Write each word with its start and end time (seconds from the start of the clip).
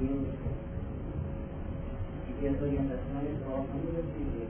Deus 0.00 0.32
e 2.26 2.32
que 2.40 2.46
as 2.48 2.56
orientações 2.62 3.36
possam 3.44 3.76
nos 3.84 4.00
atender 4.00 4.48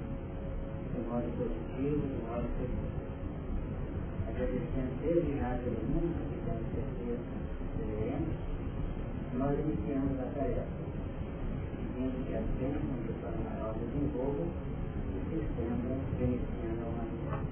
de 0.94 1.00
modo 1.10 1.26
positivo, 1.34 2.06
de 2.06 2.22
modo 2.22 2.46
feliz. 2.54 2.86
Agradecendo 4.28 4.94
desde 5.02 5.38
já 5.38 5.58
pelo 5.58 5.82
mundo 5.90 6.14
que 6.30 6.38
temos 6.46 6.70
certeza 6.70 7.18
que 7.74 7.82
veremos, 7.82 8.30
nós 9.34 9.58
iniciamos 9.58 10.20
a 10.20 10.30
tarefa, 10.38 10.70
pedindo 11.74 12.26
que 12.26 12.34
as 12.36 12.46
bênçãos 12.54 13.02
do 13.06 13.12
Pai 13.20 13.34
Maior 13.42 13.74
desenvolva 13.74 14.46
e 14.46 15.18
se 15.26 15.34
estendam 15.34 15.98
beneficiando 16.16 16.78
a 16.78 16.94
humanidade. 16.94 17.50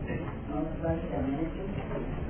Então, 0.00 0.56
nós 0.56 0.68
praticamente 0.80 2.29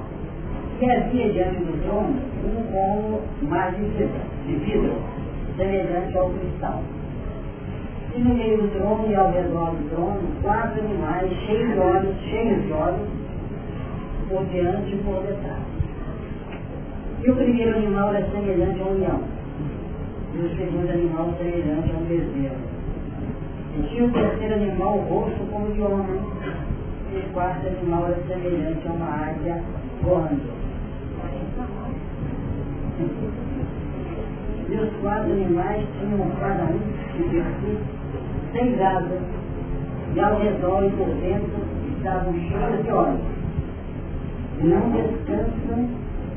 Querzinha 0.81 1.31
diante 1.31 1.59
do 1.59 1.79
trono, 1.83 2.15
um 2.43 2.63
como 2.73 3.21
mais 3.43 3.75
de 3.77 3.83
vidro, 3.83 4.19
de 4.47 4.53
vidro, 4.65 4.95
semelhante 5.55 6.17
ao 6.17 6.31
cristal. 6.31 6.81
E 8.15 8.19
no 8.19 8.33
meio 8.33 8.57
do 8.57 8.67
trono 8.69 9.07
e 9.07 9.13
ao 9.13 9.31
redor 9.31 9.75
do 9.75 9.89
trono, 9.91 10.21
quatro 10.41 10.81
animais 10.83 11.31
cheios 11.45 11.73
de 11.73 11.79
olhos, 11.79 12.15
cheios 12.21 12.65
de 12.65 12.73
olhos, 12.73 13.07
por 14.27 14.43
diante 14.45 14.95
e 14.95 14.97
por 15.05 15.21
detrás. 15.21 15.61
E 17.23 17.29
o 17.29 17.35
primeiro 17.35 17.77
animal 17.77 18.15
era 18.15 18.27
semelhante 18.31 18.81
a 18.81 18.85
um 18.85 18.99
leão. 18.99 19.21
E 20.33 20.37
o 20.39 20.49
segundo 20.57 20.89
animal 20.89 21.31
semelhante 21.37 21.91
a 21.93 21.97
um 21.99 22.05
bezerro. 22.05 22.55
E 23.77 23.83
tinha 23.87 24.05
o 24.05 24.11
terceiro 24.11 24.55
animal 24.55 24.97
rosto 24.97 25.47
como 25.51 25.71
de 25.73 25.81
homem. 25.83 26.19
E 27.13 27.17
o 27.17 27.33
quarto 27.33 27.67
animal 27.67 28.07
era 28.07 28.17
semelhante 28.27 28.87
a 28.87 28.91
uma 28.91 29.29
águia 29.29 29.61
voando. 30.01 30.60
Meus 34.69 34.89
quatro 35.01 35.31
animais 35.31 35.85
tinham 35.99 36.21
um 36.21 36.31
paraíso 36.39 36.79
de 37.17 37.23
perfil, 37.29 37.79
sem 38.53 38.75
gado, 38.77 39.15
e 40.15 40.19
ao 40.19 40.39
redor 40.39 40.85
e 40.85 40.89
por 40.91 41.07
dentro 41.15 41.61
estavam 41.97 42.33
cheios 42.33 42.83
de 42.83 42.91
óleo. 42.91 43.19
Não 44.63 44.89
descansam 44.91 45.89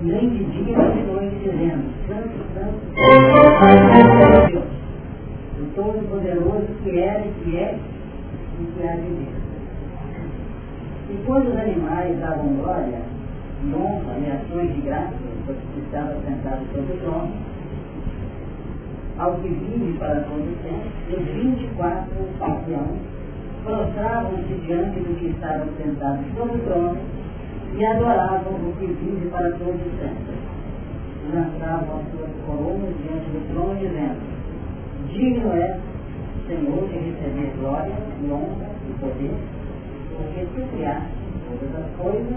nem 0.02 0.28
de 0.30 0.44
dia 0.44 0.76
nem 0.78 0.92
de 0.92 1.12
noite, 1.12 1.36
dizendo, 1.42 1.84
santo, 2.08 2.36
santo, 2.54 2.80
Deus, 4.48 4.64
o 5.60 5.64
Todo-Poderoso 5.74 6.66
que 6.82 6.98
era 6.98 7.24
e 7.26 7.32
que 7.42 7.56
é 7.56 7.78
e 8.60 8.64
que 8.64 8.86
há 8.86 8.96
de 8.96 9.08
Deus. 9.08 9.44
E 11.10 11.24
quando 11.26 11.48
os 11.48 11.56
animais 11.56 12.18
davam 12.20 12.48
glória, 12.56 13.13
em 13.62 13.74
honra 13.74 14.18
e 14.18 14.30
ações 14.30 14.74
de 14.74 14.80
graça, 14.82 15.14
que 15.46 15.80
estava 15.80 16.14
sentado 16.24 16.64
sobre 16.72 16.92
o 16.92 17.00
trono, 17.00 17.32
ao 19.18 19.34
que 19.36 19.48
vive 19.48 19.96
para 19.98 20.20
todo 20.22 20.42
o 20.42 20.56
tempo, 20.62 20.88
os 21.08 21.24
24 21.34 22.12
anciãos 22.42 22.98
prostravam-se 23.62 24.54
diante 24.66 25.00
do 25.00 25.18
que 25.18 25.26
estava 25.26 25.64
sentado 25.78 26.24
sobre 26.36 26.56
o 26.56 26.64
trono 26.64 26.98
e 27.76 27.84
adoravam 27.84 28.52
o 28.54 28.74
que 28.78 28.86
vive 28.86 29.28
para 29.30 29.50
todo 29.52 29.74
o 29.74 29.98
tempo. 29.98 30.34
Lançavam 31.32 32.00
as 32.00 32.10
suas 32.10 32.30
coroas 32.44 32.94
diante 33.02 33.30
do 33.30 33.54
trono 33.54 33.78
dizendo, 33.78 34.20
digno 35.08 35.52
é, 35.54 35.78
Senhor, 36.46 36.88
de 36.88 36.98
receber 36.98 37.54
glória, 37.58 37.94
e 38.20 38.30
honra 38.30 38.68
e 38.88 38.92
poder, 39.00 39.34
porque 40.16 40.46
tu 40.54 40.76
criaste 40.76 41.08
todas 41.48 41.84
as 41.84 41.90
coisas 41.96 42.36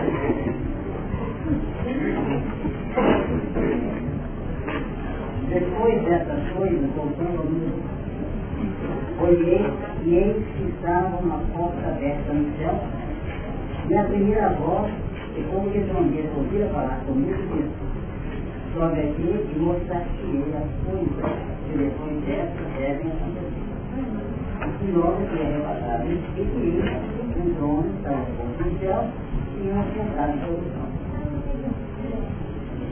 Depois 5.51 6.01
dessa 6.03 6.33
coisa 6.55 6.87
voltando 6.95 7.39
ao 7.39 7.45
mundo, 7.45 7.83
olhei 9.19 9.59
e 10.05 10.15
eis 10.15 10.45
que 10.55 10.63
estava 10.69 11.17
uma 11.17 11.39
porta 11.53 11.89
aberta 11.89 12.31
no 12.31 12.57
céu, 12.57 12.79
e 13.89 13.97
a 13.97 14.03
primeira 14.05 14.47
voz, 14.51 14.89
e 15.35 15.43
como 15.51 15.69
que 15.71 15.81
trombeta 15.81 16.29
ouvira 16.37 16.69
falar 16.69 17.01
comigo, 17.05 17.35
disse, 17.51 17.69
sobe 18.73 18.99
aqui 19.01 19.45
e 19.53 19.59
mostrar-te-ei 19.59 20.53
as 20.55 20.69
coisas 20.85 21.31
que 21.67 21.77
depois 21.77 22.15
dessa 22.23 22.63
devem 22.79 23.11
acontecer. 23.11 23.71
O 24.61 24.85
nome 24.97 25.27
que 25.27 25.37
é 25.37 25.43
relatado 25.51 26.07
em 26.07 26.15
Espírito, 26.15 26.95
um 27.37 27.53
dono 27.59 27.91
estava 27.97 28.23
no 28.23 28.79
céu 28.79 29.03
e 29.57 29.67
um 29.67 29.83
sentado 29.93 30.33
sobre 30.39 30.63
o 30.63 30.80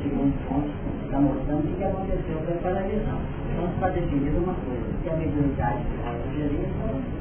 segundo 0.10 0.34
ponto 0.50 0.70
está 1.06 1.20
mostrando 1.22 1.70
o 1.70 1.76
que 1.78 1.84
aconteceu 1.84 2.38
com 2.46 2.54
aquela 2.54 2.82
visão. 2.82 3.20
Então 3.54 3.66
está 3.70 3.90
definido 3.90 4.38
uma 4.40 4.54
coisa, 4.54 4.90
que 5.04 5.10
a 5.10 5.16
mediunidade 5.16 5.84
de 5.84 6.38
Jerusalém 6.38 7.20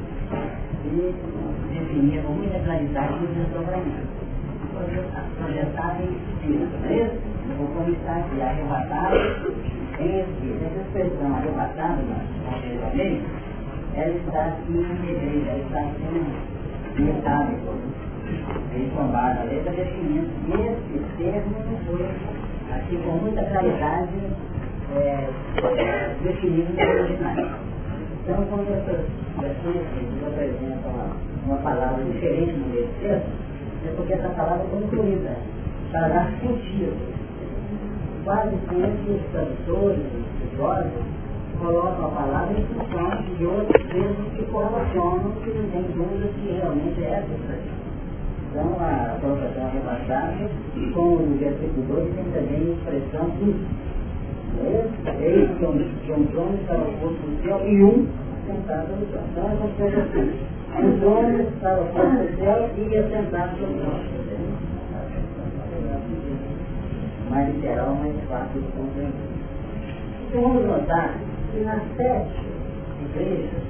e 0.85 1.14
definia 1.75 2.23
com 2.23 2.32
muita 2.32 2.58
claridade 2.61 3.14
o 3.14 3.26
desdobramento. 3.29 4.08
Projetado 5.37 6.02
em 6.02 6.17
espírito, 6.17 6.79
não 6.81 6.88
é 6.88 7.05
isso? 7.05 7.19
Ou 7.61 7.67
como 7.69 7.90
está 7.90 8.17
aqui, 8.17 8.40
arrebatado 8.40 9.17
em 10.00 10.20
espírito. 10.20 10.64
Essa 10.64 10.81
expressão 10.81 11.34
arrebatado 11.34 12.02
lei, 12.94 13.23
ela 13.96 14.17
está 14.17 14.46
aqui 14.46 14.73
em 14.73 15.11
igreja, 15.11 15.50
ela 15.50 15.58
está 15.58 15.81
aqui 15.81 16.23
em 16.99 17.05
metálico. 17.05 17.75
Eles 18.75 18.93
tomaram 18.94 19.41
a 19.41 19.44
letra 19.44 19.73
definindo 19.73 20.29
esse 20.55 21.17
termo 21.17 21.55
foi 21.87 22.47
aqui 22.75 22.97
com 22.99 23.11
muita 23.12 23.43
claridade 23.44 24.19
é, 24.94 25.29
é, 25.76 26.17
definido 26.23 26.73
no 26.73 27.03
original. 27.03 27.59
Então, 28.23 28.44
quando 28.50 28.73
essas 28.73 29.06
pessoas 29.41 29.87
apresentam 30.26 30.91
uma, 30.91 31.17
uma 31.47 31.56
palavra 31.59 32.05
diferente 32.05 32.53
no 32.53 32.69
meio 32.69 32.87
do 32.87 33.00
texto, 33.00 33.49
é 33.87 33.93
porque 33.97 34.12
essa 34.12 34.29
palavra 34.31 34.67
foi 34.70 34.81
incluída 34.81 35.37
para 35.91 36.09
dar 36.09 36.32
sentido. 36.41 37.19
Quase 38.25 38.50
sempre 38.69 39.12
os 39.12 39.23
tradutores, 39.32 39.99
os 39.99 40.43
estudiosos, 40.43 40.93
colocam 41.59 42.06
a 42.06 42.11
palavra 42.11 42.59
em 42.59 42.65
função 42.67 43.23
de 43.37 43.47
outros 43.47 43.87
termos 43.87 44.32
que 44.37 44.44
correlacionam 44.44 45.32
que 45.43 45.50
não 45.50 45.70
tem 45.70 45.82
dúvida 45.94 46.29
que 46.29 46.53
realmente 46.53 47.05
é 47.05 47.11
essa 47.11 47.77
então, 48.58 48.75
a 48.81 49.16
colocação 49.20 49.66
arrebatada, 49.66 50.50
com 50.93 51.00
o 51.00 51.38
versículo 51.38 51.87
2, 51.87 52.12
tem 52.12 52.25
também 52.25 52.58
a 52.58 52.72
expressão 52.72 53.26
um. 53.40 53.55
Eis 55.20 55.49
que 56.05 56.12
um 56.12 56.26
trono 56.26 56.58
estava 56.60 56.84
posto 57.00 57.25
no 57.25 57.40
céu 57.44 57.60
e 57.64 57.84
um 57.84 58.08
sentado 58.49 58.96
no 58.96 59.06
céu. 59.12 59.22
Então, 59.31 59.46
é 59.46 59.70
coisa 59.78 60.02
assim. 60.02 60.26
Um 60.76 60.99
trono 60.99 61.40
estava 61.40 61.84
posto 61.84 62.14
no 62.14 62.37
céu 62.37 62.70
e 62.76 62.81
ia 62.81 63.08
sentado 63.08 63.52
no 63.60 63.66
trono. 63.78 64.02
Mais 67.31 67.55
literal, 67.55 67.94
mais 67.94 68.16
fácil 68.28 68.60
de 68.60 68.72
compreender. 68.72 69.12
Então, 70.26 70.43
vamos 70.43 70.66
notar 70.66 71.14
que 71.52 71.60
nas 71.60 71.82
sete 71.96 72.44
igrejas, 73.05 73.62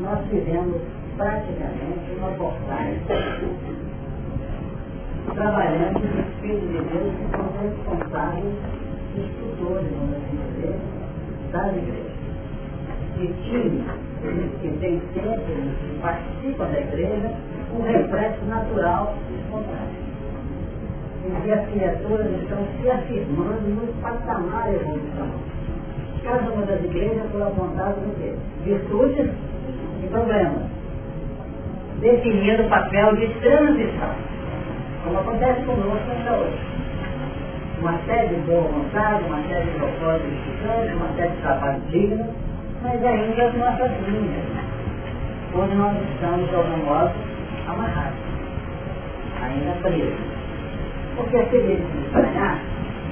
nós 0.00 0.18
tivemos 0.30 0.95
praticamente 1.16 2.12
uma 2.18 2.30
portagem 2.32 3.00
trabalhando 5.34 5.98
no 6.00 6.20
Espírito 6.20 6.66
de 6.66 6.78
Deus 6.78 7.14
que 7.16 7.30
são 7.30 7.48
responsáveis, 7.60 8.54
instrutores, 9.16 9.90
vamos 9.90 10.16
assim 10.16 10.38
dizer, 10.54 10.76
das 11.52 11.76
igrejas. 11.76 12.16
E 13.18 13.26
times 13.44 13.84
que 14.60 14.68
tem 14.78 15.00
sempre, 15.14 15.54
que 15.80 15.98
participam 16.00 16.66
da 16.66 16.80
igreja, 16.80 17.30
um 17.74 17.82
reflexo 17.82 18.44
natural 18.44 19.14
espontâneo. 19.34 20.06
Em 21.24 21.40
que 21.40 21.52
as 21.52 21.68
criaturas 21.70 22.42
estão 22.42 22.58
se 22.78 22.90
afirmando 22.90 23.68
no 23.68 24.02
patamar 24.02 24.72
evolução. 24.72 25.28
Cada 26.22 26.52
uma 26.52 26.66
das 26.66 26.84
igrejas 26.84 27.30
foi 27.32 27.42
apontada 27.42 27.96
no 27.96 28.14
quê? 28.16 28.34
Virtudes 28.64 29.30
e 30.02 30.06
problemas 30.08 30.75
definindo 32.00 32.62
o 32.64 32.68
papel 32.68 33.16
de 33.16 33.26
transição, 33.40 34.10
como 35.04 35.18
acontece 35.18 35.60
conosco 35.62 36.10
ainda 36.10 36.32
hoje. 36.32 36.58
Uma 37.80 37.98
série 38.06 38.28
de 38.28 38.40
boa 38.42 38.62
vontade, 38.62 39.24
uma 39.24 39.42
série 39.48 39.70
de 39.70 39.78
propósitos 39.78 40.32
edificantes, 40.32 40.96
uma 40.96 41.08
série 41.16 41.30
de 41.30 41.42
trabalho 41.42 41.80
digno, 41.90 42.26
mas 42.82 43.04
ainda 43.04 43.42
as 43.44 43.54
nossas 43.54 43.90
linhas, 44.08 44.44
onde 45.54 45.74
nós 45.74 45.96
estamos, 46.12 46.48
de 46.48 46.54
algum 46.54 46.84
modo, 46.84 47.12
amarrados, 47.68 48.18
ainda 49.42 49.72
presos. 49.82 50.36
Porque 51.16 51.36
é 51.36 51.44
feliz 51.46 51.78
de 51.78 52.06
estranhar 52.06 52.58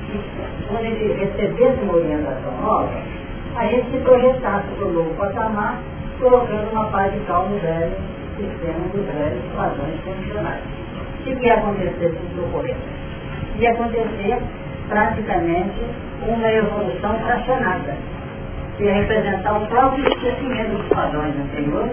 que 0.07 0.21
quando 0.69 0.85
ele 0.85 1.13
recebesse 1.15 1.83
uma 1.83 1.95
orientação 1.95 2.53
nova, 2.63 2.91
a 3.57 3.67
gente 3.67 3.91
se 3.91 3.99
projetasse 3.99 4.67
para 4.77 4.87
o 4.87 4.93
novo 4.93 5.15
patamar, 5.15 5.79
colocando 6.21 6.71
uma 6.73 6.87
paz 6.87 7.13
de 7.13 7.21
calmo 7.21 7.59
velho 7.59 7.93
sistema 8.37 8.89
dos 8.93 9.07
velhos 9.07 9.45
padrões 9.57 10.01
condicionais. 10.05 10.63
O 11.21 11.23
que 11.25 11.47
ia 11.47 11.55
acontecer 11.55 12.11
se 12.11 12.27
isso 12.27 12.41
ocorresse? 12.43 12.81
Ia 13.59 13.71
acontecer 13.71 14.39
praticamente 14.89 15.81
uma 16.27 16.53
evolução 16.53 17.19
fracionada, 17.21 17.97
que 18.77 18.85
ia 18.85 18.95
representar 18.95 19.57
o 19.57 19.67
próprio 19.67 20.07
esquecimento 20.09 20.77
dos 20.77 20.89
padrões 20.89 21.35
anteriores, 21.37 21.93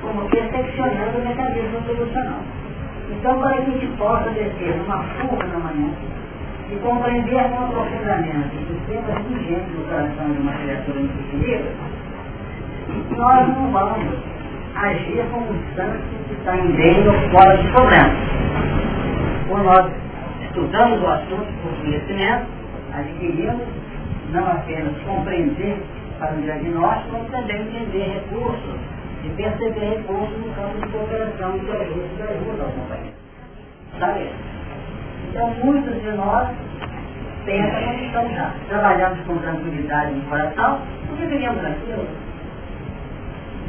como 0.00 0.28
perfeccionando 0.28 1.18
o 1.18 1.24
mecanismo 1.24 1.78
evolucional. 1.88 2.40
Então, 3.10 3.38
para 3.40 3.54
que 3.54 3.60
a 3.60 3.64
gente 3.64 3.86
possa 3.96 4.30
descer 4.30 4.76
numa 4.76 4.98
curva 4.98 5.44
na 5.44 5.58
manhã 5.58 5.90
e 6.70 6.76
compreender 6.76 7.44
com 7.50 7.64
aprofundamento 7.64 8.56
o 8.56 8.74
sistema 8.74 9.20
vigente 9.20 9.70
do 9.70 9.88
coração 9.88 10.32
de 10.32 10.40
uma 10.40 10.52
criatura 10.52 11.00
intuitiva, 11.00 11.68
nós 13.16 13.48
não 13.48 13.70
vamos 13.70 14.35
agir 14.76 15.24
como 15.30 15.46
um 15.50 15.74
santo 15.74 16.02
que 16.28 16.34
está 16.34 16.56
em 16.56 16.68
meio 16.72 17.12
ou 17.12 17.30
fora 17.30 17.56
de 17.56 17.68
problema. 17.72 18.10
Quando 19.48 19.64
nós 19.64 19.90
estudamos 20.42 21.02
o 21.02 21.06
assunto 21.06 21.46
por 21.62 21.72
conhecimento, 21.80 22.46
adquirimos 22.92 23.66
não 24.32 24.46
apenas 24.46 24.92
compreender 25.06 25.78
para 26.18 26.34
o 26.34 26.42
diagnóstico, 26.42 27.12
mas 27.12 27.30
também 27.30 27.60
entender 27.60 28.20
recursos 28.20 28.76
e 29.24 29.28
perceber 29.30 29.98
recursos 29.98 30.36
no 30.38 30.54
campo 30.54 30.80
de 30.80 30.92
cooperação 30.92 31.58
de 31.58 31.70
ajuda 31.70 32.08
de 32.16 32.22
ajuda 32.22 32.62
ao 32.64 32.70
companheiro. 32.70 33.16
Sabe? 33.98 34.30
Então, 35.30 35.50
muitos 35.64 36.02
de 36.02 36.10
nós 36.12 36.48
pensam 37.44 37.94
que 37.94 38.04
estamos 38.06 38.34
já 38.34 38.52
trabalhamos 38.68 39.20
com 39.26 39.38
tranquilidade 39.38 40.12
no 40.12 40.22
coração, 40.22 40.80
porque 41.08 41.26
vivíamos 41.26 41.62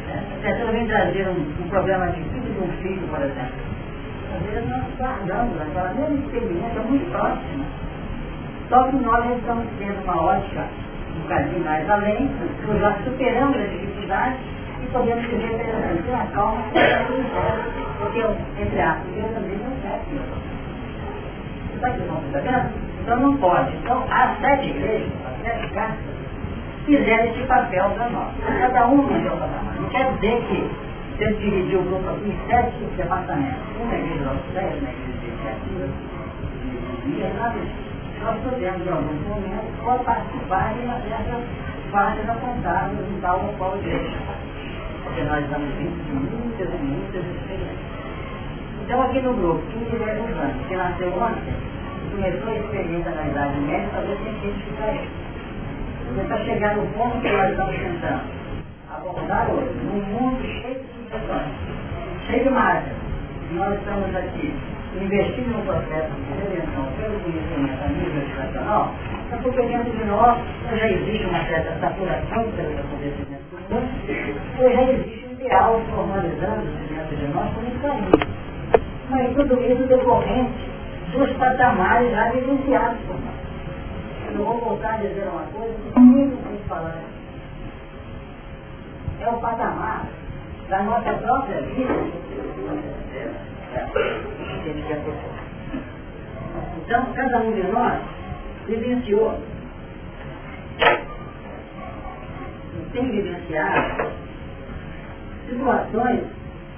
tranquilos 0.08 0.68
a 0.68 0.72
vem 0.72 0.88
trazer 0.88 1.28
um, 1.28 1.64
um 1.64 1.70
problema 1.70 2.08
difícil 2.08 2.54
de 2.54 2.60
um 2.60 2.72
filho, 2.82 3.08
por 3.08 3.22
exemplo. 3.22 3.68
Às 4.36 4.44
vezes 4.44 4.70
nós 4.70 4.84
guardamos 4.98 5.62
aquela 5.62 5.94
mesma 5.94 6.18
experiência 6.18 6.82
muito 6.82 7.12
próxima. 7.12 7.66
Só 8.70 8.84
que 8.90 8.96
nós 8.98 9.38
estamos 9.38 9.66
tendo 9.80 10.04
uma 10.04 10.22
ótica 10.22 10.68
um 11.16 11.22
bocadinho 11.22 11.66
mais 11.66 11.90
além, 11.90 12.30
nós 12.68 12.80
já 12.80 12.94
superamos 13.04 13.58
a 13.58 13.66
dificuldade 13.66 14.38
e 14.84 14.88
podemos 14.88 15.24
dizer 15.26 15.54
interessante, 15.54 16.12
a 16.12 16.28
calma 16.34 16.62
porque, 18.00 18.20
entre 18.62 18.82
aspas, 18.82 19.14
Deus 19.16 19.32
também 19.34 19.58
não. 19.58 19.72
Você 21.68 21.76
está 21.76 21.88
aqui, 21.88 22.02
não 22.06 22.22
está 22.26 22.40
vendo? 22.40 22.74
Então 23.02 23.20
não 23.20 23.38
pode. 23.38 23.76
Então, 23.78 24.06
as 24.10 24.40
sete 24.40 24.70
igrejas, 24.70 25.10
as 25.26 25.42
sete 25.42 25.74
casas, 25.74 25.98
fizeram 26.88 27.26
esse 27.26 27.44
papel 27.44 27.90
para 27.92 28.10
nós. 28.10 28.34
Cada 28.60 28.88
um 28.88 29.04
no 29.04 29.22
seu 29.22 29.32
patamar. 29.32 29.76
Não 29.80 29.90
quer 29.90 30.12
dizer 30.14 30.42
que 30.48 30.88
você 31.18 31.34
dividiu 31.34 31.80
o 31.80 31.84
grupo 31.84 32.10
aqui 32.10 32.30
em 32.30 32.48
sete 32.48 32.78
departamentos. 32.96 33.62
Um 33.80 33.88
na 33.88 33.96
igreja 33.96 34.24
dos 34.24 34.54
dez, 34.54 34.82
na 34.82 34.90
igreja 34.90 35.20
de 35.20 35.28
iniciativa, 35.28 35.88
de 37.06 37.40
nada 37.40 37.60
Nós 38.24 38.38
podemos, 38.44 38.88
em 38.88 38.90
alguns 38.90 39.28
momentos, 39.28 39.84
só 39.84 39.98
participar 40.00 40.74
dessas 40.74 41.44
partes 41.92 42.30
apontadas 42.30 42.98
em 43.00 43.20
tal 43.22 43.42
ou 43.46 43.54
qual 43.58 43.78
igreja. 43.78 44.18
Porque 45.04 45.24
nós 45.24 45.44
estamos 45.44 45.70
vindo 45.76 46.04
de 46.06 46.14
muitas 46.14 46.70
e 46.74 46.84
muitas 46.84 47.26
experiências. 47.26 47.98
Então, 48.84 49.02
aqui 49.02 49.20
no 49.20 49.34
grupo, 49.34 49.62
15 49.92 50.04
anos, 50.04 50.68
que 50.68 50.76
nasceu 50.76 51.10
ontem, 51.10 51.54
começou 52.12 52.50
a 52.50 52.56
experiência 52.56 53.12
na 53.12 53.28
idade 53.28 53.60
média, 53.60 53.90
talvez 53.94 54.20
tenha 54.20 54.34
que 54.40 54.48
identificar 54.48 54.96
isso. 54.96 55.27
Você 56.08 56.22
está 56.22 56.38
chegando 56.38 56.82
no 56.82 56.88
ponto 56.94 57.20
que 57.20 57.30
nós 57.30 57.50
estamos 57.52 57.76
tentando 57.76 58.22
abordar 58.90 59.50
hoje, 59.52 59.74
num 59.84 60.02
mundo 60.02 60.42
cheio 60.42 60.80
de 60.80 61.04
situações, 61.04 61.54
cheio 62.28 62.44
de 62.44 62.50
marcas. 62.50 62.94
Nós 63.52 63.78
estamos 63.78 64.16
aqui 64.16 64.54
investindo 64.96 65.58
no 65.58 65.64
processo 65.64 66.12
de 66.16 66.34
redenção 66.42 66.86
pelo 66.98 67.20
conhecimento 67.20 67.84
a 67.84 67.88
nível 67.90 68.22
educacional, 68.24 68.92
é 69.32 69.36
porque 69.36 69.62
dentro 69.62 69.92
de 69.92 70.06
nós 70.06 70.38
já 70.72 70.90
existe 70.90 71.26
uma 71.26 71.44
certa 71.44 71.80
saturação 71.80 72.52
pelos 72.52 72.80
acontecimentos 72.80 73.46
do 73.52 73.76
mundo, 73.76 74.74
já 74.74 74.84
existe 74.84 75.26
um 75.28 75.32
ideal 75.34 75.82
formalizando 75.94 76.66
dentro 76.90 77.16
de 77.16 77.28
nós 77.34 77.50
como 77.54 77.94
aí. 77.94 78.04
Mas 79.10 79.36
tudo 79.36 79.62
isso 79.62 79.84
decorrente 79.84 80.70
dos 81.12 81.32
patamares 81.34 82.12
já 82.12 82.30
vivenciados 82.32 82.98
por 83.08 83.16
nós. 83.16 83.37
Eu 84.34 84.46
vou 84.46 84.60
voltar 84.60 84.96
a 84.96 84.98
dizer 84.98 85.28
uma 85.28 85.44
coisa 85.48 85.74
que 85.74 86.00
muito 86.00 86.44
tem 86.48 86.58
falar. 86.68 87.02
É 89.20 89.30
o 89.30 89.40
patamar 89.40 90.06
da 90.70 90.84
nossa 90.84 91.14
própria 91.14 91.62
vida. 91.62 91.94
Então, 96.86 97.14
cada 97.14 97.40
um 97.40 97.52
de 97.54 97.64
nós 97.72 98.00
vivenciou 98.68 99.40
tem 102.94 103.12
vivenciado 103.12 104.12
situações 105.50 106.24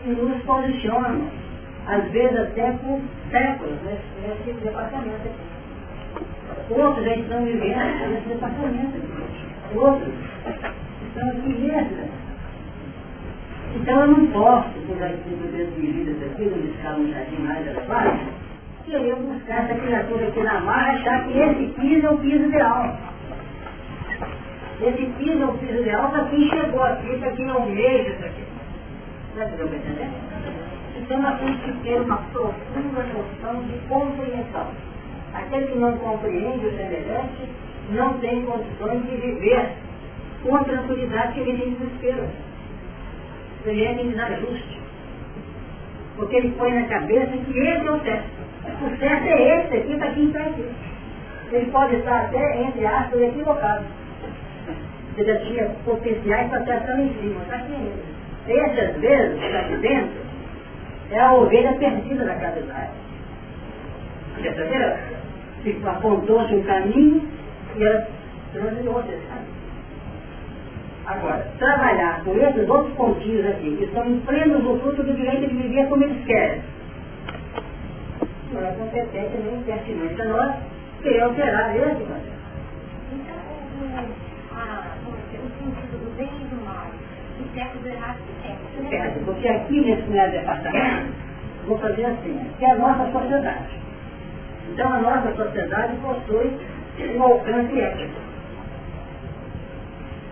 que 0.04 0.10
nos 0.10 0.44
posicionam, 0.44 1.30
às 1.88 2.04
vezes 2.12 2.40
até 2.40 2.72
por 2.74 3.02
séculos, 3.32 3.78
nesse, 3.84 4.46
nesse 4.46 4.60
departamento 4.62 5.16
aqui. 5.16 5.49
Outros 6.70 7.04
já 7.04 7.16
estão 7.16 7.44
vivendo 7.44 8.10
nesse 8.10 8.30
departamento 8.30 8.98
aqui. 8.98 9.78
Outros 9.78 10.14
estão 11.08 11.30
aqui 11.30 11.50
mesmo. 11.50 12.10
Então 13.76 14.02
eu 14.02 14.08
não 14.08 14.28
posso, 14.28 14.70
por 14.88 15.04
aqui, 15.04 15.30
por 15.30 15.48
dentro 15.52 15.82
de 15.82 15.88
vida 15.88 16.26
aqui, 16.26 16.46
no 16.46 16.70
escala 16.70 17.00
um 17.00 17.12
jardim 17.12 17.42
mais 17.42 17.68
elevado, 17.68 18.20
querer 18.86 19.16
buscar 19.16 19.66
essa 19.66 19.76
criatura 19.76 20.28
aqui 20.28 20.42
na 20.42 20.60
marra, 20.60 20.94
achar 20.94 21.26
que 21.26 21.40
esse 21.40 21.66
piso 21.74 22.06
é 22.06 22.10
o 22.10 22.18
piso 22.18 22.46
ideal. 22.46 22.98
Esse 24.82 25.06
piso 25.18 25.42
é 25.42 25.46
o 25.46 25.54
piso 25.58 25.82
ideal 25.82 26.10
para 26.10 26.26
quem 26.26 26.50
chegou 26.50 26.84
aqui, 26.84 27.18
para 27.18 27.32
quem 27.32 27.50
almeja 27.50 28.10
isso 28.10 28.26
aqui. 28.26 28.44
Está 29.34 29.46
entendendo? 29.46 30.30
Então 30.98 31.22
nós 31.22 31.40
temos 31.40 31.62
que 31.62 31.72
ter 31.84 32.02
uma 32.02 32.18
profunda 32.18 33.04
noção 33.04 33.64
de 33.64 33.78
compreensão. 33.88 34.89
Aquele 35.34 35.68
que 35.68 35.78
não 35.78 35.98
compreende 35.98 36.66
o 36.66 36.72
semelhante 36.72 37.50
não 37.92 38.14
tem 38.20 38.46
condições 38.46 39.04
de 39.04 39.16
viver 39.18 39.70
com 40.44 40.56
a 40.56 40.64
tranquilidade 40.64 41.34
que 41.34 41.40
ele 41.42 41.58
tem 41.58 41.72
desespero. 41.72 42.28
Ele 43.66 43.86
é 43.86 43.94
desajuste. 43.94 44.80
Porque 46.16 46.36
ele 46.36 46.56
põe 46.58 46.74
na 46.74 46.88
cabeça 46.88 47.28
que 47.28 47.60
esse 47.60 47.88
é 47.88 47.92
o 47.92 48.00
certo. 48.02 48.28
O 48.82 48.98
certo 48.98 49.26
é 49.26 49.60
esse 49.60 49.78
aqui 49.78 49.98
para 49.98 50.12
quem 50.12 50.26
está 50.28 50.42
aqui. 50.42 50.66
Ele 51.52 51.72
pode 51.72 51.96
estar 51.96 52.26
até, 52.26 52.62
entre 52.62 52.86
aspas, 52.86 53.22
equivocado. 53.22 53.86
Você 55.16 55.26
já 55.26 55.40
tinha 55.40 55.70
potenciais 55.86 56.50
para 56.50 56.60
estar 56.62 56.80
tão 56.86 57.00
em 57.00 57.14
cima, 57.16 57.42
está 57.42 57.56
aqui 57.56 57.74
ainda. 57.74 58.20
Esse, 58.48 58.80
às 58.80 58.96
vezes, 58.98 59.44
está 59.44 59.60
aqui 59.60 59.76
dentro, 59.78 60.22
é 61.12 61.20
a 61.20 61.34
ovelha 61.34 61.74
perdida 61.74 62.26
da 62.26 62.36
casa 62.36 62.62
de 62.62 62.66
Israel. 62.66 62.90
Perceberam? 64.42 65.19
Apontou-se 65.86 66.56
um 66.56 66.64
caminho 66.64 67.28
e 67.76 67.84
ela 67.84 68.08
transitou 68.54 69.00
esse 69.02 69.28
caminho. 69.28 69.60
Agora, 71.06 71.48
trabalhar 71.58 72.24
com 72.24 72.36
esses 72.36 72.70
outros 72.70 72.96
pontinhos 72.96 73.46
aqui, 73.48 73.76
que 73.78 73.86
estão 73.86 74.20
plenos 74.28 74.64
no 74.64 74.80
fruto 74.80 75.04
do 75.04 75.14
direito 75.14 75.48
de 75.48 75.56
viver 75.56 75.88
como 75.88 76.04
eles 76.04 76.24
querem, 76.26 76.62
não 78.54 78.66
é 78.66 78.72
competente 78.74 79.38
nem 79.38 79.64
pertinente 79.64 80.22
a 80.22 80.26
nós 80.26 80.56
querer 81.02 81.22
alterar 81.22 81.76
esse 81.76 82.04
processo. 82.04 82.40
Então, 83.12 83.36
o 85.40 85.50
sentido 85.58 85.98
do 85.98 86.16
bem 86.16 86.30
e 86.30 86.46
do 86.46 86.66
mal, 86.66 86.88
o 87.40 87.56
certo 87.56 87.78
do 87.80 87.88
errado 87.90 88.18
perde. 88.44 88.90
Perde, 88.90 89.20
porque 89.26 89.48
aqui 89.48 89.82
nesse 89.82 90.02
primeiro 90.04 90.32
departamento, 90.32 91.14
vou 91.66 91.78
fazer 91.80 92.06
assim, 92.06 92.40
que 92.58 92.66
é 92.66 92.72
a 92.72 92.76
nossa 92.76 93.12
sociedade. 93.12 93.79
Então 94.72 94.94
a 94.94 95.00
nossa 95.00 95.36
sociedade 95.36 95.96
possui 95.98 96.58
um 97.16 97.24
alcance 97.24 97.80
ético, 97.80 98.20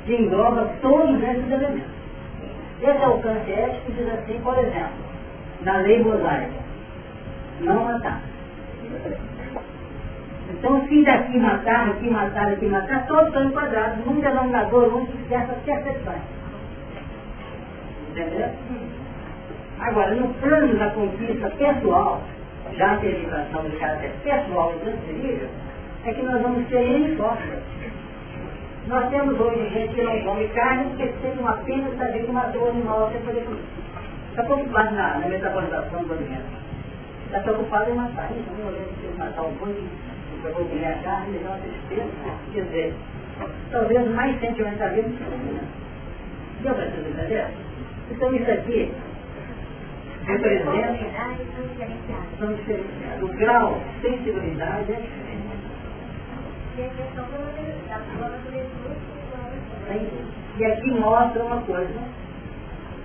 que 0.06 0.16
engloba 0.16 0.70
todos 0.82 1.22
esses 1.22 1.52
elementos. 1.52 1.98
Esse 2.82 3.04
alcance 3.04 3.52
ético 3.52 3.92
diz 3.94 4.08
assim, 4.14 4.40
por 4.42 4.58
exemplo, 4.58 5.08
na 5.62 5.78
lei 5.78 6.04
mosaica, 6.04 6.52
não 7.62 7.84
matar. 7.86 8.22
Então, 10.50 10.88
se 10.88 11.04
daqui 11.04 11.38
matar, 11.38 11.90
aqui 11.90 12.10
matar, 12.10 12.48
aqui 12.54 12.66
matar, 12.68 13.06
todos 13.08 13.28
estão 13.28 13.44
enquadrados 13.44 14.06
num 14.06 14.22
denominador 14.22 14.96
único 14.96 15.18
dessas 15.28 15.58
percepções. 15.64 16.22
Entendeu? 18.12 18.50
Agora, 19.80 20.16
no 20.16 20.34
plano 20.36 20.76
da 20.78 20.90
conquista 20.92 21.50
pessoal, 21.52 22.22
já 22.76 22.94
a 22.94 22.96
derivação 22.96 23.64
do 23.64 23.80
caráter 23.80 24.12
pessoal 24.24 24.74
e 24.76 24.80
transferível, 24.80 25.50
é 26.06 26.14
que 26.14 26.22
nós 26.24 26.42
vamos 26.42 26.68
ter 26.68 26.82
N 26.82 27.16
formas. 27.16 27.60
Nós 28.88 29.10
temos 29.10 29.40
hoje 29.40 29.70
gente 29.70 29.96
que 29.96 30.02
não 30.02 30.22
come 30.22 30.48
carne 30.50 30.86
porque 30.90 31.08
tem 31.22 31.32
uma 31.40 31.58
pena 31.58 31.90
de 31.90 31.98
saber 31.98 32.24
que 32.26 32.32
matou 32.32 32.64
o 32.64 32.70
animal 32.70 33.10
sem 33.12 33.22
poder 33.22 33.44
comer. 33.44 33.64
Está 34.30 34.44
preocupado 34.44 34.96
na, 34.96 35.18
na 35.18 35.28
metabolização 35.28 36.04
do 36.04 36.14
alimento 36.14 36.68
está 37.28 37.40
preocupado 37.42 37.92
em 37.92 37.96
matar. 37.96 38.30
Então, 38.32 38.56
eu 38.60 38.68
olhei 38.68 38.88
de 39.02 39.18
matar 39.18 39.44
um 39.44 39.54
boi, 39.56 39.84
para 40.42 40.52
comer 40.52 40.86
a 40.86 41.04
carne, 41.04 41.38
uma 41.40 41.58
tristeza. 41.58 42.12
Quer 42.54 42.64
dizer, 42.64 42.94
talvez 43.72 44.12
mais 44.12 44.40
sentimentalismo 44.40 45.12
que 45.18 45.24
o 45.24 45.60
Deu 46.64 46.74
para 46.74 46.86
vocês 46.86 47.08
entender? 47.08 47.48
Então, 48.10 48.34
isso 48.34 48.52
aqui 48.52 48.92
representa. 50.28 50.72
São. 52.38 52.54
O 53.24 53.28
grau 53.38 53.80
de 53.80 54.10
sensibilidade 54.10 54.92
é 54.92 54.96
diferente. 54.96 55.38
E 60.58 60.66
aqui 60.66 60.92
mostra 60.92 61.44
uma 61.44 61.62
coisa 61.62 62.00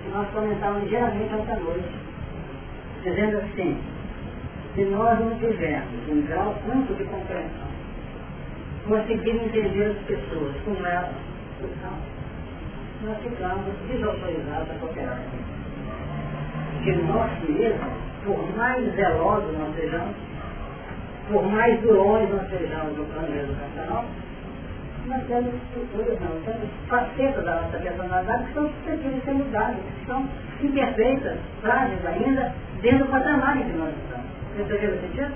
que 0.03 0.09
nós 0.09 0.29
comentávamos 0.31 0.89
geralmente 0.89 1.33
esta 1.33 1.55
noite, 1.55 1.89
dizendo 3.03 3.37
assim, 3.37 3.81
se 4.75 4.83
nós 4.85 5.19
não 5.19 5.37
tivermos 5.39 6.09
um 6.09 6.21
grau 6.27 6.55
tanto 6.67 6.93
de 6.95 7.03
compreensão, 7.05 7.67
conseguir 8.87 9.31
entender 9.31 9.91
as 9.91 9.97
pessoas 10.05 10.55
como 10.65 10.85
elas 10.85 11.15
nós 13.03 13.17
ficamos 13.21 13.65
desautorizados 13.87 14.71
a 14.71 14.73
cooperar. 14.79 15.19
Porque 16.83 17.01
nós 17.03 17.31
mesmos, 17.47 17.93
por 18.25 18.57
mais 18.57 18.93
zelosos 18.95 19.57
nós 19.57 19.73
sejamos, 19.73 20.15
por 21.29 21.43
mais 21.49 21.79
durões 21.79 22.29
nós 22.29 22.49
sejamos 22.49 22.97
no 22.97 23.05
plano 23.05 23.33
educacional, 23.33 24.03
nós 25.05 25.23
temos 25.27 25.53
estruturas, 25.53 26.19
não, 26.19 26.41
temos 26.41 26.69
facetas 26.89 27.45
da 27.45 27.61
nossa 27.61 27.77
personalidade 27.77 28.43
que 28.47 28.53
são 28.53 28.67
suscetíveis 28.67 29.15
de 29.15 29.21
ser 29.21 29.31
mudadas, 29.31 29.77
que 29.77 30.05
são 30.05 30.27
imperfeitas, 30.61 31.37
frágeis 31.61 32.05
ainda, 32.05 32.53
dentro 32.81 33.05
do 33.05 33.11
patamar 33.11 33.55
em 33.55 33.63
que 33.63 33.77
nós 33.77 33.93
estamos. 34.03 34.25
Você 34.53 34.63
entendeu 34.63 34.95
o 34.95 34.99
sentido? 34.99 35.33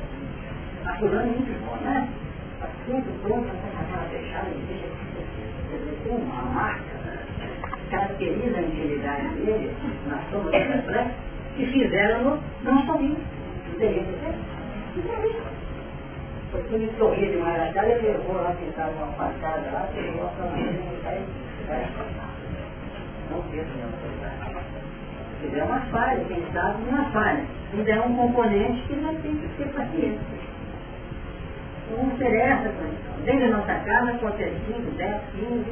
A 0.86 0.94
fulana 0.96 1.22
é 1.22 1.26
muito 1.28 1.66
bom, 1.66 1.78
né? 1.78 2.10
Assunto 2.62 3.22
pronto, 3.24 3.48
essa 3.48 3.96
casa 3.96 4.10
fechada, 4.10 4.50
tem 6.04 6.12
uma 6.12 6.42
marca, 6.42 6.98
caracteriza 7.90 8.58
a 8.58 8.62
integridade 8.62 9.30
dele, 9.36 9.74
na 10.08 10.18
soma 10.30 10.44
do 10.44 10.52
reflexo, 10.52 11.37
que 11.58 11.66
fizeram-no 11.66 12.40
não 12.64 12.86
sorrir. 12.86 13.18
Entendeu? 13.74 14.06
Porque 16.52 16.76
ele 16.76 16.92
sorria 16.98 17.30
demais 17.32 17.58
na 17.58 17.74
cara, 17.74 17.90
ele 17.90 18.08
levou 18.08 18.36
lá, 18.36 18.52
pintava 18.52 18.92
uma 18.92 19.12
facada 19.14 19.70
lá, 19.72 19.90
pegou 19.94 20.26
a 20.26 20.30
câmera 20.30 20.72
e 20.72 21.02
vai 21.04 21.22
Não 23.30 23.42
autoridade. 23.84 24.68
Se 25.42 25.48
der 25.50 25.64
uma 25.64 25.80
falha, 25.92 26.24
quem 26.26 26.44
sabe 26.54 26.90
uma 26.90 27.06
falha. 27.12 27.44
Ainda 27.74 27.92
é 27.92 28.02
um 28.02 28.16
componente 28.16 28.88
que 28.88 28.96
vai 28.96 29.14
ter 29.16 29.30
que 29.30 29.48
ter 29.58 29.74
paciência. 29.74 30.38
Não 31.92 32.08
interessa 32.08 32.70
a. 32.70 33.24
Dentro 33.26 33.50
da 33.50 33.58
nossa 33.58 33.74
casa 33.74 34.18
ter 34.32 34.54
5, 34.68 34.92
10, 34.92 35.22
15, 35.36 35.66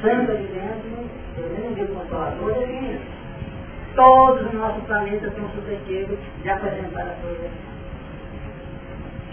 santo 0.00 0.30
ali 0.30 0.46
dentro, 0.46 1.10
eu 1.36 1.58
nem 1.58 1.74
digo 1.74 1.94
consolador, 1.94 2.52
é 2.52 2.98
Todos 3.98 4.46
os 4.46 4.52
nossos 4.54 4.84
planetas 4.84 5.34
são 5.34 5.50
suscetíveis 5.50 6.20
de 6.40 6.48
apresentar 6.48 7.02
a 7.02 7.16
coisa. 7.20 7.50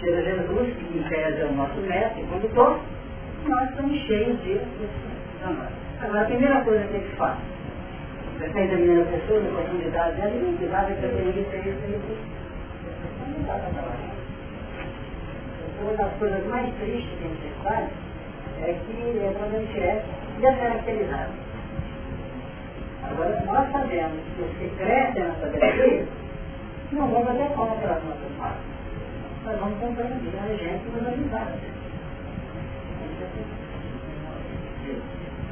Seja 0.00 0.22
Jesus, 0.22 0.74
que 0.74 0.98
em 0.98 1.02
tese 1.04 1.40
é 1.40 1.44
o 1.44 1.52
nosso 1.52 1.76
mestre, 1.82 2.24
condutor, 2.24 2.80
nós 3.46 3.70
estamos 3.70 3.96
cheios 4.08 4.42
de 4.42 4.60
Agora, 6.02 6.22
a 6.22 6.24
primeira 6.24 6.60
coisa 6.62 6.84
que 6.88 6.96
ele 6.96 7.14
faz, 7.16 7.38
você 8.36 8.46
está 8.46 8.60
examinando 8.60 9.02
a 9.02 9.04
pessoa, 9.04 9.38
a 9.38 9.62
profundidade 9.62 10.16
dela, 10.16 10.34
e 10.34 10.58
não 10.60 10.68
vai 10.68 10.86
ter 10.86 10.96
isso, 10.96 11.56
isso, 11.56 11.86
isso. 11.86 12.18
Não 13.38 13.46
dá 13.46 13.54
para. 13.54 14.16
Uma 15.80 15.92
das 15.92 16.12
coisas 16.14 16.44
mais 16.48 16.74
tristes 16.74 17.18
que 17.20 17.24
a 17.24 17.28
gente 17.28 17.54
faz 17.62 17.88
é 18.62 18.72
que 18.84 19.18
é 19.20 19.32
quando 19.38 19.54
a 19.54 19.58
gente 19.60 19.78
é 19.78 20.04
descaracterizado. 20.40 21.45
Agora, 23.10 23.42
nós 23.46 23.72
sabemos 23.72 24.20
que 24.34 24.42
os 24.42 24.50
que 24.58 24.68
crescem 24.76 25.24
na 25.24 25.34
sabedoria 25.34 26.06
não 26.92 27.08
vão 27.08 27.24
fazer 27.24 27.48
contra 27.54 27.92
as 27.94 28.04
nossas 28.04 28.32
partes. 28.38 28.62
Nós 29.44 29.58
vamos 29.60 29.78
compreender 29.78 30.38
a 30.38 30.56
gente 30.56 30.84
nos 30.90 31.06
ajudar. 31.06 31.52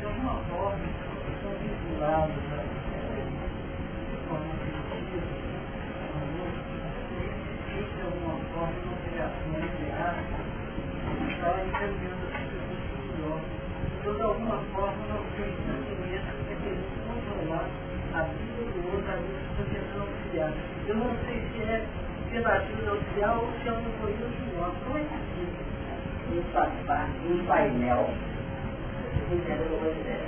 De 0.01 0.07
alguma 0.07 0.35
forma, 0.51 0.85
são 1.43 1.53
vinculados 1.61 2.35
de 7.75 8.01
alguma 8.03 8.37
forma 8.55 8.79
uma 8.85 8.93
obrigação 8.93 9.49
nuclear 9.51 10.15
para 11.41 11.65
entendendo 11.65 12.23
a 12.23 12.39
situação 12.39 12.99
melhor. 13.05 13.41
Então, 14.01 14.15
de 14.15 14.23
alguma 14.23 14.59
forma, 14.75 15.01
nós 15.09 15.25
temos 15.37 15.59
sentimento 15.65 16.31
que 16.37 16.55
queremos 16.55 16.89
controlar 17.07 17.69
a 18.15 18.23
vida 18.23 18.63
do 18.73 18.81
outro, 18.95 19.11
a 19.11 19.17
vida 19.17 19.39
que 19.57 19.63
está 19.63 19.99
Eu 20.89 20.97
não 20.97 21.11
sei 21.27 21.41
se 21.53 21.63
é 21.63 21.87
ajuda 22.39 22.91
auxiliar 22.91 23.39
ou 23.39 23.49
se 23.63 23.69
é 23.69 23.73
uma 23.73 23.91
coisa. 24.01 24.27
Como 24.85 24.99
é 24.99 25.03
que 25.03 25.15
é 25.15 25.19
faz 26.53 26.73
parte 26.87 27.13
de 27.21 27.33
um 27.33 27.47
painel. 27.47 28.11
Vocês 29.29 29.33
entendem 29.33 29.67
o 29.67 29.69
que 29.69 29.73
eu 29.75 29.81
vou 29.81 29.95
dizer? 29.95 30.21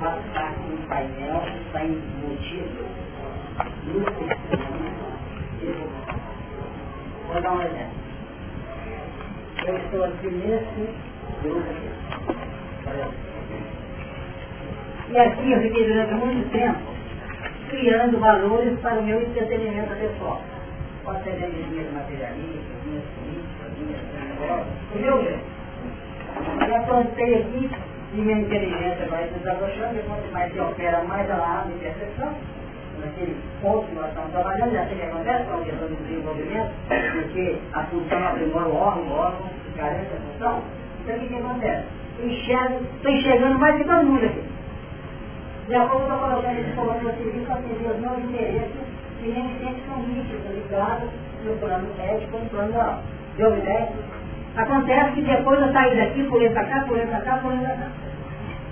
De 0.00 0.72
um 0.72 0.88
painel 0.88 1.42
está 1.66 1.84
embutido 1.84 2.86
no 3.86 4.04
sistema 4.06 4.78
Vou 7.28 7.42
dar 7.42 7.52
um 7.52 7.62
exemplo. 7.62 8.02
Eu 9.66 9.76
estou 9.78 10.04
aqui 10.04 10.30
nesse 10.30 10.94
grupo 11.42 11.60
aqui. 11.70 11.90
E 15.10 15.18
aqui 15.18 15.52
eu 15.52 15.62
fiquei 15.62 15.88
durante 15.88 16.14
muito 16.14 16.52
tempo 16.52 16.91
criando 17.72 18.20
valores 18.20 18.78
para 18.80 19.00
o 19.00 19.02
meu 19.02 19.20
entretenimento 19.22 19.94
pessoal. 19.96 20.42
Pode 21.04 21.24
ser 21.24 21.30
energia 21.30 21.90
materialista, 21.92 22.70
minhas 22.84 23.04
políticas, 23.16 23.72
minhas 23.78 24.00
o 24.92 24.98
meu. 24.98 26.68
Já 26.68 26.82
plantei 26.82 27.34
aqui 27.34 27.70
e 28.14 28.16
minha 28.20 28.38
inteligência 28.40 29.06
vai 29.08 29.26
desabrochando, 29.28 29.98
e 29.98 30.02
quanto 30.02 30.32
mais 30.32 30.52
se 30.52 30.60
opera, 30.60 31.02
mais 31.04 31.28
ela 31.28 31.60
abre 31.60 31.74
percepção 31.80 32.34
naquele 33.00 33.36
ponto 33.62 33.86
que 33.88 33.94
nós 33.94 34.08
estamos 34.08 34.30
trabalhando, 34.32 34.72
já 34.72 34.86
sei 34.86 34.96
que 34.96 35.02
acontece 35.02 35.44
com 35.44 35.54
a 35.54 35.64
questão 35.64 35.88
do 35.88 35.96
desenvolvimento, 36.06 36.70
porque 37.12 37.58
a 37.72 37.82
função 37.84 38.28
aprimora 38.28 38.68
o 38.68 38.76
órgão, 38.76 39.04
o 39.04 39.12
órgão 39.12 39.50
carece 39.76 40.08
a 40.14 40.32
função. 40.32 40.62
Então 41.02 41.16
o 41.16 41.20
que, 41.20 41.26
que 41.26 41.34
acontece? 41.34 41.86
Estou 42.20 43.10
enxergando 43.10 43.58
mais 43.58 43.76
que 43.76 43.84
todo 43.84 44.16
aqui. 44.16 44.52
De 45.72 45.78
acordo 45.78 46.04
com 46.04 46.12
a 46.12 46.18
comando 46.76 47.00
de 47.00 47.16
serviço 47.16 47.46
para 47.46 47.54
atender 47.54 47.90
os 47.90 47.98
meus 47.98 48.18
interesses, 48.18 48.76
que 49.18 49.28
nem 49.28 49.58
sempre 49.58 49.82
são 49.88 50.02
nítidos, 50.02 50.54
ligados 50.54 51.08
no 51.46 51.56
plano 51.60 51.88
ético, 51.98 52.36
no 52.36 52.50
plano 52.50 52.74
ideia? 53.38 53.88
Acontece 54.54 55.12
que 55.12 55.22
depois 55.22 55.62
eu 55.62 55.72
saí 55.72 55.96
daqui, 55.96 56.24
pulei 56.24 56.50
para 56.50 56.66
cá, 56.66 56.84
pulei 56.86 57.06
para 57.06 57.20
cá, 57.22 57.38
pulei 57.38 57.58
para 57.60 57.76
cá. 57.76 57.86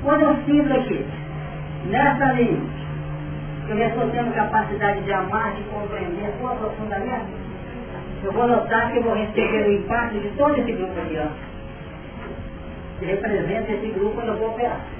Quando 0.02 0.22
eu 0.24 0.36
sinto 0.44 0.74
aqui, 0.74 1.06
nessa 1.86 2.32
linha, 2.32 2.60
eu 3.70 3.78
já 3.78 3.86
estou 3.86 4.10
tendo 4.10 4.34
capacidade 4.34 5.00
de 5.00 5.12
amar, 5.14 5.54
de 5.54 5.62
compreender 5.62 6.30
com 6.38 6.48
aprofundamento, 6.48 7.32
eu 8.22 8.30
vou 8.30 8.46
notar 8.46 8.92
que 8.92 8.98
eu 8.98 9.04
vou 9.04 9.14
receber 9.14 9.68
o 9.68 9.72
impacto 9.72 10.20
de 10.20 10.28
todo 10.36 10.54
esse 10.60 10.72
grupo 10.72 11.00
aqui, 11.00 11.18
ó, 11.18 11.28
que 12.98 13.06
representa 13.06 13.72
esse 13.72 13.86
grupo 13.86 14.16
quando 14.16 14.28
eu 14.28 14.36
vou 14.36 14.50
operar. 14.50 14.99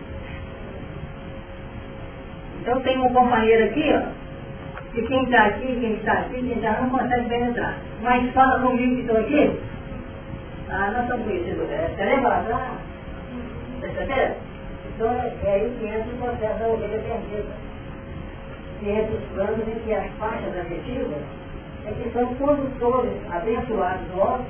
Então 2.61 2.81
tem 2.81 2.99
um 2.99 3.13
companheiro 3.13 3.65
aqui, 3.65 3.93
ó, 3.95 4.93
que 4.93 5.03
quem 5.03 5.25
está 5.25 5.47
aqui, 5.47 5.67
quem 5.81 5.95
está 5.95 6.13
aqui, 6.13 6.35
quem 6.35 6.53
está 6.53 6.81
não 6.81 6.91
consegue 6.91 7.29
penetrar. 7.29 7.77
Mas 8.03 8.33
fala 8.33 8.61
comigo 8.61 8.97
que 8.97 9.01
estou 9.03 9.19
aqui, 9.19 9.61
ah, 10.69 10.91
nós 10.93 11.03
estamos 11.03 11.27
conhecidos, 11.27 11.71
é, 11.71 11.89
você 11.97 12.05
lembra 12.05 12.29
lá? 12.49 12.77
Percebeu? 13.81 14.37
Então 14.95 15.09
é 15.11 15.53
aí 15.53 15.77
que 15.79 15.87
entra 15.87 16.13
o 16.13 16.19
processo 16.19 16.59
da 16.59 16.69
ovelha 16.69 16.99
perdida 16.99 17.71
que 18.81 18.89
entre 18.89 19.15
os 19.15 19.25
planos 19.35 19.69
em 19.69 19.79
que 19.81 19.95
as 19.95 20.11
faixas 20.15 20.59
afetivas 20.59 21.23
é 21.87 21.93
que 21.93 22.11
são 22.11 22.35
condutores 22.35 23.13
abençoados 23.31 24.09
nossos 24.17 24.47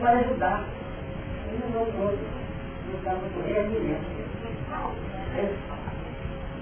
para 0.00 0.18
ajudar. 0.18 0.64
E 1.52 1.58
não 1.60 1.70
vão 1.72 1.86
todos. 1.92 2.18
Não 2.86 2.94
estamos 2.98 3.46
reagindo. 3.46 4.16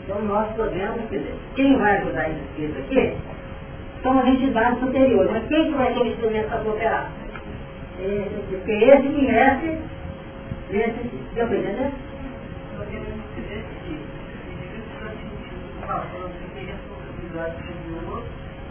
Então 0.04 0.20
nós 0.22 0.54
podemos, 0.54 1.08
dizer, 1.08 1.34
quem 1.56 1.78
vai 1.78 1.96
ajudar 1.96 2.28
esse 2.28 2.40
espírito 2.40 2.78
aqui 2.78 3.16
são 4.02 4.18
as 4.18 4.26
entidades 4.26 4.78
superiores. 4.80 5.32
Mas 5.32 5.48
quem 5.48 5.64
que 5.64 5.78
vai 5.78 5.94
ter 5.94 6.00
o 6.00 6.06
instrumento 6.06 6.48
para 6.48 6.58
cooperar? 6.58 7.10
Esse, 7.98 8.44
porque 8.50 8.72
esse 8.72 9.08
conhece, 9.08 9.78
esse, 10.70 11.10
deu 11.34 11.46
para 11.46 11.56
entender? 11.56 11.90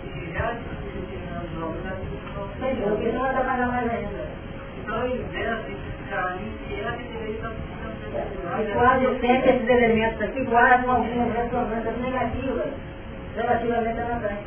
e 0.04 0.26
Entendeu? 2.58 2.90
Porque 2.96 3.12
não 3.12 3.22
vai 3.22 3.34
trabalhar 3.34 3.68
mais 3.68 3.90
ainda. 3.90 4.28
Então, 4.80 5.02
ao 5.02 5.08
invés 5.08 5.66
de 5.66 5.76
ficar 5.76 6.38
inquieto, 6.42 6.98
deveria 6.98 7.36
estar 7.36 7.52
e 8.16 8.74
quase 8.74 9.06
sempre 9.20 9.50
esses 9.50 9.68
elementos 9.68 10.22
aqui 10.22 10.44
guardam 10.46 10.92
algumas 10.92 11.34
ressonâncias 11.36 11.98
negativas 11.98 12.68
relativamente 13.36 14.00
à 14.00 14.06
matéria. 14.06 14.38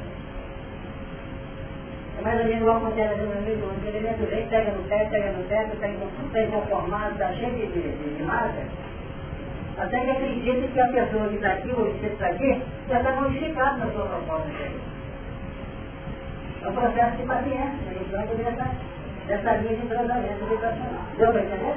É 2.18 2.22
mais 2.22 2.40
ou 2.40 2.46
menos 2.46 2.60
igual 2.60 2.76
acontece 2.76 3.20
no 3.20 3.32
amigo, 3.32 3.66
o 3.66 3.88
elemento 3.88 4.30
vem, 4.30 4.46
pega 4.46 4.70
no 4.70 4.82
pé, 4.84 5.04
pega 5.10 5.32
no 5.32 5.44
pé, 5.44 5.68
está 5.72 6.40
inconformado, 6.40 7.12
está 7.12 7.32
cheio 7.32 7.52
de, 7.52 7.66
de, 7.66 8.16
de 8.16 8.22
marca, 8.22 8.62
até 9.78 10.00
que 10.00 10.10
acredita 10.10 10.68
que 10.68 10.80
a 10.80 10.86
pessoa 10.86 11.28
que 11.28 11.34
está 11.34 11.48
aqui, 11.48 11.70
ou 11.76 11.92
que 11.92 12.06
está 12.06 12.26
aqui, 12.28 12.62
já 12.88 12.98
está 12.98 13.12
modificado 13.12 13.78
na 13.78 13.86
sua 13.90 14.06
proposta 14.06 14.48
É 16.62 16.68
um 16.68 16.72
processo 16.72 17.16
de 17.16 17.22
paciência, 17.24 17.90
a 17.90 17.92
gente 17.92 18.10
vai 18.10 18.26
dessa, 18.26 18.70
dessa 19.26 19.56
linha 19.56 19.76
de 19.76 19.86
tratamento 19.88 20.44
educacional. 20.44 21.02
Deu 21.18 21.32
para 21.32 21.42
entender? 21.42 21.74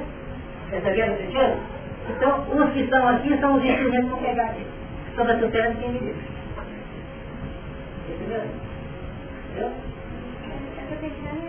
Perceberam 0.70 1.14
o 1.14 1.16
sentido? 1.18 1.79
Então, 2.16 2.44
os 2.50 2.72
que 2.72 2.80
estão 2.80 3.08
aqui 3.08 3.38
são 3.38 3.54
os 3.56 3.64
instrumentos 3.64 4.10
para 4.10 4.18
pegar 4.18 4.46
aqui. 4.46 4.66
Sobre 5.14 5.32
a 5.32 5.38
tutela 5.38 5.70
de 5.70 5.76
quem 5.80 5.92
me 5.92 5.98
diz. 6.00 6.16
Entendeu? 8.08 8.44
Entendeu? 9.50 9.72
Estou 10.80 10.98
pensando, 10.98 11.46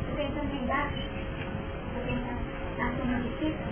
estou 0.00 0.14
pensando 0.16 0.54
embaixo, 0.62 1.02
estou 1.88 2.02
pensando 2.06 2.40
na 2.78 2.86
turma 2.90 3.18
de 3.20 3.28
física, 3.38 3.64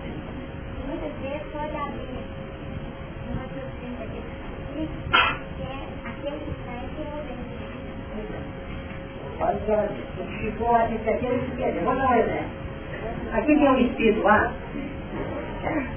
muitas 0.89 1.13
vezes 1.23 1.47
pode 1.53 1.77
abrir 1.77 2.25
um 3.25 3.33
raciocínio 3.39 3.99
daquele 3.99 4.39
que 4.75 5.63
é 5.63 5.75
aquele 6.05 6.39
que 6.39 6.51
está 6.51 6.73
entre 6.75 7.03
o 7.03 7.29
Olha, 9.41 9.89
ficou 10.41 10.75
aqui, 10.75 10.95
aquele 10.95 11.39
que 11.39 11.57
quer. 11.57 11.73
Vou 11.85 11.95
dar 11.95 12.11
um 12.11 12.15
exemplo. 12.15 12.51
Aqui 13.33 13.55
tem 13.55 13.69
um 13.69 13.79
espírito 13.79 14.23
lá, 14.23 14.53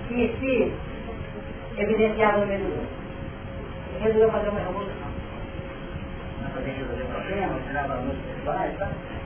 que 0.08 0.36
se 0.40 0.74
evidenciava 1.78 2.40
no 2.40 2.48
meio 2.48 2.60
do 2.60 2.72
grupo. 2.72 2.88
Resolveu 4.02 4.32
fazer 4.32 4.50
uma 4.50 4.60
revolução. 4.60 5.02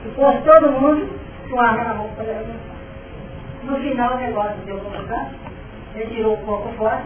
E 0.04 0.08
pôs 0.14 0.44
todo 0.44 0.72
mundo 0.72 1.18
com 1.50 1.60
a 1.60 1.68
arma 1.68 1.84
na 1.84 1.94
mão 1.94 2.10
para 2.14 2.24
a 2.24 2.26
revolução. 2.26 2.76
No 3.64 3.76
final 3.78 4.14
o 4.14 4.18
negócio 4.18 4.56
deu 4.64 4.78
complicado, 4.78 5.30
ele 5.94 6.14
tirou 6.14 6.34
o 6.34 6.44
corpo 6.44 6.68
fora, 6.76 7.02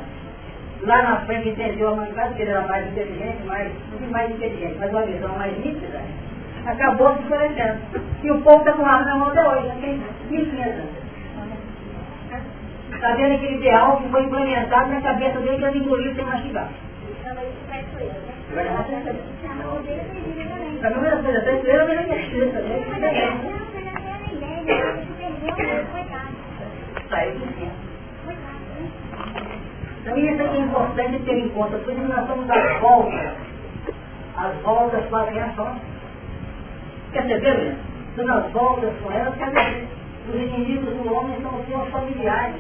lá 0.83 1.03
na 1.03 1.21
frente 1.27 1.51
entendeu 1.51 1.89
a 1.89 1.97
mancada, 1.97 2.29
porque 2.29 2.43
ele 2.43 2.51
era 2.51 2.67
mais 2.67 2.87
inteligente, 2.89 3.43
mais, 3.45 3.73
mais 4.11 4.31
inteligente, 4.31 4.77
mas 4.79 4.91
uma 4.91 5.03
visão 5.03 5.39
mais 5.39 5.57
nítida, 5.59 6.01
acabou 6.67 7.15
se 7.15 7.23
escurecendo. 7.23 7.79
E 8.23 8.31
o 8.31 8.43
povo 8.43 8.59
está 8.59 8.73
com 8.73 8.85
arma 8.85 9.07
na 9.07 9.17
mão 9.17 9.29
até 9.29 9.49
hoje, 9.49 9.69
não 9.69 9.81
tem 9.81 10.03
15 10.29 10.61
anos. 10.61 11.10
Está 13.01 13.15
vendo 13.15 13.35
aquele 13.35 13.57
ideal 13.57 13.97
que 13.97 14.11
foi 14.11 14.25
implementado 14.25 14.91
na 14.91 15.01
cabeça 15.01 15.41
dele 15.41 15.57
que 15.57 15.65
ele 15.65 15.79
engoliu 15.79 16.15
sem 16.15 16.23
mastigar. 16.23 16.69
A 20.83 20.91
primeira 20.91 21.23
coisa, 21.23 21.39
a 21.39 21.87
vem 21.87 22.07
na 22.07 22.17
escrita, 22.17 22.61
né? 22.61 22.77
Saiu 27.09 27.39
de 27.39 27.47
cima. 27.55 27.73
Então 30.03 30.19
isso 30.19 30.43
é 30.43 30.59
importante 30.59 31.19
ter 31.21 31.39
em 31.39 31.49
conta, 31.49 31.79
por 31.79 31.95
isso 31.95 32.03
nós 32.03 32.27
somos 32.27 32.51
as 32.51 32.81
voltas. 32.81 33.33
As 34.37 34.55
voltas 34.57 35.07
com 35.07 35.17
as 35.17 35.29
reações. 35.31 35.79
Perceberam 37.13 37.63
isso? 37.63 37.79
Então 38.13 38.37
as 38.37 38.53
voltas 38.53 38.93
com 39.03 39.11
elas, 39.11 39.35
quer 39.37 39.49
dizer, 39.49 39.89
os 40.29 40.35
inimigos 40.35 40.95
do 40.97 41.15
homem 41.15 41.41
são 41.41 41.59
os 41.59 41.67
seus 41.67 41.89
familiares. 41.89 42.57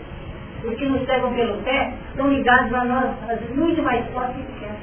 Os 0.64 0.76
que 0.76 0.86
nos 0.86 1.02
pegam 1.06 1.32
pelo 1.34 1.62
pé 1.62 1.94
estão 2.10 2.28
ligados 2.28 2.72
a 2.74 2.84
nós, 2.84 3.10
muito 3.54 3.82
mais 3.82 4.06
fortes 4.10 4.36
que 4.36 4.52
pequenas. 4.52 4.78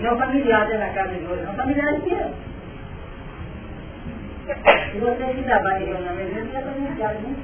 Não 0.00 0.18
familiar 0.18 0.66
da 0.68 0.88
casa 0.90 1.14
de 1.14 1.24
hoje, 1.24 1.42
não 1.42 1.54
familiar 1.54 1.94
inteiro. 1.94 2.30
Se 4.92 4.98
você 4.98 5.34
que 5.34 5.42
trabalha 5.44 5.84
em 5.84 5.92
uma 5.94 6.12
mesa, 6.12 6.34
você 6.34 6.52
vai 6.52 6.62
familiar 6.62 7.14
muito. 7.14 7.42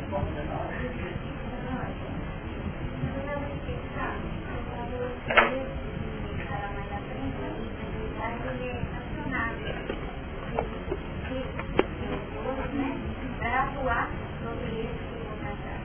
Para 13.38 13.62
atuar 13.62 14.10
sobre 14.42 14.80
esse 14.80 14.98
que 14.98 15.18
vou 15.24 15.36
tratar. 15.38 15.80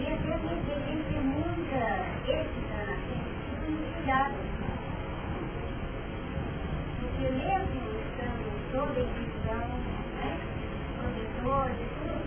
E 0.00 0.02
às 0.12 0.20
vezes 0.20 0.44
a 0.44 0.76
gente 0.88 1.04
tem 1.08 1.20
muita 1.20 1.80
ética 2.26 2.76
na 4.03 4.03
cuidado. 4.14 4.34
Porque 7.00 7.28
mesmo 7.30 7.82
estando 7.98 8.46
toda 8.72 9.00
visão, 9.02 9.66
né? 10.18 10.38
Professores 11.00 11.76
e 11.76 11.88
tudo, 11.98 12.22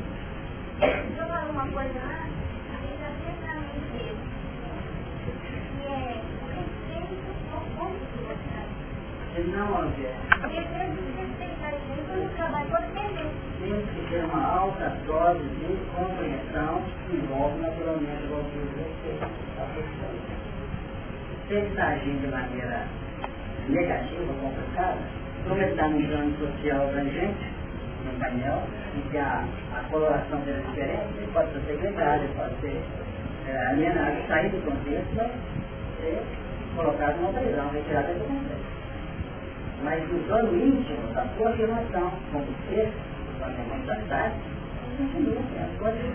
se 0.80 1.17
eu 1.17 1.28
falo 1.28 1.52
uma 1.52 1.67
coisa 1.67 2.00
lá, 2.00 2.19
a 2.19 2.78
gente 2.84 3.00
já 3.00 3.10
sempre 3.23 3.47
na 3.47 3.56
mente 3.56 3.88
dele. 3.93 4.19
Que 5.78 5.88
é 5.88 6.21
o 6.41 6.47
respeito 6.56 7.28
ao 7.54 7.62
ponto 7.78 8.04
você 8.17 8.34
está. 8.34 8.63
Não, 9.58 9.82
André. 9.82 10.13
Porque 10.41 10.62
você 10.62 11.23
tem 11.38 11.47
que 11.47 11.54
estar 11.54 11.71
sempre 11.71 12.15
no 12.15 12.30
trabalho, 12.36 12.69
pode 12.69 12.88
perder. 12.88 13.32
Tem 13.60 13.86
que 13.86 14.10
ter 14.10 14.23
uma 14.26 14.43
alta 14.43 14.89
dose 15.06 15.39
de 15.39 15.78
compreensão 15.95 16.82
que 17.08 17.15
envolve 17.15 17.62
naturalmente 17.62 18.23
o 18.26 18.36
respeito 18.76 19.23
à 19.23 19.65
pessoa. 19.73 20.57
Se 21.48 21.54
ele 21.54 21.68
está 21.68 21.88
agindo 21.88 22.22
de 22.22 22.28
maneira 22.28 22.84
negativa, 23.70 24.34
complicada, 24.42 24.98
como 25.48 25.62
ele 25.62 25.72
está 25.72 25.88
num 25.88 26.06
plano 26.06 26.38
social 26.40 26.90
abrangente, 26.90 27.58
no 28.04 28.20
painel, 28.20 28.64
em 28.96 29.10
que 29.10 29.18
a, 29.18 29.46
a 29.74 29.84
coloração 29.90 30.40
dele 30.42 30.60
é 30.60 30.70
diferente, 30.70 31.08
ele 31.18 31.32
pode 31.32 31.54
ser 31.54 31.62
secretário, 31.68 32.28
pode 32.36 32.54
ser 32.60 32.82
é, 33.48 33.68
alienado, 33.68 34.28
sair 34.28 34.50
do 34.50 34.66
contexto, 34.66 35.16
mas 35.16 35.32
ser 36.02 36.22
colocado 36.76 37.16
numa 37.16 37.40
prisão, 37.40 37.70
retirada 37.70 38.14
do 38.14 38.28
contexto. 38.28 38.78
Mas 39.84 40.12
no 40.12 40.20
plano 40.28 40.54
íntimo, 40.54 41.14
da 41.14 41.26
sua 41.38 41.50
afirmação, 41.50 42.12
como 42.34 42.48
ser, 42.68 42.92
da 43.40 43.48
mentalidade, 43.48 44.36
continua, 44.98 45.42
coisas, 45.80 46.14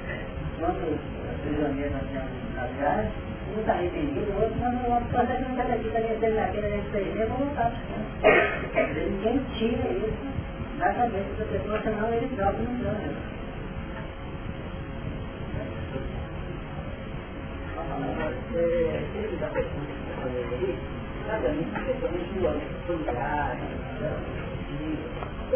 quando 0.58 0.92
os 0.92 1.40
prisioneiros 1.40 1.92
nós 1.92 2.02
temos 2.12 2.54
nas 2.54 2.70
viagens, 2.72 3.31
um 3.54 3.60
está 3.60 3.72
arrependido, 3.72 4.32
o 4.32 4.42
outro 4.42 4.58
não, 4.60 4.72
não, 4.72 5.02
pode 5.06 5.26
ser 5.28 5.36
que 5.36 5.42
não 5.42 5.50
está 5.52 5.64
aqui, 5.74 5.86
está 5.86 6.00
naquele, 6.30 7.26
vou 7.26 7.38
voltar 7.38 7.72
para 8.72 8.82
Ninguém 8.84 9.40
tira 9.58 9.88
isso 9.92 10.26
da 10.78 10.94
cabeça 10.94 11.32
da 11.38 11.44
pessoa, 11.44 11.82
senão 11.82 12.12
ele 12.14 12.36
próprio 12.36 12.64
não 12.64 12.78
ganha. 12.80 13.12
Que 18.52 19.34
está 19.34 19.48
fazendo 19.48 20.54
aí, 20.54 20.78
sabe, 21.26 21.46
a 21.46 21.52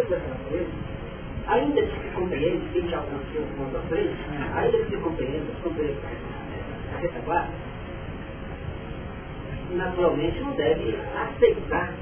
dessa 0.08 0.28
natureza, 0.28 0.70
ainda 1.46 1.80
se 1.80 2.10
compreende, 2.14 2.68
quem 2.72 2.88
já 2.88 3.00
o 3.00 3.46
ponto 3.56 3.76
à 3.76 3.80
frente, 3.88 4.16
ainda 4.54 4.84
se 4.84 4.96
compreenda, 4.96 5.46
se 5.46 5.62
compreenda 5.62 6.00
a 6.94 6.98
retaguarda, 6.98 7.52
naturalmente 9.72 10.40
não 10.40 10.52
deve 10.52 10.96
aceitar 11.16 11.92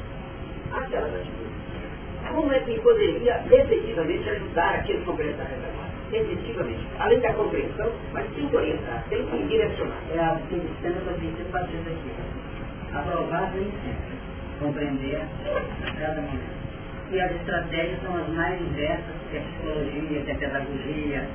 aquelas 0.72 1.14
atitudes. 1.14 1.44
Como 2.32 2.52
é 2.52 2.58
que 2.60 2.80
poderia 2.80 3.42
efetivamente 3.50 4.28
ajudar 4.28 4.74
aquele 4.76 4.98
que 4.98 5.04
compreende 5.04 5.40
a 5.40 5.44
retaguarda? 5.44 5.94
Efetivamente, 6.12 6.86
além 6.98 7.20
da 7.20 7.32
compreensão, 7.32 7.92
mas 8.12 8.26
tem 8.34 8.48
que 8.48 8.56
orientar, 8.56 9.04
tem 9.08 9.26
que 9.26 9.42
direcionar. 9.48 9.98
É 10.14 10.18
a 10.18 10.40
cena 10.82 11.00
que 11.00 11.08
a 11.08 11.12
gente 11.14 11.44
fazendo 11.50 11.88
aqui. 11.88 12.96
Aprovar 12.96 13.52
nem 13.54 13.64
sempre. 13.64 14.14
Compreender 14.60 15.20
cada 15.98 16.20
momento. 16.20 16.64
E 17.10 17.20
as 17.20 17.30
estratégias 17.32 18.00
são 18.02 18.16
as 18.16 18.28
mais 18.28 18.58
diversas 18.58 19.14
que 19.30 19.38
a 19.38 19.40
psicologia, 19.40 20.22
que 20.22 20.30
a 20.30 20.34
pedagogia, 20.34 21.28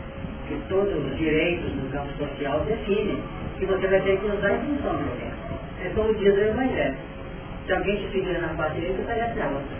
que 0.47 0.61
todos 0.67 1.05
os 1.05 1.17
direitos 1.17 1.75
no 1.75 1.89
campo 1.91 2.11
social 2.17 2.61
definem, 2.61 3.21
que 3.59 3.65
você 3.65 3.87
vai 3.87 4.01
ter 4.01 4.19
que 4.19 4.25
usar 4.25 4.53
em 4.53 4.59
função 4.61 4.93
do 4.93 5.48
É 5.83 5.89
como 5.95 6.13
diz 6.15 6.33
o 6.33 6.39
Evangelho. 6.39 6.95
Se 7.65 7.73
alguém 7.73 7.97
te 7.97 8.07
pedir 8.07 8.41
na 8.41 8.49
parte 8.49 8.79
direita, 8.79 9.03
parece 9.05 9.41
a 9.41 9.47
outra. 9.47 9.77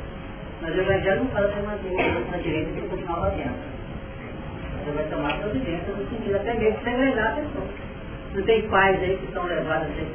Mas 0.62 0.76
o 0.76 0.80
Evangelho 0.80 1.24
não 1.24 1.32
fala 1.32 1.48
que 1.50 2.32
na 2.32 2.38
direita 2.38 2.80
e 2.80 2.82
continuar 2.90 3.18
lá 3.18 3.30
dentro. 3.30 3.80
Você 4.86 4.92
vai 4.92 5.06
tomar 5.06 5.40
providência 5.40 5.94
no 5.94 6.10
sentido 6.10 6.36
até 6.36 6.54
mesmo 6.54 6.78
de 6.78 6.84
segregar 6.84 7.28
a 7.28 7.36
pessoa. 7.36 7.68
Não 8.34 8.44
tem 8.44 8.70
pais 8.70 9.02
aí 9.02 9.18
que 9.18 9.34
são 9.34 9.46
levados 9.46 9.88
a 9.88 9.92
ter 9.92 10.06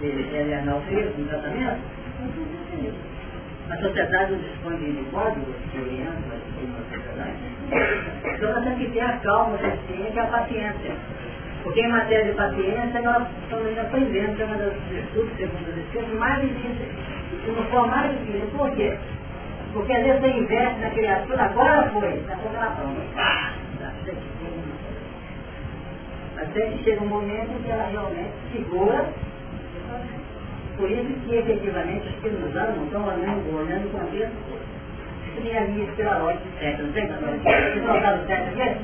que 0.00 0.38
alienar 0.38 0.76
o 0.76 0.80
filho 0.82 1.14
no 1.16 1.28
tratamento? 1.28 1.80
Não 2.20 2.88
isso. 2.88 3.12
A 3.70 3.76
sociedade 3.76 4.32
não 4.32 4.38
dispõe 4.40 4.76
de 4.76 5.04
códigos 5.10 5.54
que 5.70 5.78
orientam 5.78 6.12
a 6.12 6.94
sociedade. 6.94 7.36
Então 8.34 8.52
nós 8.52 8.64
temos 8.64 8.78
que 8.78 8.90
ter 8.90 9.00
a 9.00 9.16
calma 9.18 9.58
suficiente 9.58 10.14
e 10.14 10.18
a 10.18 10.26
paciência. 10.26 10.96
Porque 11.62 11.80
em 11.80 11.88
matéria 11.88 12.24
de 12.24 12.32
paciência, 12.32 13.02
nós 13.02 13.26
estamos 13.42 13.78
aprendendo, 13.78 14.36
que 14.36 14.42
é 14.42 14.46
uma 14.46 14.56
das 14.56 14.74
virtudes, 14.90 15.36
segundo 15.36 15.68
os 15.68 15.76
Espíritos, 15.76 16.18
mais 16.18 16.40
difíceis. 16.40 16.92
Não 17.46 17.64
for 17.66 17.86
mais 17.88 18.10
difícil, 18.18 18.48
por 18.56 18.70
quê? 18.72 18.96
Porque 19.72 19.92
às 19.92 20.02
vezes 20.04 20.20
você 20.20 20.28
investe 20.28 20.80
na 20.80 20.90
criatura, 20.90 21.44
agora 21.44 21.90
foi, 21.90 22.14
está 22.14 22.36
na 22.36 22.70
prova. 22.70 22.96
Até 26.36 26.60
que 26.66 26.84
chega 26.84 27.02
um 27.02 27.08
momento 27.08 27.62
que 27.64 27.70
ela 27.70 27.84
realmente 27.84 28.32
segura. 28.52 29.06
Por 30.76 30.90
isso 30.90 31.14
que 31.24 31.36
efetivamente 31.36 32.08
os 32.08 32.14
que 32.16 32.30
nos 32.30 32.56
amam 32.56 32.84
estão 32.84 33.04
olhando, 33.06 33.56
olhando 33.56 33.86
o 33.86 33.90
contexto. 33.90 34.32
Tem 35.42 35.56
a 35.56 35.60
linha 35.64 35.84
espiralóide 35.84 36.40
de 36.40 36.58
sete, 36.58 36.82
não 36.82 36.92
tem? 36.92 37.06
Você 37.06 37.80
soltado 37.86 38.32
aqui? 38.32 38.76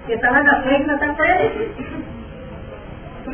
Porque 0.00 0.12
está 0.12 0.30
lá 0.30 0.42
na 0.42 0.62
frente, 0.62 0.86
não 0.86 0.94
está 0.94 1.10
atrás. 1.10 1.52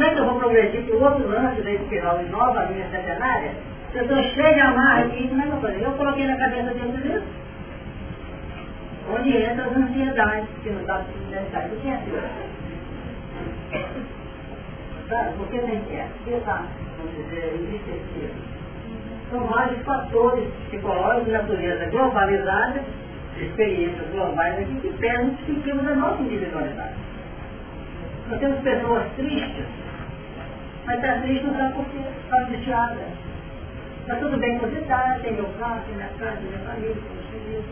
Como 0.00 0.10
é 0.10 0.18
eu 0.18 0.24
vou 0.24 0.38
progredir 0.38 0.82
para 0.84 0.96
o 0.96 1.02
outro 1.02 1.28
lance 1.28 1.60
da 1.60 1.72
espiral 1.72 2.22
e 2.22 2.28
nova 2.30 2.64
linha 2.72 2.88
centenária? 2.88 3.52
Se 3.92 3.98
eu 3.98 4.02
estou 4.04 4.16
cheio 4.16 4.54
de 4.54 4.60
amarra 4.60 5.00
aqui, 5.00 5.28
como 5.28 5.42
é 5.42 5.44
que 5.44 5.50
eu 5.52 5.60
fazer? 5.60 5.82
Eu 5.82 5.92
coloquei 5.92 6.26
na 6.26 6.36
cabeça 6.38 6.70
dele 6.72 6.96
disso. 7.02 7.22
Onde 9.14 9.36
entra 9.36 9.66
as 9.66 9.76
ansiedades, 9.76 10.48
que 10.62 10.70
não 10.70 10.80
está 10.80 11.04
necessário. 11.30 11.74
O 11.74 11.80
que 11.80 11.88
é 11.88 11.92
ansiedade? 11.92 12.32
Sabe? 15.06 15.36
Por 15.36 15.48
que 15.48 15.58
tem 15.58 15.80
que 15.82 15.94
é? 15.94 16.06
Porque 16.16 16.30
está, 16.30 16.62
vamos 16.96 17.16
dizer, 17.16 17.60
entristecido. 17.60 18.34
São 19.30 19.46
vários 19.48 19.82
fatores 19.82 20.48
psicológicos 20.70 21.26
de 21.26 21.32
natureza 21.32 21.84
globalizada, 21.90 22.82
experiências 23.38 24.08
globais 24.12 24.60
aqui, 24.60 24.80
que 24.80 24.94
perdem 24.94 25.28
o 25.28 25.36
psiquismo 25.36 25.82
da 25.82 25.94
nossa 25.94 26.22
individualidade. 26.22 26.94
Nós 28.30 28.40
temos 28.40 28.60
pessoas 28.60 29.04
tristes, 29.16 29.79
mas 30.90 30.98
está 30.98 31.20
triste 31.22 31.46
não 31.46 31.56
sabe 31.56 31.74
por 31.74 31.84
quê, 31.86 31.98
está 31.98 32.36
angustiada. 32.36 33.00
Está 34.00 34.16
tudo 34.16 34.36
bem 34.38 34.58
você 34.58 34.78
está, 34.80 35.18
tem 35.22 35.34
meu 35.34 35.46
carro, 35.60 35.80
tem 35.86 35.94
minha 35.94 36.08
casa, 36.18 36.40
minha 36.40 36.58
família, 36.58 36.96
meu 36.96 37.22
filho, 37.30 37.64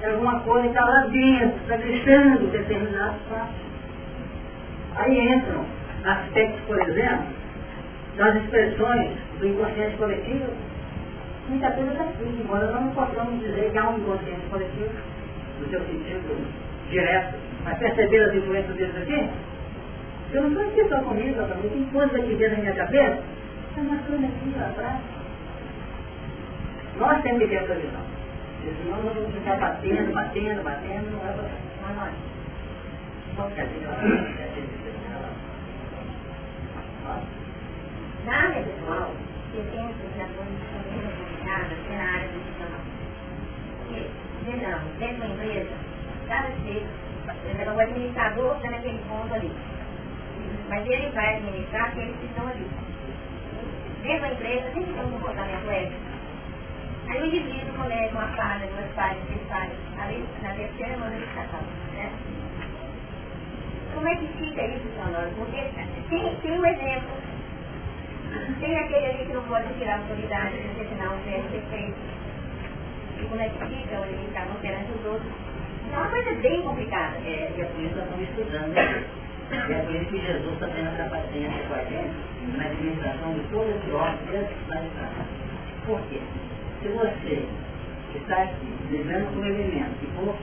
tem 0.00 0.10
alguma 0.10 0.40
coisa 0.40 0.62
que 0.62 0.68
está 0.68 0.84
lá 0.84 1.06
dentro, 1.06 1.60
está 1.62 1.78
crescendo 1.78 2.50
determinado 2.50 3.14
fato. 3.30 3.54
Aí 4.96 5.32
entram 5.32 5.64
aspectos, 6.04 6.60
por 6.66 6.82
exemplo, 6.82 7.26
das 8.16 8.34
expressões 8.34 9.10
do 9.38 9.46
inconsciente 9.46 9.96
coletivo. 9.96 10.52
Muita 11.48 11.70
coisa 11.70 11.92
está 11.92 12.02
aqui, 12.02 12.42
embora 12.42 12.66
nós 12.72 12.82
não 12.82 12.90
possamos 12.90 13.38
dizer 13.38 13.70
que 13.70 13.78
há 13.78 13.88
um 13.90 13.98
inconsciente 13.98 14.44
coletivo, 14.50 14.90
no 15.60 15.68
seu 15.68 15.80
sentido 15.82 16.52
direto, 16.90 17.34
mas 17.62 17.78
perceber 17.78 18.24
as 18.24 18.34
influências 18.34 18.76
deles 18.76 18.96
aqui? 18.96 19.47
Eu 20.30 20.42
não 20.42 20.48
estou 20.48 20.62
aqui 20.62 20.88
só 20.88 21.00
comigo, 21.00 21.42
também 21.42 21.70
tem 21.70 21.84
coisas 21.86 22.14
aqui 22.14 22.34
dentro 22.34 22.56
da 22.56 22.62
minha 22.62 22.74
cabeça, 22.74 23.22
está 23.70 23.82
marcando 23.82 24.24
aqui 24.26 24.58
lá 24.58 24.66
atrás. 24.66 25.00
Nós 26.98 27.22
temos 27.22 27.38
que 27.38 27.48
ter 27.48 27.54
essa 27.54 27.74
visão. 27.74 28.02
Senão 28.82 29.02
nós 29.02 29.14
vamos 29.14 29.32
ficar 29.32 29.56
batendo, 29.56 30.12
batendo, 30.12 30.62
batendo, 30.62 31.10
não 31.12 31.20
vai 31.20 31.32
para 31.32 31.48
Mas 31.80 31.96
nós. 31.96 32.12
Só 33.36 33.48
quer 33.54 33.66
dizer 33.68 33.88
Na 38.26 38.32
área 38.34 38.62
pessoal, 38.62 39.14
eu 39.54 39.64
penso 39.72 39.94
que 40.12 40.20
a 40.20 40.26
condição 40.26 40.78
muito 40.92 41.08
complicada 41.16 41.72
é 41.72 41.96
na 41.96 42.04
área 42.04 42.28
profissional. 42.28 42.80
Porque, 43.78 44.10
digamos, 44.44 44.92
dentro 44.98 45.20
da 45.20 45.26
empresa, 45.26 45.74
cada 46.28 46.48
ser, 46.48 46.86
por 47.24 47.50
exemplo, 47.50 47.74
o 47.74 47.80
administrador 47.80 48.56
está 48.56 48.70
naquele 48.70 48.98
ponto 49.08 49.32
ali. 49.32 49.50
Mas 50.68 50.86
ele 50.86 51.10
vai 51.10 51.36
administrar 51.36 51.88
aqueles 51.88 52.16
que 52.16 52.26
estão 52.26 52.46
ali. 52.46 52.66
dentro 54.02 54.20
da 54.20 54.32
empresa, 54.32 54.72
sempre 54.72 54.92
tem 54.94 55.04
um 55.04 55.10
comportamento 55.10 55.70
ético. 55.70 56.08
Aí 57.08 57.22
o 57.22 57.26
indivíduo 57.26 57.74
comete 57.74 58.12
uma 58.12 58.28
falha, 58.28 58.66
duas 58.66 58.92
falhas, 58.94 59.24
três 59.26 59.42
falhas, 59.48 59.78
na 60.42 60.52
terceira 60.52 60.96
manda 60.98 61.16
de 61.16 61.26
casal, 61.26 61.60
né? 61.94 62.12
Como 63.94 64.06
é 64.06 64.14
que 64.16 64.26
fica 64.38 64.62
isso, 64.62 64.84
Sonora? 64.94 65.30
Porque 65.36 65.56
tem, 66.08 66.36
tem 66.36 66.52
um 66.52 66.66
exemplo. 66.66 67.16
Tem 68.60 68.78
aquele 68.78 69.06
ali 69.06 69.26
que 69.26 69.32
não 69.32 69.42
pode 69.44 69.72
tirar 69.74 69.94
a 69.94 69.98
autoridade, 69.98 70.56
porque 70.58 70.84
senão 70.84 71.12
o 71.12 71.20
é 71.28 71.42
defeito. 71.50 71.96
E 73.18 73.24
como 73.24 73.40
é 73.40 73.48
que 73.48 73.58
fica 73.58 74.00
o 74.00 74.04
limitado 74.04 74.50
perante 74.60 74.92
os 74.92 75.06
outros? 75.06 75.32
Então 75.86 75.98
é 75.98 76.02
uma 76.02 76.10
coisa 76.10 76.40
bem 76.40 76.62
complicada. 76.62 77.16
É, 77.24 77.50
e 77.56 77.60
isso 77.60 77.72
que 77.74 77.82
nós 77.82 78.04
estamos 78.04 78.28
estudando. 78.28 79.27
Né? 79.50 79.66
E 79.68 79.72
é 79.72 79.78
por 79.78 79.94
isso 79.94 80.10
que 80.10 80.20
Jesus 80.20 80.52
está 80.54 80.66
tendo 80.68 80.88
essa 80.88 81.08
paciência 81.08 81.62
com 81.68 81.74
a 81.74 81.84
gente 81.84 82.56
na 82.56 82.64
administração 82.64 83.34
de 83.34 83.40
todo 83.50 83.68
esse 83.70 84.30
desde 84.30 84.54
a 84.70 85.24
Por 85.86 86.00
quê? 86.08 86.20
Se 86.82 86.88
você 86.88 87.48
está 88.14 88.42
aqui 88.42 88.68
vivendo 88.90 89.32
com 89.32 89.40
um 89.40 89.44
elemento 89.44 89.98
que 90.00 90.06
por 90.16 90.36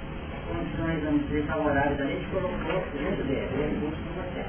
condições, 0.45 1.03
vamos 1.03 1.21
dizer, 1.27 1.43
favoráveis, 1.45 1.99
a 1.99 2.05
gente 2.05 2.25
colocou 2.27 2.83
dentro 2.93 3.23
dele, 3.23 3.49
ele 3.57 3.77
busca 3.81 3.97
com 3.97 4.21
você. 4.21 4.45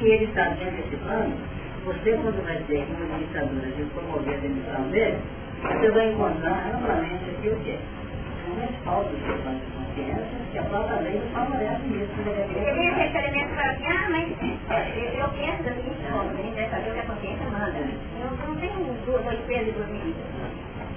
E 0.00 0.06
ele 0.06 0.24
está 0.24 0.48
dentro 0.50 0.76
desse 0.76 0.96
plano, 0.96 1.36
você 1.84 2.12
quando 2.12 2.44
vai 2.44 2.56
ter 2.64 2.86
como 2.86 3.04
administradora 3.04 3.70
de 3.70 3.82
promover 3.92 4.34
a 4.34 4.38
demissão 4.38 4.82
dele, 4.90 5.18
você 5.62 5.90
vai 5.90 6.12
encontrar 6.12 6.72
amplamente 6.74 7.24
aqui 7.30 7.48
o 7.48 7.56
quê? 7.64 7.78
Seu 8.52 8.92
plano 8.92 9.58
de 9.58 9.66
consciência, 9.72 10.26
que 10.52 10.58
a 10.58 10.62
própria 10.64 11.00
lei 11.00 11.20
não 11.20 11.30
favorece 11.30 11.86
isso. 11.86 12.12
Você 12.22 13.30
vem 13.30 13.41
e 13.72 13.86
assim, 13.86 13.86
ah, 13.86 14.08
mas 14.10 14.28
é, 14.70 15.22
eu 15.22 15.28
penso 15.28 15.62
da 15.62 15.72
seguinte 15.72 16.02
forma, 16.10 16.30
a 16.30 16.42
gente 16.42 16.54
vai 16.54 16.68
fazer 16.68 16.90
o 16.90 16.92
que 16.92 17.00
a 17.00 17.02
consciência 17.04 17.46
manda. 17.46 17.78
Eu 18.20 18.48
não 18.48 18.56
tenho 18.56 18.94
dois 19.06 19.38
pesos 19.46 19.68
e 19.68 19.72
duas 19.72 19.88
medidas. 19.88 20.24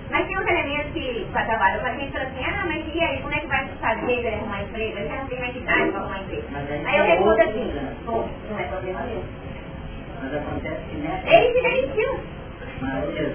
Mas 0.10 0.28
tem 0.28 0.38
uns 0.38 0.48
elementos 0.48 0.92
que 0.94 1.28
para 1.32 1.46
trabalho 1.46 1.80
com 1.80 1.88
a 1.88 1.94
gente 1.94 2.12
fala 2.12 2.26
assim, 2.26 2.46
ah, 2.46 2.66
mas 2.68 2.86
e 2.94 3.04
aí, 3.04 3.22
como 3.22 3.34
é 3.34 3.40
que 3.40 3.48
vai 3.48 3.68
fazer 3.82 4.12
ele 4.12 4.28
arrumar 4.28 4.62
emprego? 4.62 4.98
Ele 4.98 5.10
já 5.10 5.16
não 5.16 5.28
tem 5.28 5.40
mais 5.40 5.56
idade 5.56 5.92
para 5.92 6.00
arrumar 6.02 6.20
emprego. 6.20 6.48
Aí 6.86 6.98
eu 6.98 7.06
respondo 7.06 7.42
assim, 7.42 7.74
bom, 8.06 8.30
não 8.50 8.60
é 8.60 8.64
problema 8.64 9.02
meu. 9.02 9.24
Mas 10.22 10.34
acontece 10.36 10.82
que 10.90 10.98
nessa... 10.98 11.28
Ele 11.28 11.54
se 11.54 11.62
demitiu. 11.62 12.20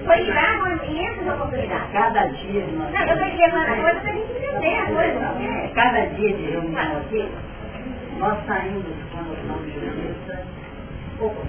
Foi 0.05 0.25
dar 0.25 0.85
imensas 0.85 1.33
oportunidades. 1.33 1.91
Cada 1.91 2.27
dia 2.27 2.61
de 2.61 2.71
nós... 2.73 2.91
Não, 2.93 3.01
eu 3.01 3.13
estou 3.15 3.37
levando 3.37 3.69
a 3.69 3.75
coisa 3.75 3.99
para 3.99 4.11
a 4.11 4.13
gente 4.13 4.31
entender 4.31 4.75
a 4.77 4.85
coisa. 4.85 5.71
Cada 5.73 6.05
dia 6.05 6.33
de 6.33 6.43
reunião 6.51 6.97
aqui, 6.97 7.29
nós 8.21 8.37
saímos 8.45 8.85
a 9.17 9.21
noção 9.23 9.65
de 9.65 9.71
justiça 9.73 10.45
pouco 11.17 11.41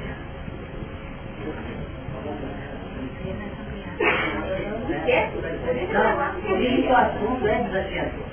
Não, 5.93 6.09
o 6.91 6.97
assunto 6.97 7.47
é 7.47 7.63
desafiador. 7.63 8.25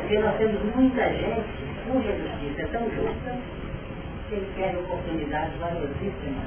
Porque 0.00 0.18
nós 0.18 0.36
temos 0.36 0.62
muita 0.76 1.08
gente 1.08 1.48
cuja 1.86 2.12
justiça 2.12 2.60
é 2.60 2.66
tão 2.66 2.90
justa 2.90 3.36
que 4.28 4.34
eles 4.34 4.54
querem 4.54 4.76
oportunidades 4.80 5.58
valiosíssimas 5.58 6.44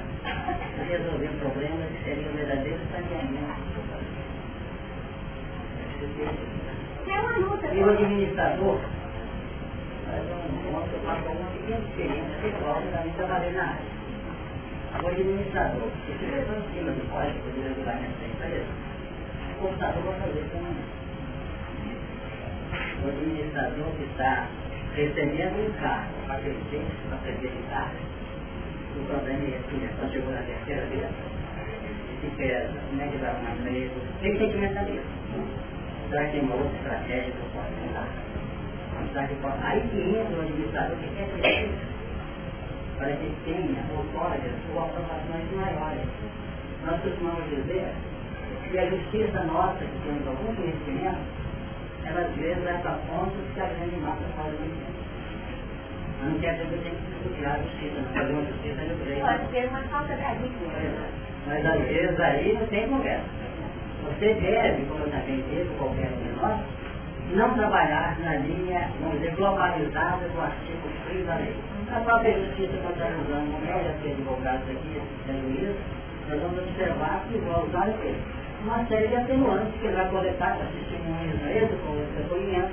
de 0.77 0.83
resolver 0.91 1.29
problemas 1.39 1.87
que 1.89 2.03
seriam 2.03 2.33
verdadeiros 2.33 2.81
saneamentos. 2.91 3.81
É 7.07 7.19
uma 7.19 7.37
luta. 7.37 7.67
E 7.73 7.83
o 7.83 7.89
administrador, 7.89 8.79
O 15.01 15.07
administrador, 15.07 15.89
que 16.05 16.11
da 17.85 18.27
empresa, 18.27 18.65
computador 19.59 20.03
vai. 20.19 20.29
O 23.03 23.07
administrador 23.07 23.91
que 23.97 24.03
está 24.03 24.47
recebendo 24.95 25.69
um 25.69 25.71
carro 25.79 26.11
para 26.27 26.39
crescer, 26.41 26.85
para 27.07 27.17
acreditar, 27.17 27.91
o 28.95 29.05
problema 29.05 29.43
é 29.43 29.47
esse, 29.47 29.75
né? 29.75 29.89
Quando 29.97 30.11
chegou 30.11 30.33
na 30.33 30.41
terceira 30.41 30.85
vez, 30.87 31.07
se 32.21 32.27
pesa, 32.35 32.73
como 32.89 33.01
é 33.01 33.07
que 33.07 33.17
vai 33.17 33.29
arrumar 33.29 33.55
emprego, 33.55 33.95
tem 34.21 34.37
sentimento 34.37 34.73
da 34.73 34.83
vida. 34.83 35.03
Será 36.09 36.25
que 36.25 36.31
tem 36.31 36.41
uma 36.41 36.55
outra 36.55 36.77
estratégia 36.77 37.31
que 37.31 37.39
eu 37.39 37.45
posso? 37.53 38.30
Aí 39.63 39.81
que 39.89 39.97
entra 39.97 40.37
o 40.37 40.41
administrador 40.41 40.97
que 40.97 41.15
quer 41.15 41.29
crescer, 41.31 41.69
para 42.97 43.11
que 43.11 43.35
tenha 43.45 43.83
outorgas 43.95 44.53
ou 44.73 44.83
aprovações 44.83 45.51
maiores. 45.55 46.07
Nós 46.85 47.01
costumamos 47.01 47.49
dizer 47.49 47.93
e 48.71 48.79
a 48.79 48.85
justiça 48.89 49.43
nossa, 49.43 49.79
que 49.79 49.99
temos 50.05 50.25
algum 50.27 50.55
conhecimento, 50.55 51.19
ela 52.05 52.21
às 52.21 52.35
vezes 52.35 52.63
vai 52.63 52.77
para 52.81 52.91
pontos 52.91 53.43
que 53.53 53.59
a 53.59 53.65
grande 53.65 53.97
massa 53.97 54.23
pode 54.37 54.55
não 54.55 54.65
entender. 54.65 55.11
Não 56.23 56.39
quer 56.39 56.53
dizer 56.53 56.77
que 56.77 56.83
tem 56.83 56.95
que 56.95 57.11
discutir 57.11 57.45
a 57.45 57.57
justiça, 57.57 58.01
não 58.01 58.13
fazer 58.13 58.31
uma 58.31 58.45
justiça 58.45 58.81
de 58.81 58.95
direito. 58.95 59.25
Pode 59.25 59.51
ser 59.51 59.67
uma 59.67 59.81
falta 59.83 60.15
de 60.15 60.23
habitude. 60.23 60.61
Mas 61.47 61.65
às 61.65 61.81
vezes 61.81 62.19
aí 62.19 62.53
não 62.53 62.67
tem 62.67 62.87
conversa. 62.87 63.25
Você 64.03 64.33
deve, 64.35 64.85
como 64.85 65.03
eu 65.03 65.11
também 65.11 65.41
devo, 65.49 65.73
qualquer 65.77 66.11
um 66.11 66.23
de 66.23 66.41
nós, 66.41 66.59
não 67.35 67.53
trabalhar 67.53 68.17
na 68.19 68.35
linha, 68.35 68.89
vamos 68.99 69.19
dizer, 69.19 69.35
globalizada 69.35 70.27
do 70.27 70.41
artigo 70.41 70.89
3 71.07 71.25
da 71.25 71.35
lei. 71.35 71.55
A 71.91 71.99
própria 71.99 72.33
justiça 72.33 72.73
que 72.73 72.83
nós 72.83 72.91
estamos 72.91 73.27
usando, 73.27 73.51
não 73.51 73.67
é 73.67 73.95
ser 74.01 74.11
advogados 74.11 74.69
aqui, 74.69 75.01
sendo 75.25 75.51
isso, 75.51 75.79
nós 76.29 76.41
vamos 76.41 76.59
observar 76.59 77.23
que 77.27 77.37
vão 77.37 77.65
usar 77.65 77.89
o 77.89 77.93
quê? 77.99 78.15
uma 78.63 78.85
série 78.85 79.07
de 79.07 79.15
atenuantes 79.15 79.73
que 79.79 79.87
ele 79.87 79.95
vai 79.95 80.09
coletar 80.09 80.55
para 80.55 80.65
testemunhas 80.67 81.35
mesmo, 81.41 81.77
com 81.79 81.93
os 81.93 82.07
depoimentos, 82.15 82.71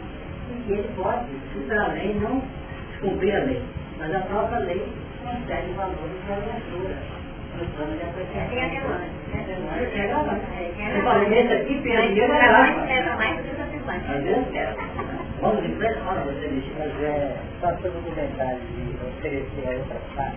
e 0.67 0.73
ele 0.73 0.89
pode, 0.97 1.27
se 1.53 1.73
a 1.73 1.89
lei 1.89 2.15
não 2.15 2.43
cumprir 3.01 3.37
a 3.37 3.45
lei, 3.45 3.63
mas 3.99 4.15
a 4.15 4.21
própria 4.21 4.59
lei 4.61 4.93
consegue 5.23 5.73
valores 5.73 5.99
plano 6.27 6.43
de 6.43 6.51
apreciação. 6.51 7.18
Tem 7.59 8.63
é. 10.81 10.97
Eu 10.97 11.03
falei, 11.03 11.29
nesse 11.29 11.53
aqui, 11.53 11.83
é. 11.91 11.97
Às 14.17 14.23
vezes 14.23 14.47
Vamos 15.41 15.65
em 15.65 15.75
frente, 15.77 16.01
fala 16.01 16.21
você. 16.23 16.63
Mas 16.79 17.03
é, 17.03 17.37
só 17.61 17.69
sobre 17.77 17.89
o 17.89 18.03
comentário 18.03 18.61
de 18.61 19.07
oferecer 19.07 19.67
a 19.67 19.71
outra 19.79 19.99
parte. 20.17 20.37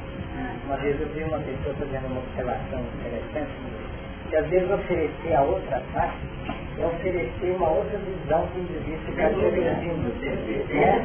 Uma 0.66 0.78
vez 0.78 1.00
eu 1.02 1.08
vi 1.10 1.24
uma 1.24 1.40
pessoa 1.40 1.76
fazendo 1.76 2.06
uma 2.08 2.20
observação 2.20 2.80
interessante 3.00 3.52
que 4.32 4.38
às 4.38 4.48
vezes 4.48 4.72
oferecer 4.72 5.34
a 5.36 5.42
outra 5.42 5.84
parte 5.92 6.18
é 6.80 6.86
oferecer 6.86 7.52
uma 7.52 7.70
outra 7.70 7.98
visão 7.98 8.48
do 8.48 8.60
indivíduo 8.62 9.04
que 9.06 9.12
está 9.12 9.30
progredindo. 9.30 10.08
Né? 10.70 11.04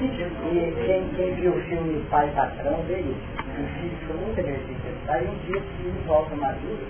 E 0.52 0.86
quem, 0.86 1.08
quem 1.16 1.34
viu 1.34 1.52
o 1.52 1.60
filme 1.62 2.06
Pai 2.08 2.30
Patrão 2.36 2.82
vê 2.86 3.00
isso. 3.00 3.45
O 3.56 3.80
filho 3.80 3.96
ficou 4.00 4.16
muito 4.16 4.40
agredido 4.40 5.06
pai, 5.06 5.24
e 5.24 5.28
um 5.28 5.38
dia 5.46 5.58
o 5.58 5.62
filho 5.62 5.94
volta 6.06 6.36
maduro 6.36 6.86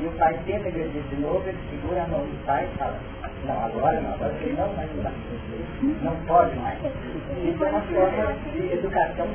e 0.00 0.06
o 0.06 0.12
pai 0.12 0.38
tenta 0.46 0.68
agredir 0.68 1.02
de 1.02 1.16
novo, 1.16 1.42
ele 1.48 1.58
segura 1.70 2.04
a 2.04 2.06
mão 2.06 2.20
do 2.20 2.46
pai 2.46 2.68
e 2.72 2.78
fala, 2.78 3.00
não, 3.44 3.64
agora 3.64 4.00
não, 4.00 4.14
agora 4.14 4.32
você 4.32 4.54
não 4.56 4.68
vai 4.74 4.86
mudar. 4.94 5.12
Não 6.02 6.16
pode 6.26 6.56
mais. 6.56 6.78
Isso 6.78 7.64
é 7.64 7.68
uma 7.68 7.80
forma 7.80 8.32
de 8.52 8.72
educação. 8.72 9.26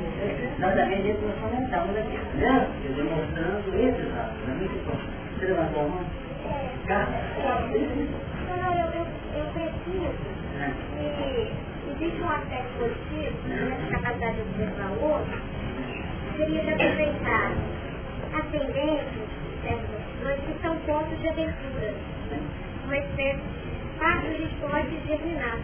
Nós 0.58 0.74
também 0.74 1.02
depois 1.02 1.34
comentamos 1.40 1.96
aqui, 1.96 2.18
né? 2.38 2.68
Demonstrando 2.96 3.74
esses 3.76 4.16
atos. 4.16 4.40
Você 5.38 5.46
levantou 5.46 5.82
a 5.82 5.88
mão? 5.88 6.04
Não, 8.48 8.74
eu, 8.74 9.06
eu, 9.34 9.46
preciso 9.52 10.08
que 10.96 11.52
existe 11.92 12.22
um 12.22 12.30
aspecto 12.30 12.72
positivo 12.78 13.36
nessa 13.48 13.86
capacidade 13.90 14.34
de 14.34 14.40
observar 14.40 14.90
o 14.90 15.04
outro, 15.04 15.40
seria 16.36 16.62
de 16.62 16.70
aproveitar 16.70 17.52
as 18.32 18.46
tendências 18.50 19.28
dessas 19.62 19.88
opções 19.90 20.40
que 20.40 20.62
são 20.62 20.76
pontos 20.78 21.20
de 21.20 21.28
abertura, 21.28 21.94
uma 22.84 22.96
espécie 22.96 23.64
parte 23.98 24.26
a 24.26 24.32
gente 24.32 24.54
pode 24.60 25.06
germinar. 25.06 25.58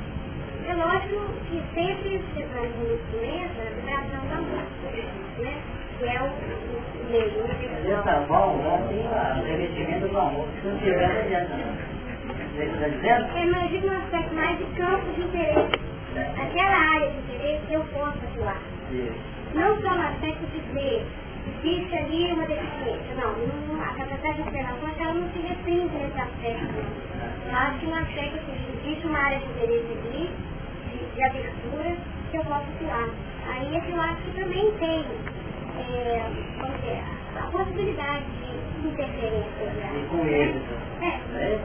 É 0.69 0.75
lógico 0.75 1.21
que 1.49 1.61
sempre 1.75 2.23
se 2.35 2.43
faz 2.45 2.71
um 2.79 2.95
instrumento 2.95 3.61
a 3.61 3.71
vibração 3.75 4.23
da 4.29 4.37
música, 4.37 4.89
né? 5.39 5.55
que 5.99 6.05
é 6.07 6.23
o 6.23 6.31
meio 7.11 7.45
universal. 7.45 8.03
Tá 8.05 8.21
bom, 8.29 8.49
ontem 8.67 9.01
o 9.01 9.45
revestimento 9.45 10.09
do 10.09 10.19
amor. 10.19 10.47
Se 10.63 10.69
não 10.69 10.79
tiver, 10.79 11.09
não 11.09 11.21
adianta. 11.21 11.55
Imagina 13.41 13.93
um 13.93 13.97
aspecto 13.99 14.35
mais 14.35 14.59
de 14.59 14.65
campo 14.77 15.13
de 15.13 15.21
interesse. 15.23 15.81
Aquela 16.17 16.95
área 16.95 17.11
de 17.11 17.19
interesse 17.19 17.73
eu 17.73 17.85
posso 17.93 18.19
atuar. 18.19 18.61
Não 19.55 19.81
só 19.83 19.95
no 19.95 20.03
aspecto 20.03 20.47
de 20.47 20.61
ver, 20.73 21.07
existe 21.49 21.97
ali 21.97 22.33
uma 22.33 22.47
deficiência. 22.47 23.15
Não, 23.17 23.33
não 23.33 23.83
a 23.83 23.95
capacidade 23.95 24.35
de 24.35 24.43
observação 24.43 24.89
ela 24.99 25.15
não 25.15 25.31
se 25.33 25.39
restringe 25.41 25.95
nesse 25.97 26.21
aspecto. 26.21 26.75
Acho 27.53 27.79
que 27.79 27.87
um 27.87 27.95
aspecto 27.95 28.39
que 28.39 28.87
existe 28.87 29.07
uma 29.07 29.19
área 29.19 29.39
de 29.39 29.45
interesse 29.47 29.87
ali, 30.05 30.31
de, 30.91 31.15
de 31.15 31.23
abertura, 31.25 31.97
que 32.31 32.37
eu 32.37 32.45
posso 32.45 32.67
atuar. 32.77 33.09
Aí 33.49 33.77
esse 33.77 33.91
eu 33.91 34.01
acho 34.01 34.23
que 34.23 34.41
também 34.41 34.71
tem 34.79 35.05
é, 35.79 36.23
possibilidade 37.51 38.25
de 38.25 38.89
interferência. 38.89 39.65
E 39.95 40.07
com 40.11 40.27
êxito. 40.27 40.75
É. 41.03 41.07
é. 41.07 41.61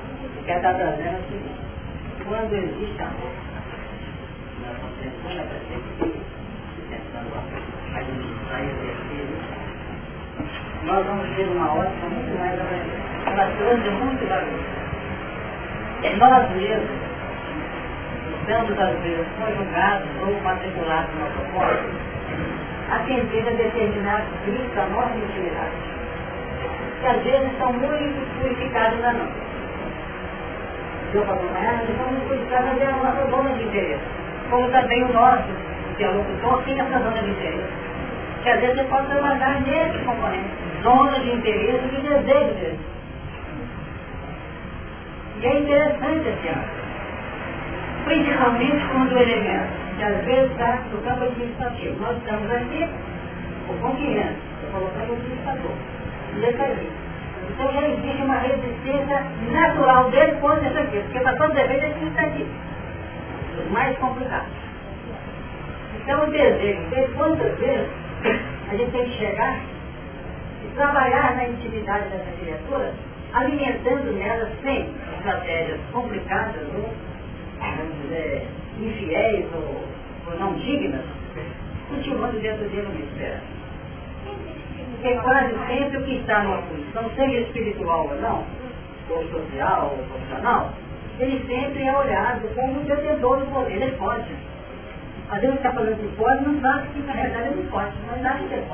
Quer 0.45 0.57
estar 0.57 0.73
trazendo 0.73 1.27
seguinte, 1.27 1.65
quando 2.23 2.53
existe 2.53 3.01
amor, 3.01 3.31
nós 4.61 4.75
estamos 4.77 5.05
tentando 6.89 7.35
a 7.35 7.64
e 8.51 8.63
exercer 8.63 9.55
nós 10.85 11.03
vamos 11.05 11.27
ter 11.35 11.47
uma 11.47 11.73
ótica 11.73 12.05
muito 12.07 12.39
mais 12.39 12.59
ela 13.25 13.51
trouxe 13.57 13.89
muito 13.89 14.29
barulho. 14.29 14.63
Nós 16.17 16.49
mesmos, 16.51 16.89
estamos 18.39 18.79
às 18.79 18.99
vezes 19.01 19.25
conjugados 19.39 20.07
ou 20.21 20.41
matriculados 20.43 21.09
no 21.15 21.25
propósito, 21.31 21.89
atender 22.91 23.47
a 23.47 23.51
determinados 23.51 24.27
gritos 24.45 24.75
da 24.75 24.85
nossa 24.85 25.17
intimidade, 25.17 25.75
que 27.01 27.07
às 27.07 27.23
vezes 27.23 27.57
são 27.57 27.73
muito 27.73 28.39
purificados 28.39 29.01
da 29.01 29.13
nossa. 29.13 29.45
Deu 31.11 31.23
para 31.23 31.33
acompanhar? 31.33 31.81
Eles 31.81 31.97
são 31.97 32.07
muito 32.07 32.27
purificados, 32.27 32.79
é 32.79 32.85
a 32.85 32.91
nossa 32.91 33.31
zona 33.31 33.49
de 33.53 33.63
interesse. 33.63 34.03
Como 34.51 34.69
também 34.69 35.03
o 35.03 35.13
nosso 35.13 35.49
interlocutor 35.93 36.61
tem 36.63 36.79
essa 36.79 36.99
zona 36.99 37.21
de 37.23 37.29
interesse. 37.31 37.84
Que 38.45 38.51
às 38.51 38.61
vezes 38.61 38.75
você 38.75 38.83
pode 38.83 39.07
trabalhar 39.07 39.59
nesse 39.61 39.97
componente, 40.05 40.49
zona 40.83 41.19
de 41.19 41.31
interesse 41.31 41.83
e 41.83 42.01
desejo 42.01 42.53
dele. 42.53 42.79
E 45.41 45.45
é 45.47 45.59
interessante 45.61 46.29
esse 46.29 46.47
ano. 46.49 46.63
Principalmente 48.05 48.85
quando 48.91 49.13
o 49.13 49.17
elemento, 49.17 49.69
que 49.97 50.03
às 50.03 50.25
vezes 50.25 50.51
está 50.51 50.77
no 50.93 51.01
campo 51.01 51.23
administrativo. 51.23 51.99
Nós 51.99 52.17
estamos 52.17 52.51
aqui, 52.51 52.87
o 53.67 53.73
concorrente, 53.81 54.37
eu 54.61 54.69
colocando 54.69 55.09
o 55.09 55.13
administrador. 55.13 55.71
E 56.35 56.43
ele 56.45 56.61
ali. 56.61 56.91
Então 57.49 57.73
já 57.73 57.81
existe 57.81 58.21
uma 58.21 58.37
resistência 58.37 59.23
natural 59.53 60.11
dele 60.11 60.33
contra 60.33 60.69
isso 60.69 60.77
aqui, 60.77 60.99
porque 60.99 61.19
para 61.19 61.35
todo 61.35 61.53
defeito 61.55 61.83
ele 61.83 61.93
precisa 61.95 62.21
aqui. 62.21 62.47
Os 63.57 63.71
mais 63.71 63.97
complicados. 63.97 64.53
Então 65.95 66.25
o 66.25 66.31
desejo 66.31 67.13
quantas 67.15 67.57
vezes 67.57 68.04
a 68.27 68.75
gente 68.75 68.91
tem 68.91 69.05
que 69.05 69.17
chegar 69.17 69.59
e 70.63 70.75
trabalhar 70.75 71.35
na 71.35 71.47
intimidade 71.47 72.09
dessa 72.09 72.31
criatura 72.39 72.93
alimentando 73.33 74.13
nela 74.13 74.49
sem 74.63 74.89
estratégias 75.17 75.79
complicadas 75.91 76.63
ou, 76.73 76.93
vamos 77.59 78.01
dizer, 78.03 78.47
infiéis 78.79 79.45
ou, 79.53 79.83
ou 80.31 80.39
não 80.39 80.53
dignas, 80.53 81.03
cultivando 81.89 82.39
dentro 82.39 82.67
dele 82.69 82.87
uma 82.87 82.99
esperança. 82.99 83.55
Porque 84.91 85.15
quase 85.19 85.53
sempre 85.67 85.97
o 85.97 86.03
que 86.03 86.15
está 86.15 86.43
numa 86.43 86.61
posição, 86.63 87.11
seja 87.15 87.39
espiritual 87.41 88.07
ou 88.09 88.21
não, 88.21 88.45
ou 89.09 89.23
social 89.27 89.97
ou 89.97 90.03
profissional, 90.05 90.73
ele 91.19 91.45
sempre 91.47 91.83
é 91.83 91.97
olhado 91.97 92.47
como 92.55 92.81
detentor 92.81 93.39
do 93.39 93.45
poder, 93.47 93.81
ele 93.81 93.97
pode. 93.97 94.25
Às 95.31 95.41
vezes 95.41 95.55
está 95.57 95.71
falando 95.71 95.97
que 95.97 96.15
pode, 96.15 96.45
não 96.45 96.61
sabe 96.61 96.87
que 96.89 96.99
na 97.01 97.13
realidade 97.13 97.47
ele 97.47 97.69
pode, 97.69 97.91
mas 98.07 98.25
acha 98.25 98.43
que 98.43 98.53
ele. 98.53 98.65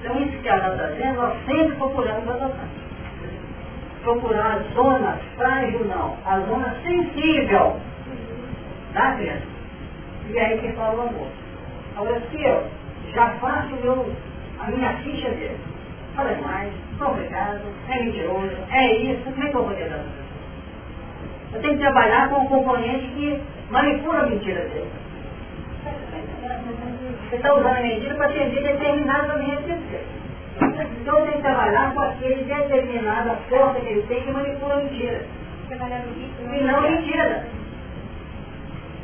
Então 0.00 0.22
isso 0.22 0.38
que 0.38 0.48
ela 0.48 0.74
está 0.74 0.86
dizendo, 0.86 1.20
nós 1.20 1.44
sempre 1.46 1.76
procuramos 1.76 2.28
adotar 2.28 2.68
procurar 4.04 4.58
a 4.58 4.74
zona 4.74 5.18
frágil 5.36 5.84
não, 5.86 6.16
a 6.24 6.38
zona 6.40 6.76
sensível 6.84 7.80
da 8.92 9.12
criança. 9.14 9.46
E 10.30 10.38
aí 10.38 10.58
que 10.58 10.72
fala 10.72 10.94
o 10.94 11.08
amor. 11.08 11.28
Agora 11.96 12.22
se 12.30 12.42
eu 12.42 12.64
já 13.14 13.30
faço 13.40 13.74
meu, 13.82 14.12
a 14.60 14.70
minha 14.70 14.92
ficha 14.98 15.30
dele, 15.30 15.58
fala 16.14 16.36
mais, 16.42 16.72
complicado, 16.98 17.62
é 17.88 18.02
mentiroso, 18.02 18.56
é 18.70 18.94
isso, 18.94 19.24
como 19.24 19.42
é 19.42 19.50
que 19.50 19.56
eu 19.56 19.64
vou? 19.64 20.23
Eu 21.54 21.60
tenho 21.60 21.74
que 21.74 21.80
trabalhar 21.80 22.28
com 22.28 22.40
um 22.40 22.46
componente 22.46 23.06
que 23.14 23.40
manipula 23.70 24.20
a 24.20 24.26
mentira 24.26 24.60
dele. 24.62 24.90
Você 27.30 27.36
está 27.36 27.54
usando 27.54 27.76
a 27.76 27.80
mentira 27.80 28.14
para 28.14 28.26
atender 28.26 28.62
determinadamente 28.62 29.70
esse 29.70 30.14
então 31.00 31.22
tem 31.22 31.32
que 31.32 31.42
trabalhar 31.42 31.92
com 31.92 32.00
aquele 32.00 32.44
determinada 32.44 33.34
força 33.48 33.80
que 33.80 33.88
ele 33.88 34.02
tem 34.02 34.22
que 34.22 34.30
manipula 34.30 34.74
a 34.74 34.76
mentira. 34.78 35.26
E 36.52 36.64
não 36.64 36.80
mentira. 36.80 37.44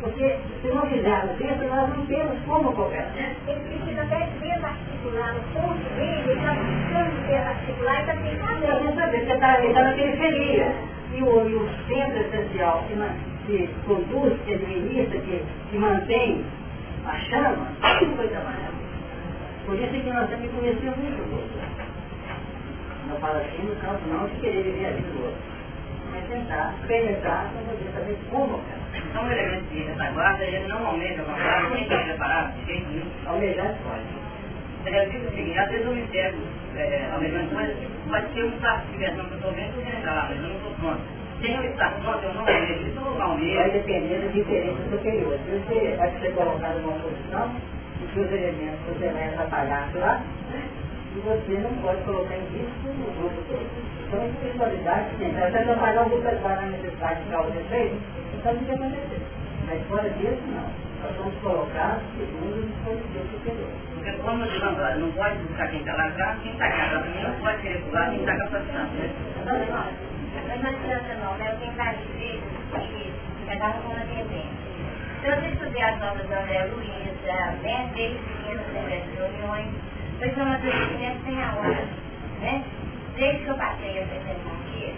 Porque 0.01 0.37
se 0.63 0.69
não 0.69 0.87
fizermos 0.87 1.41
isso, 1.41 1.65
nós 1.69 1.89
não 1.91 2.07
temos 2.07 2.39
como 2.47 2.73
cooperar. 2.73 3.13
Ele 3.47 3.61
precisa 3.61 4.03
até 4.03 4.29
desarticular 4.41 5.37
o 5.37 5.43
ponto 5.53 5.95
dele, 5.95 6.23
ele 6.25 6.41
está 6.41 6.55
buscando 6.55 7.27
desarticular 7.27 7.97
e 7.97 8.01
está 8.01 8.15
sem 8.15 8.39
saber. 8.39 8.65
Está 8.65 9.01
saber, 9.03 9.27
você 9.27 9.33
está 9.33 9.57
tá 9.75 9.83
na 9.83 9.93
periferia. 9.93 10.75
E 11.13 11.23
o, 11.23 11.49
e 11.49 11.55
o 11.55 11.69
centro 11.89 12.21
essencial 12.21 12.85
que, 12.87 12.95
que 13.47 13.69
conduz, 13.87 14.41
que 14.45 14.55
administra, 14.55 15.19
que, 15.21 15.43
que 15.71 15.79
mantém 15.79 16.45
a 17.07 17.19
chama, 17.19 17.67
não 18.03 18.17
foi 18.17 18.29
trabalhado. 18.29 18.75
Por 19.67 19.75
isso 19.75 19.95
é 19.95 20.01
que 20.01 20.13
nós 20.13 20.29
temos 20.29 20.51
que 20.51 20.57
conhecer 20.57 20.93
muito 20.97 21.23
o 21.23 21.35
outro. 21.35 21.61
Não 23.09 23.17
fala 23.17 23.39
assim 23.39 23.63
no 23.63 23.77
caso 23.77 23.99
não 24.07 24.27
de 24.29 24.37
querer 24.41 24.63
viver 24.63 24.87
a 24.87 24.91
vida 24.91 25.09
do 25.09 25.25
outro. 25.25 25.41
Mas 26.13 26.25
tentar 26.29 26.75
penetrar 26.87 27.51
para 27.53 27.63
poder 27.63 27.91
saber 27.93 28.19
como 28.31 28.59
cara. 28.59 28.81
Então 28.95 29.25
o 29.25 29.33
elemento 29.33 29.65
de 29.73 29.83
retaguarda, 29.83 30.45
ele 30.45 30.69
não 30.69 30.87
almeja 30.87 31.23
uma 31.23 31.39
guarda, 31.39 31.69
nem 31.71 31.83
está 31.83 31.99
preparado, 31.99 32.57
de 32.57 32.67
jeito 32.67 32.89
nenhum. 32.91 33.11
Almejar 33.27 33.75
pode. 33.85 34.21
Ele 34.87 35.07
diz 35.07 35.29
o 35.29 35.31
seguinte, 35.35 35.59
às 35.59 35.71
vezes 35.71 35.87
eu 35.87 35.93
me 35.93 36.07
pego 36.09 36.39
é, 36.77 37.11
coisas, 37.53 37.77
pode 38.09 38.35
ser 38.35 38.45
um 38.45 38.49
espaço 38.49 38.87
de 38.87 38.93
diversão 38.93 39.25
que 39.25 39.31
eu 39.33 39.37
estou 39.37 39.53
vendo, 39.53 39.77
eu 39.77 39.83
quero 39.83 39.97
entrar 39.99 40.15
lá, 40.15 40.27
mas 40.29 40.37
eu 40.37 40.49
não 40.49 40.57
estou 40.57 40.73
pronto. 40.81 41.03
Sem 41.41 41.57
eu 41.57 41.65
estar 41.65 41.91
pronto, 42.03 42.23
eu 42.23 42.35
não 42.35 42.41
almejo. 42.41 42.89
Isso 42.89 43.01
não 43.01 43.23
almejo. 43.23 43.57
Vai 43.57 43.71
depender 43.71 44.19
da 44.19 44.27
diferença 44.29 44.83
superior. 44.91 45.39
Se 45.45 45.51
você 45.51 45.97
vai 45.97 46.11
ser 46.21 46.35
colocado 46.35 46.79
numa 46.81 46.99
posição, 47.01 47.51
que 48.13 48.21
os 48.21 48.33
elementos 48.33 48.81
você 48.87 49.09
vai 49.09 49.29
atrapalhar 49.29 49.91
lá, 49.95 50.23
né? 50.51 50.69
e 51.17 51.21
você 51.21 51.59
não 51.59 51.71
pode 51.83 52.03
colocar 52.03 52.35
em 52.35 52.47
risco 52.55 52.89
o 52.89 53.13
grupo 53.19 53.43
todo. 53.49 53.67
Então, 54.07 54.21
a 54.21 54.27
espiritualidade, 54.27 55.11
sim, 55.19 55.31
você 55.31 55.65
trabalhar 55.65 56.07
o 56.07 56.11
grupo 56.11 56.49
na 56.49 56.63
necessidade 56.67 57.25
de 57.25 57.35
algo 57.35 57.51
defeito, 57.51 57.97
então 58.35 58.55
não 58.55 58.65
tem 58.65 58.75
acontecer. 58.75 59.21
Mas 59.67 59.87
fora 59.89 60.11
disso, 60.11 60.43
não. 60.49 60.91
Nós 61.03 61.17
vamos 61.17 61.35
colocar 61.41 62.01
segundo 62.19 62.61
os 62.61 62.67
dispositivos 62.67 63.31
superiores. 63.31 63.90
Porque 64.01 64.17
como 64.23 64.43
eu 64.43 64.51
digo 64.51 64.65
não 64.65 65.13
pode 65.13 65.37
buscar 65.45 65.69
quem 65.69 65.81
está 65.81 65.93
atrás, 65.93 66.39
quem 66.43 66.53
está 66.53 66.71
também 66.71 67.23
não 67.23 67.35
pode 67.35 67.59
querer 67.59 67.83
pular 67.83 68.09
quem 68.09 68.21
está 68.21 68.35
capacitado. 68.35 68.89
Né? 68.97 69.13
Mas 70.49 70.63
não 70.63 70.71
adianta 70.71 71.15
não, 71.23 71.35
né? 71.37 71.53
Eu 71.53 71.59
tenho 71.59 71.73
vários 71.75 72.01
filhos 72.17 72.43
que 72.73 73.13
cada 73.47 73.69
um 73.69 73.83
com 73.83 73.89
uma 73.93 74.01
tendência. 74.07 74.71
Então, 75.19 75.35
eu 75.35 75.53
estudei 75.53 75.83
as 75.83 76.03
obras 76.03 76.27
do 76.27 76.33
André 76.33 76.65
Luiz, 76.73 77.13
né, 77.63 77.91
desde 77.95 78.19
pequeno, 78.21 78.61
através 78.71 79.05
de 79.05 79.17
reuniões, 79.17 79.69
foi 80.19 80.29
um 80.31 80.43
amadurecimento 80.43 81.25
sem 81.27 81.43
a 81.43 81.55
hora, 81.57 81.85
né? 82.41 82.65
Desde 83.17 83.45
que 83.45 83.49
eu 83.51 83.55
passei 83.57 84.01
a 84.01 84.05
apresentar 84.05 84.53
aqui. 84.65 84.95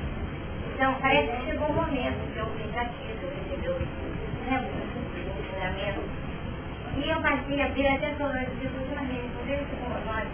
Então, 0.75 0.95
parece 1.03 1.29
que 1.29 1.51
chegou 1.51 1.71
um 1.71 1.73
momento 1.73 2.33
que 2.33 2.39
eu 2.39 2.47
fiz 2.47 2.77
aquilo, 2.77 3.19
eu 3.23 3.31
recebi 3.35 3.69
o 3.69 3.79
né, 4.49 4.65
ensinamento. 5.41 6.23
E 6.97 7.09
eu 7.09 7.21
passei 7.21 7.63
a 7.63 7.69
ver 7.69 7.89
até 7.89 8.11
falando 8.15 8.61
de 8.61 8.67
ultimamente, 8.67 9.31
não 9.35 9.45
vejo 9.47 9.63
isso 9.63 9.77
como 9.83 10.05
nós. 10.05 10.29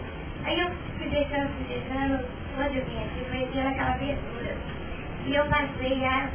Aí 0.45 0.59
eu 0.59 0.69
fui 0.97 1.07
deixando, 1.09 1.47
fui 1.55 1.65
deixando, 1.67 2.25
quando 2.55 2.75
eu 2.75 2.85
vim 2.85 2.97
aqui, 2.97 3.25
foi 3.29 3.47
tendo 3.53 3.67
aquela 3.69 3.91
abertura. 3.91 4.55
E 5.25 5.35
eu 5.35 5.45
passei 5.45 6.05
a, 6.05 6.29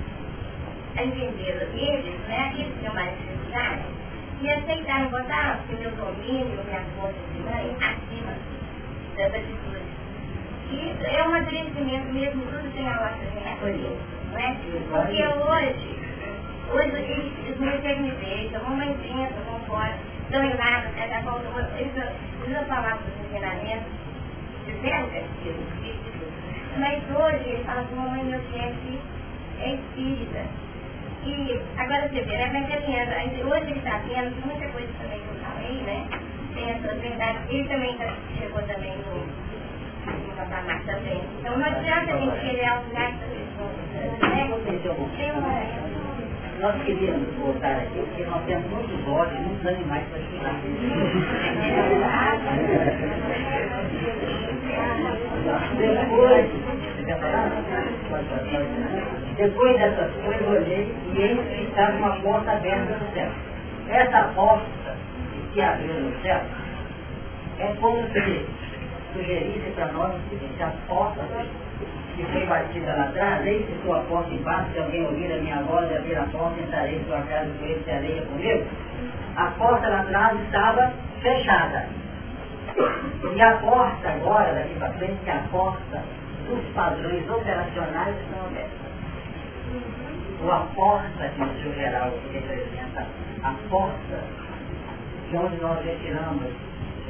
a 0.97 1.03
entender 1.05 1.69
eles, 1.75 2.21
né, 2.27 2.49
aqueles 2.49 2.79
que 2.79 2.87
eu 2.87 2.95
mais 2.95 3.11
dificuldade, 3.19 3.83
e 4.41 4.51
aceitar 4.51 5.09
botar 5.11 5.61
o 5.69 5.77
meu 5.77 5.91
domínio, 5.91 6.65
minha 6.65 6.83
força 6.97 7.19
de 7.33 7.41
mãe, 7.41 7.77
acima 7.81 8.33
dessa 9.17 9.37
atitude. 9.37 9.85
E 10.71 10.97
é 11.07 11.23
um 11.23 11.27
amadurecimento 11.27 12.13
mesmo, 12.13 12.43
tudo 12.47 12.75
tem 12.75 12.89
a 12.89 12.95
nossa 12.95 13.15
recolher, 13.45 13.99
não 14.33 14.39
é? 14.39 14.57
Porque 14.91 15.23
hoje, 15.23 15.99
hoje 16.73 16.97
eles 16.97 17.61
não 17.61 18.03
me 18.03 18.11
deixam, 18.11 18.63
mamãezinha, 18.65 19.29
vão 19.47 19.61
fora, 20.31 20.45
estão 20.45 20.45
em 20.45 20.57
nada, 20.57 20.89
cada 20.97 21.23
qual 21.23 21.41
eles 21.79 21.93
não 22.49 22.65
falavam 22.67 22.99
dos 22.99 23.27
ensinamentos, 23.27 23.87
fizeram 24.67 25.09
castigo, 25.09 25.63
mas 26.79 27.03
hoje 27.17 27.49
eles 27.49 27.67
falam 27.67 27.85
assim, 27.85 27.95
mamãe, 27.95 28.25
meu 28.25 28.41
chefe 28.53 29.01
é 29.61 29.75
espírita 29.75 30.45
e 31.27 31.61
agora 31.79 32.09
você 32.09 32.21
vê, 32.21 32.37
né, 32.37 32.51
vai 32.51 32.67
caminhando. 32.67 33.51
Hoje 33.51 33.71
ele 33.71 33.79
está 33.79 33.99
vendo 33.99 34.47
muita 34.47 34.69
coisa 34.69 34.93
também 35.01 35.21
que 35.21 35.29
eu 35.29 35.35
falei, 35.41 35.83
né? 35.83 36.09
Tem 36.55 36.71
essas 36.71 37.01
verdades. 37.01 37.43
Ele 37.49 37.69
também 37.69 37.97
tá, 37.97 38.13
chegou 38.39 38.63
também 38.63 38.93
no, 38.99 39.25
no 39.25 40.37
patamar 40.37 40.83
também. 40.85 41.23
Então 41.41 41.57
não 41.57 41.67
adianta 41.67 42.13
a 42.13 42.17
gente 42.19 42.41
querer 42.41 42.67
auxiliar 42.67 43.11
essas 43.11 43.29
pessoas. 43.31 43.73
Né? 44.21 44.51
Tem 45.17 45.31
uma. 45.33 45.94
Nós 46.61 46.83
queríamos 46.85 47.29
voltar 47.35 47.77
aqui, 47.77 47.99
porque 47.99 48.25
nós 48.25 48.45
temos 48.47 48.71
muitos 48.71 49.09
olhos, 49.09 49.41
muitos 49.41 49.67
animais 49.67 50.05
para 50.09 50.19
estudar. 50.21 50.61
depois, 55.79 56.51
depois 59.37 59.79
dessas 59.79 60.13
coisas, 60.25 60.49
olhei 60.49 60.95
e 61.13 61.21
eis 61.21 61.41
que 61.49 61.65
estava 61.65 61.97
uma 61.97 62.17
porta 62.21 62.53
aberta 62.53 62.99
no 62.99 63.13
céu. 63.13 63.31
Essa 63.91 64.23
porta 64.35 64.97
que 65.53 65.61
abriu 65.61 65.95
no 65.95 66.23
céu 66.23 66.41
é 67.59 67.75
como 67.81 68.03
se 68.13 68.47
sugerisse 69.13 69.71
para 69.75 69.93
nós 69.93 70.13
seguinte, 70.29 70.63
a 70.63 70.73
porta 70.89 71.23
que 72.17 72.25
foi 72.25 72.47
batida 72.47 72.95
lá 72.95 73.05
atrás, 73.05 73.45
eis 73.47 73.67
que 73.67 73.83
sua 73.83 74.01
porta 74.01 74.33
embaixo, 74.33 74.71
se 74.73 74.79
alguém 74.79 75.05
ouvir 75.05 75.33
a 75.33 75.39
minha 75.39 75.63
voz 75.63 75.91
e 75.91 75.97
abrir 75.97 76.17
a 76.17 76.25
porta, 76.25 76.61
entrarei 76.61 76.97
em 76.97 77.05
sua 77.05 77.21
casa 77.23 77.51
com 77.59 77.65
ele, 77.65 77.83
se 77.85 77.91
areia 77.91 78.23
comigo. 78.23 78.65
A 79.37 79.47
porta 79.59 79.89
lá 79.89 80.01
atrás 80.01 80.41
estava 80.41 80.93
fechada. 81.21 81.87
E 83.35 83.43
a 83.43 83.53
porta 83.59 84.09
agora, 84.09 84.55
daqui 84.55 84.75
para 84.79 84.93
frente, 84.93 85.17
que 85.25 85.31
é 85.31 85.35
a 85.35 85.45
porta 85.51 86.03
dos 86.49 86.65
padrões 86.75 87.29
operacionais 87.29 88.17
estão 88.21 88.47
abertas. 88.47 88.85
Ou 90.43 90.53
a 90.53 90.61
porta 90.75 91.29
que 91.29 91.41
no 91.41 91.63
seu 91.63 91.73
geral 91.75 92.13
representa 92.33 93.07
a 93.43 93.55
porta 93.69 94.21
de 95.31 95.37
onde 95.37 95.57
nós 95.57 95.85
retiramos 95.85 96.45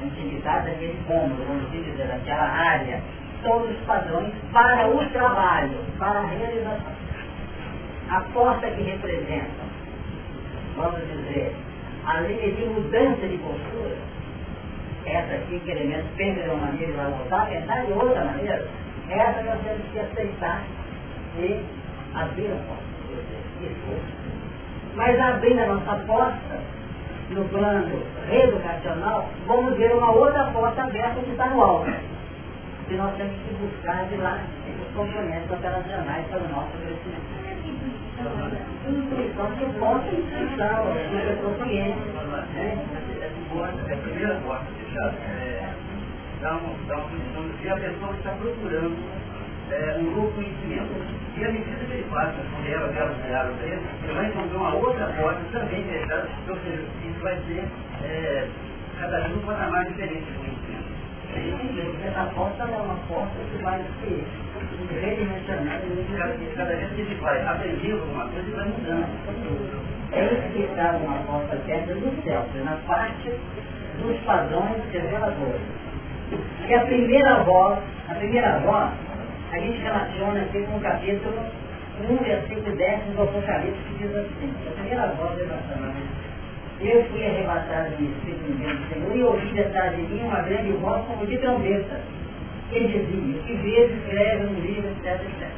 a 0.01 0.05
intimidade 0.05 0.71
daquele 0.71 0.99
cômodo, 1.07 1.45
vamos 1.47 1.71
dizer, 1.71 2.07
daquela 2.07 2.49
área, 2.49 3.03
todos 3.45 3.71
os 3.71 3.85
padrões 3.87 4.33
para 4.53 4.89
o 4.89 5.09
trabalho, 5.11 5.79
para 5.99 6.21
a 6.21 6.27
realização. 6.27 6.93
A 8.11 8.21
porta 8.33 8.67
que 8.69 8.83
representa, 8.83 9.65
vamos 10.77 11.01
dizer, 11.01 11.55
a 12.07 12.21
linha 12.21 12.53
de 12.53 12.65
mudança 12.67 13.27
de 13.27 13.39
postura, 13.39 13.97
essa 15.07 15.35
aqui, 15.35 15.61
que 15.61 15.71
elemento 15.71 16.07
pensa 16.17 16.43
de 16.43 16.49
uma 16.49 16.67
maneira 16.67 16.93
e 16.93 16.97
vai 16.97 17.11
voltar, 17.11 17.47
pensar 17.47 17.85
de 17.85 17.93
outra 17.93 18.25
maneira, 18.25 18.67
essa 19.09 19.43
nós 19.43 19.61
temos 19.63 19.87
que 19.93 19.99
aceitar 20.01 20.63
e 21.39 21.63
abrir 22.15 22.53
a 22.53 22.57
porta. 22.67 22.95
Mas 24.95 25.21
abrindo 25.21 25.61
a 25.61 25.67
nossa 25.67 25.97
porta, 26.07 26.61
no 27.31 27.45
plano 27.49 28.03
reeducacional, 28.29 29.29
vamos 29.47 29.77
ver 29.77 29.93
uma 29.95 30.11
outra 30.13 30.45
porta 30.53 30.83
aberta 30.83 31.21
que 31.21 31.31
está 31.31 31.47
no 31.47 31.63
alto. 31.63 31.91
Que 32.89 32.97
nós 32.97 33.17
temos 33.17 33.35
que 33.35 33.55
buscar 33.55 34.05
de 34.09 34.17
lá 34.17 34.39
os 34.81 34.95
componentes 34.95 35.51
operacionais 35.51 36.27
para 36.29 36.39
o 36.39 36.49
nosso 36.49 36.73
crescimento. 36.79 37.45
Intuição 38.87 39.51
que 39.57 39.79
possa 39.79 40.09
intuição, 40.09 40.93
que 41.11 41.17
a 41.17 41.35
pessoa 41.35 41.55
conhece. 41.55 41.99
Né? 42.55 42.85
É 43.89 43.95
a 43.95 43.97
primeira 43.97 44.35
porta 44.41 44.67
fechada. 44.79 45.15
É, 45.17 45.73
dá, 46.41 46.57
uma, 46.57 46.75
dá 46.87 46.97
de 46.97 47.59
que 47.63 47.69
a 47.69 47.77
pessoa 47.77 48.13
está 48.15 48.31
procurando 48.33 48.97
é, 49.71 49.97
um 49.99 50.03
novo 50.11 50.33
conhecimento. 50.33 50.93
E 51.37 51.45
à 51.45 51.51
medida 51.51 51.85
que 51.85 51.93
ele 51.93 52.07
passa 52.11 52.35
por 52.35 52.71
ela, 52.71 52.89
dela, 52.89 53.15
dela, 53.15 53.53
dele, 53.55 53.83
ele 54.05 54.13
vai 54.13 54.27
encontrar 54.27 54.59
uma 54.59 54.75
outra 54.75 55.07
porta 55.07 55.41
também 55.53 55.85
fechada, 55.85 56.29
ou 56.49 56.57
seja, 56.57 56.85
isso 57.05 57.21
vai 57.21 57.37
ser 57.37 57.65
é, 58.05 58.49
cada 59.01 59.21
vez 59.21 59.37
um 59.37 59.41
patamar 59.41 59.85
diferente 59.87 60.23
conhecimento. 60.23 60.54
Essa 61.35 62.31
porta 62.35 62.63
é 62.63 62.77
uma 62.77 62.95
porta 63.09 63.35
que 63.51 63.63
vai 63.63 63.83
ser 64.01 64.25
redimensionada. 65.01 65.83
Cada, 66.57 66.77
vez 66.77 66.93
que 66.93 67.01
ele 67.01 67.15
vai 67.17 67.45
aprendendo 67.45 68.03
alguma 68.03 68.29
coisa, 68.29 68.57
vai 68.57 68.69
mudando. 68.69 70.13
É 70.13 70.25
explicado 70.27 70.99
uma 70.99 71.19
porta 71.25 71.57
aberta 71.57 71.95
do 71.95 72.23
céu, 72.23 72.47
na 72.65 72.77
parte 72.87 73.33
dos 74.01 74.17
padrões 74.21 74.83
reveladores. 74.93 75.61
E 76.69 76.75
a 76.75 76.81
primeira 76.87 77.43
voz, 77.43 77.79
a 78.09 78.15
primeira 78.15 78.59
voz, 78.61 78.91
a 79.53 79.59
gente 79.59 79.79
relaciona 79.81 80.41
aqui 80.41 80.63
com 80.63 80.77
o 80.77 80.81
capítulo 80.81 81.39
1, 82.11 82.17
versículo 82.25 82.77
10 82.77 83.01
do 83.07 83.23
Apocalipse, 83.23 83.83
que 83.89 84.07
diz 84.07 84.17
assim, 84.17 84.55
a 84.69 84.71
primeira 84.71 85.07
voz 85.09 85.37
relacionada. 85.37 86.14
Eu 86.85 87.05
fui 87.05 87.27
arrebatado 87.27 87.91
no 87.99 88.11
Espírito 88.11 88.53
do 88.53 88.93
Senhor 88.93 89.17
e 89.17 89.23
ouvi 89.23 89.47
detrás 89.55 89.97
de 89.97 90.03
mim 90.03 90.23
uma 90.23 90.43
grande 90.43 90.73
voz 90.73 91.03
como 91.07 91.27
de 91.27 91.39
trombeta, 91.39 92.01
que 92.71 92.81
dizia, 92.81 93.43
que 93.43 93.55
vezes 93.55 93.97
escreve 94.03 94.47
um 94.47 94.61
livro, 94.61 94.91
etc, 94.91 95.21
etc. 95.23 95.49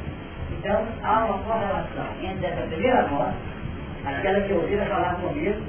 Então, 0.58 0.86
há 1.02 1.24
uma 1.24 1.38
correlação 1.38 2.06
entre 2.22 2.46
essa 2.46 2.62
primeira 2.62 3.02
voz 3.06 3.34
aquela 4.06 4.40
que 4.42 4.52
ouvira 4.52 4.86
falar 4.86 5.16
comigo, 5.16 5.60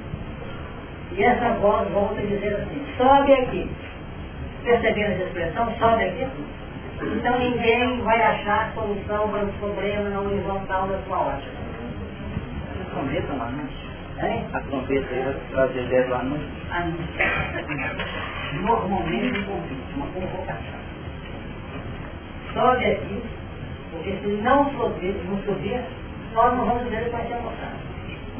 e 1.12 1.24
essa 1.24 1.50
voz 1.54 1.88
volta 1.90 2.20
a 2.20 2.24
dizer 2.24 2.54
assim, 2.54 2.86
sobe 2.96 3.32
aqui. 3.32 3.70
Percebendo 4.62 5.12
essa 5.12 5.24
expressão, 5.24 5.74
sobe 5.78 6.04
aqui. 6.04 6.26
Então 7.00 7.38
ninguém 7.38 8.00
vai 8.02 8.20
achar 8.20 8.72
solução 8.74 9.28
para 9.28 9.44
o 9.44 9.52
problema 9.54 10.08
na 10.10 10.20
horizontal 10.20 10.88
da 10.88 10.98
sua 11.06 11.18
ótica. 11.18 11.58
Hein? 14.20 14.44
A 14.52 14.60
trombeta 14.60 15.14
aí 15.14 15.22
vai 15.22 15.34
trazer 15.52 15.86
dez 15.88 16.08
lá, 16.08 16.22
não? 16.24 16.38
Normalmente 18.62 19.44
convite, 19.44 19.94
uma 19.94 20.06
convocação. 20.08 20.78
Sobe 22.52 22.84
aqui, 22.84 23.22
porque 23.92 24.10
se 24.20 24.26
não 24.42 24.70
subir, 24.72 25.14
não 25.28 25.38
subir, 25.42 25.80
nós 26.34 26.56
não 26.56 26.66
vamos 26.66 26.90
ver 26.90 27.04
que 27.04 27.10
vai 27.10 27.26
ser 27.28 27.34
almoçado. 27.34 27.78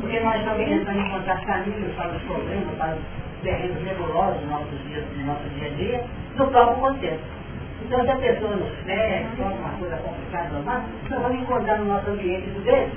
Porque 0.01 0.21
nós 0.21 0.45
também 0.45 0.67
tentamos 0.67 1.07
encontrar 1.07 1.45
caminhos 1.47 1.95
para 1.95 2.09
os 2.09 2.23
problemas, 2.23 2.77
para 2.77 2.95
os 2.97 3.43
terrenos 3.43 3.83
nebulosos 3.85 4.43
no 4.43 4.51
nosso 4.51 4.77
dia, 4.89 5.05
no 5.17 5.27
nosso 5.27 5.49
dia 5.51 5.69
a 5.69 5.75
dia, 5.75 6.05
no 6.37 6.47
próprio 6.49 6.77
contexto. 6.81 7.39
Então, 7.85 8.03
se 8.05 8.11
a 8.11 8.17
pessoa 8.17 8.57
nos 8.57 8.75
fere, 8.85 9.27
alguma 9.41 9.71
coisa 9.79 9.97
complicada 9.99 10.49
normal, 10.49 10.83
nós 11.09 11.23
vamos 11.23 11.41
encontrar 11.41 11.79
no 11.79 11.85
nosso 11.85 12.11
ambiente 12.11 12.51
do 12.51 12.65
dele 12.65 12.91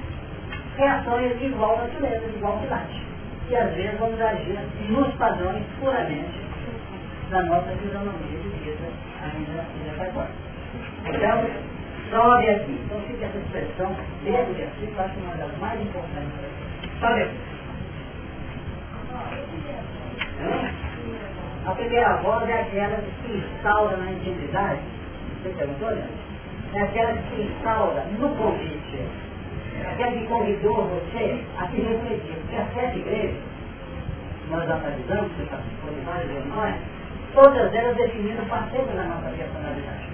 reações 0.78 1.38
de 1.40 1.46
igual 1.46 1.78
natureza, 1.78 2.28
de 2.28 2.38
igual 2.38 2.60
quilate. 2.60 3.02
E 3.50 3.56
às 3.56 3.74
vezes 3.74 4.00
vamos 4.00 4.22
agir 4.22 4.58
nos 4.90 5.14
padrões 5.16 5.64
puramente 5.80 6.42
da 7.30 7.42
nossa 7.44 7.72
fisionomia 7.72 8.40
de 8.40 8.50
vida 8.50 8.88
ainda, 9.24 10.10
agora. 10.10 10.30
Então, 11.06 11.72
sobe 12.10 12.50
aqui. 12.50 12.80
Então 12.86 13.00
fica 13.02 13.26
essa 13.26 13.38
expressão 13.38 13.96
dentro 14.24 14.54
de 14.54 14.64
assim, 14.64 14.94
eu 14.94 15.04
acho 15.04 15.20
uma 15.20 15.36
das 15.36 15.58
mais 15.60 15.82
importantes 15.82 16.32
Sobe 17.00 17.22
aqui. 17.24 17.38
A 21.66 21.72
primeira 21.74 22.18
voz 22.18 22.50
é 22.50 22.62
aquela 22.62 22.98
que 22.98 23.12
se 23.28 23.38
instaura 23.38 23.98
na 23.98 24.12
intimidade. 24.12 24.80
Você 25.44 25.50
perguntou, 25.50 25.92
né? 25.92 26.08
É 26.74 26.82
aquela 26.82 27.14
que 27.14 27.36
se 27.36 27.42
instaura 27.44 28.04
no 28.20 28.30
convite. 28.36 29.06
Aquela 29.88 30.12
que 30.12 30.26
convidou 30.28 30.88
você 30.88 31.44
a 31.58 31.68
se 31.68 31.82
refletir. 31.82 32.36
Porque 32.42 32.56
as 32.56 32.74
sete 32.74 33.00
igrejas, 33.00 33.36
nós 34.50 34.70
analisamos, 34.70 35.32
você 35.38 35.44
participou 35.46 35.94
de 35.94 36.02
várias 36.02 36.30
reuniões, 36.30 36.76
todas 37.34 37.74
elas 37.74 37.96
definindo 37.96 38.44
parceiros 38.50 38.94
da 38.94 39.04
nossa 39.04 39.30
personalidade. 39.30 40.10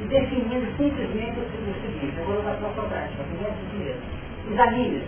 E 0.00 0.04
definindo 0.06 0.66
simplesmente 0.76 1.38
o 1.38 1.44
seguinte, 1.50 2.14
eu 2.18 2.24
vou 2.24 2.36
levar 2.36 2.56
para 2.56 2.68
a 2.68 2.72
sua 2.74 2.84
prática, 2.84 3.22
primeiro 3.22 3.54
e 3.54 3.68
primeiro. 3.70 3.98
Examine-se 4.50 5.06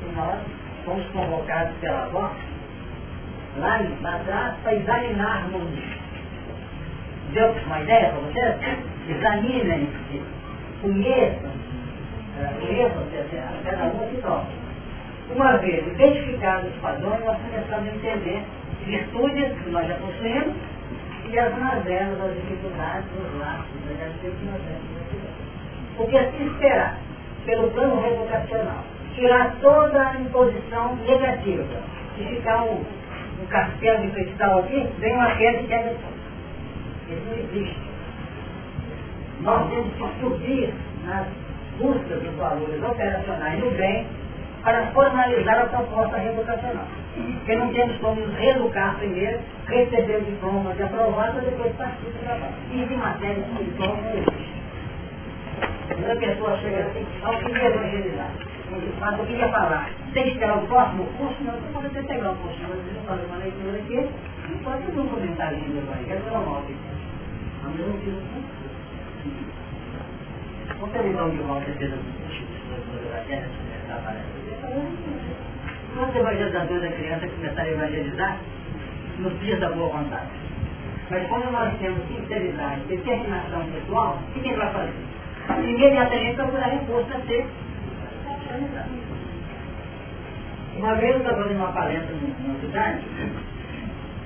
que 0.00 0.16
nós 0.16 0.40
fomos 0.84 1.06
convocados 1.12 1.76
pela 1.80 2.06
voz, 2.06 2.32
lá 3.58 3.80
atrás, 4.02 4.54
para 4.62 4.74
examinarmos. 4.74 5.68
Deu 7.32 7.52
uma 7.66 7.80
ideia 7.80 8.10
para 8.10 8.20
vocês? 8.20 8.78
Examinem-se, 9.08 10.22
conheçam, 10.82 11.51
cada 13.64 13.84
um 13.84 14.08
que 14.08 14.22
toca. 14.22 14.46
Uma 15.34 15.56
vez 15.58 15.86
identificados 15.86 16.70
os 16.74 16.80
padrões, 16.80 17.24
nós 17.24 17.38
começamos 17.38 17.88
a 17.88 17.94
entender 17.94 18.42
virtudes 18.84 19.58
que 19.62 19.70
nós 19.70 19.86
já 19.86 19.94
possuímos 19.94 20.54
e 21.30 21.38
as 21.38 21.58
mazelas, 21.58 22.20
as 22.20 22.34
dificuldades, 22.34 23.06
os 23.16 23.40
laços, 23.40 23.66
as 23.90 24.20
que 24.20 24.46
nós 24.46 24.60
temos. 24.62 24.92
Porque 25.96 26.18
se 26.18 26.42
esperar 26.44 26.98
pelo 27.46 27.70
plano 27.70 28.00
revocacional 28.00 28.84
tirar 29.14 29.56
toda 29.60 30.08
a 30.08 30.20
imposição 30.20 30.96
negativa. 30.96 31.64
Se 32.16 32.24
ficar 32.24 32.62
um, 32.64 32.82
um 33.42 33.46
castelo 33.48 34.02
de 34.02 34.10
cristal 34.12 34.60
aqui, 34.60 34.88
vem 34.98 35.14
uma 35.14 35.34
queda 35.36 35.60
e 35.60 35.66
queda 35.66 35.90
tudo. 35.90 36.12
Isso 37.08 37.26
não 37.26 37.38
existe. 37.38 37.80
Nós 39.40 39.70
temos 39.70 39.92
que 39.94 40.20
subir 40.20 40.74
nas 41.04 41.26
buscas 41.78 42.22
dos 42.22 42.34
valores 42.36 42.82
operacionais 42.82 43.60
do 43.60 43.70
bem 43.76 44.06
para 44.62 44.86
formalizar 44.88 45.62
a 45.62 45.66
proposta 45.66 46.16
reeducacional. 46.16 46.86
Porque 47.14 47.56
não 47.56 47.72
temos 47.72 47.96
como 47.98 48.20
nos 48.20 48.34
reeducar 48.36 48.96
primeiro, 48.96 49.40
receber 49.66 50.16
o 50.16 50.24
diploma 50.24 50.72
de 50.74 50.82
aprovado 50.84 51.38
e 51.38 51.50
depois 51.50 51.72
partir 51.76 52.06
para 52.06 52.36
trabalho. 52.36 52.54
E 52.70 52.84
de 52.84 52.96
matéria 52.96 53.40
espiritual 53.40 53.96
não 53.96 54.10
existe. 54.10 54.52
Quando 55.88 56.10
a 56.10 56.16
pessoa 56.16 56.58
chega 56.58 56.82
assim, 56.84 57.06
ao 57.22 57.36
que 57.38 57.50
evangelizar 57.50 58.30
mas 59.00 59.18
eu 59.18 59.26
queria 59.26 59.48
falar, 59.48 59.90
tem 60.14 60.24
que 60.24 60.30
esperar 60.30 60.56
o 60.56 60.66
próximo 60.66 61.04
curso, 61.18 61.36
não, 61.44 61.52
pode 61.74 61.86
até 61.88 62.02
pegar 62.02 62.30
o 62.30 62.36
curso, 62.36 62.58
mas 62.62 62.70
você 62.70 63.06
fazer 63.06 63.26
uma 63.26 63.36
leitura 63.36 63.78
aqui, 63.78 64.08
não 64.48 64.58
pode 64.58 64.82
fazer 64.84 65.00
um 65.00 65.08
comentário 65.08 65.58
do 65.58 65.78
Evangelho, 65.78 66.22
pelo 66.22 66.46
mal. 66.46 66.64
Mas 67.62 67.78
eu 67.78 67.86
não 67.86 67.94
o 67.94 68.00
curso. 68.00 68.51
Vamos 70.82 70.96
perguntar 70.96 71.24
onde 71.26 71.36
volta 71.36 71.62
a 71.62 71.64
certeza 71.66 71.96
da 71.96 73.20
guerra, 73.22 73.46
Quando 75.94 76.10
os 76.10 76.16
evangelizadores 76.16 76.82
da 76.82 76.96
criança 76.96 77.28
começaram 77.28 77.68
a 77.68 77.72
evangelizar, 77.72 78.38
nos 79.20 79.40
dias 79.40 79.60
da 79.60 79.70
boa 79.70 79.90
vontade. 79.90 80.26
Mas 81.08 81.28
quando 81.28 81.52
nós 81.52 81.78
temos 81.78 82.04
sinceridade, 82.08 82.80
determinação 82.88 83.64
pessoal, 83.70 84.18
o 84.28 84.32
que 84.32 84.40
ele 84.40 84.56
vai 84.56 84.72
fazer? 84.72 84.94
Imediatamente 85.62 86.34
procurar 86.34 86.66
reforço 86.66 87.06
para 87.06 87.20
ser 87.26 87.46
uma 90.78 90.94
vez 90.96 91.12
eu 91.12 91.18
estava 91.18 91.42
fazendo 91.44 91.58
uma 91.58 91.72
palestra 91.72 92.12
numa 92.12 92.58
cidade, 92.58 93.02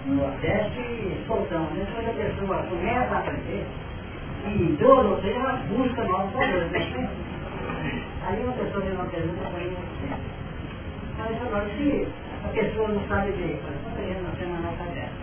no 0.06 0.14
Nordeste, 0.14 0.80
e 0.80 1.22
soltamos, 1.26 1.70
né? 1.72 1.86
a 1.98 2.12
pessoa 2.14 2.62
começa 2.62 3.14
a 3.14 3.18
aprender, 3.18 3.66
e 4.46 4.76
dois 4.80 5.06
ou 5.06 5.16
três, 5.18 5.36
ela 5.36 5.60
busca 5.68 6.04
novos 6.04 6.32
valores. 6.32 6.70
Né? 6.70 7.08
Aí 8.26 8.42
uma 8.42 8.52
pessoa 8.52 8.82
fez 8.82 8.94
uma 8.94 9.04
pergunta 9.06 9.42
para 9.50 9.60
mim, 9.60 9.76
mas 11.18 11.42
agora 11.42 11.68
se 11.76 12.08
a 12.44 12.48
pessoa 12.48 12.88
não 12.88 13.08
sabe 13.08 13.30
ler, 13.32 13.58
eu 13.58 13.74
estou 13.74 13.92
querendo 13.96 14.20
uma 14.20 14.36
semana 14.36 14.76
caderno. 14.78 15.16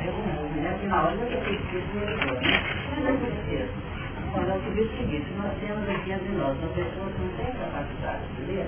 Aí 0.00 0.08
eu 0.08 0.48
me 0.48 0.60
lembro 0.60 0.78
que 0.78 0.86
na 0.86 1.02
hora 1.02 1.14
eu 1.14 1.40
fiz 1.42 1.60
isso 1.72 1.94
no 1.94 2.04
leitor, 2.04 2.40
né? 2.40 2.62
Mas 3.02 3.22
eu 3.22 3.28
esqueço. 3.28 3.90
Quando 4.32 4.48
eu 4.48 4.60
te 4.60 4.80
o 4.80 4.96
seguinte, 4.96 5.26
nós 5.36 5.52
temos 5.60 5.88
aqui 5.88 6.12
entre 6.12 6.32
nós 6.36 6.56
uma 6.58 6.68
pessoa 6.68 7.10
que 7.10 7.20
não 7.20 7.32
tem 7.36 7.52
capacidade 7.52 8.22
de 8.36 8.52
ler, 8.52 8.66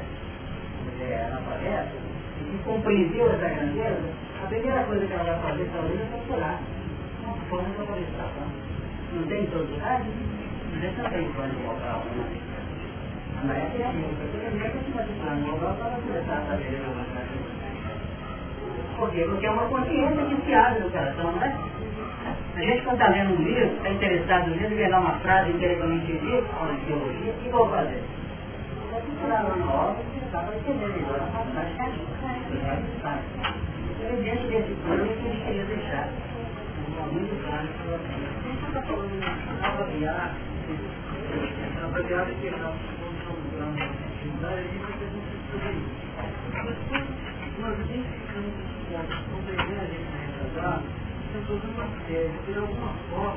é, 1.00 1.26
analfabeta, 1.26 1.92
e 2.42 2.58
compreendeu 2.64 3.30
essa 3.30 3.48
grandeza, 3.48 4.02
a 4.42 4.46
primeira 4.46 4.82
coisa 4.84 5.06
que 5.06 5.12
ela 5.12 5.24
vai 5.24 5.40
fazer 5.40 5.70
talvez 5.72 6.00
é 6.00 6.04
procurar 6.04 6.60
uma 7.24 7.36
forma 7.48 7.68
de 7.70 7.80
localização. 7.80 8.61
Não 9.14 9.22
tem 9.28 9.42
introdução? 9.42 10.00
Você 10.72 10.88
também 11.02 11.32
pode 11.32 11.54
colocar 11.56 12.02
uma 12.02 12.52
na 13.44 13.54
época 13.54 13.82
é 13.82 13.86
assim, 13.86 13.98
a 13.98 14.48
gente 14.48 14.92
vai 14.92 15.02
matricular 15.02 15.34
no 15.34 15.50
local 15.50 15.74
para 15.74 15.90
começar 15.98 16.38
a 16.38 16.56
Por 18.96 19.10
quê? 19.10 19.26
Porque 19.28 19.46
é 19.46 19.50
uma 19.50 19.66
consciência 19.66 20.24
que 20.24 20.46
se 20.46 20.54
abre 20.54 20.80
no 20.80 20.90
coração, 20.90 21.32
não 21.32 21.42
é? 21.42 21.52
A 22.54 22.60
gente 22.60 22.82
quando 22.82 23.00
está 23.00 23.08
lendo 23.08 23.34
um 23.34 23.42
livro, 23.42 23.76
está 23.76 23.88
interessado 23.90 24.46
no 24.48 24.54
livro, 24.54 24.90
lá 24.90 25.00
uma 25.00 25.18
frase 25.18 25.50
intelectualmente 25.50 26.12
dita, 26.12 26.44
uma 26.60 26.78
teologia, 26.86 27.32
o 27.32 27.42
que 27.42 27.48
vou 27.48 27.68
fazer? 27.68 28.02
Vou 28.92 29.00
procurar 29.00 29.42
lá 29.42 29.56
na 29.56 29.74
obra, 29.74 29.96
para 30.30 30.56
entender 30.56 30.86
melhor 30.86 31.20
a 31.20 31.26
faculdade 31.26 31.74
católica. 31.76 32.02
Então, 33.98 34.22
diante 34.22 34.46
desse 34.46 34.72
plano, 34.84 35.04
que 35.04 35.12
a 35.12 35.16
gente 35.16 35.44
queria 35.44 35.64
deixar 35.64 36.08
muito 37.10 37.34
claro 37.44 37.68
para. 37.84 38.31
A 38.72 38.78
gente 38.78 38.88
de 42.24 42.34
que 42.34 42.48
a 42.48 42.52
gente 48.40 48.56
que 52.06 52.16
a 52.16 52.28
gente 52.28 52.58
alguma 52.58 52.92
forma, 53.10 53.36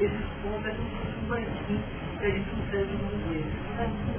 esses 0.00 0.26
pontos 0.42 0.66
é 0.66 0.72
um 0.72 1.28
banquinho 1.28 1.82
que 2.18 2.26
a 2.26 2.28
gente 2.28 2.50
consegue 2.50 2.92
entender. 2.92 3.44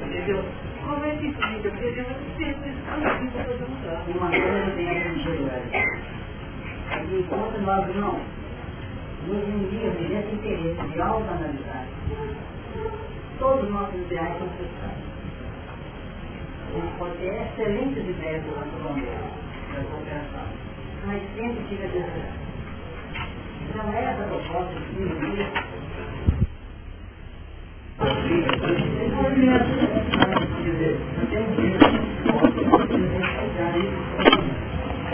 Entendeu? 0.02 0.42
Como 0.84 1.06
é 1.06 1.12
que 1.16 1.30
fica? 1.32 1.70
Porque 1.70 1.86
a 1.86 1.92
gente 1.92 2.10
não 2.10 2.30
tem 2.38 2.50
esse 2.50 2.82
caminho 2.82 3.32
para 3.32 3.44
fazer 3.44 3.68
mudar. 3.70 4.02
Uma 4.08 4.30
coisa 4.32 4.72
tem 4.76 4.88
que 4.88 5.10
enxergar. 5.10 5.62
Enquanto 7.14 7.58
nós 7.62 7.86
não 7.96 8.45
nos 9.28 9.44
unirmos 9.44 10.10
nesse 10.10 10.36
interesse 10.36 10.88
de 10.92 11.02
autoanalisar, 11.02 11.88
todos 13.40 13.64
os 13.64 13.70
nossos 13.72 13.96
ideais 13.96 14.38
são 14.38 14.48
frustrados. 14.50 15.16
Gente 16.74 16.98
pode 16.98 17.18
ter 17.18 17.42
excelentes 17.42 18.10
ideias 18.10 18.44
durante 18.44 18.76
o 18.76 18.80
momento 18.80 19.06
da 19.74 19.84
cooperação, 19.84 20.48
mas 21.06 21.22
sempre 21.36 21.64
fica 21.70 21.88
desesperado. 21.88 22.46
Então 23.70 23.94
essa 23.94 24.24
proposta 24.24 24.74
de 24.74 25.04
unir 25.04 25.76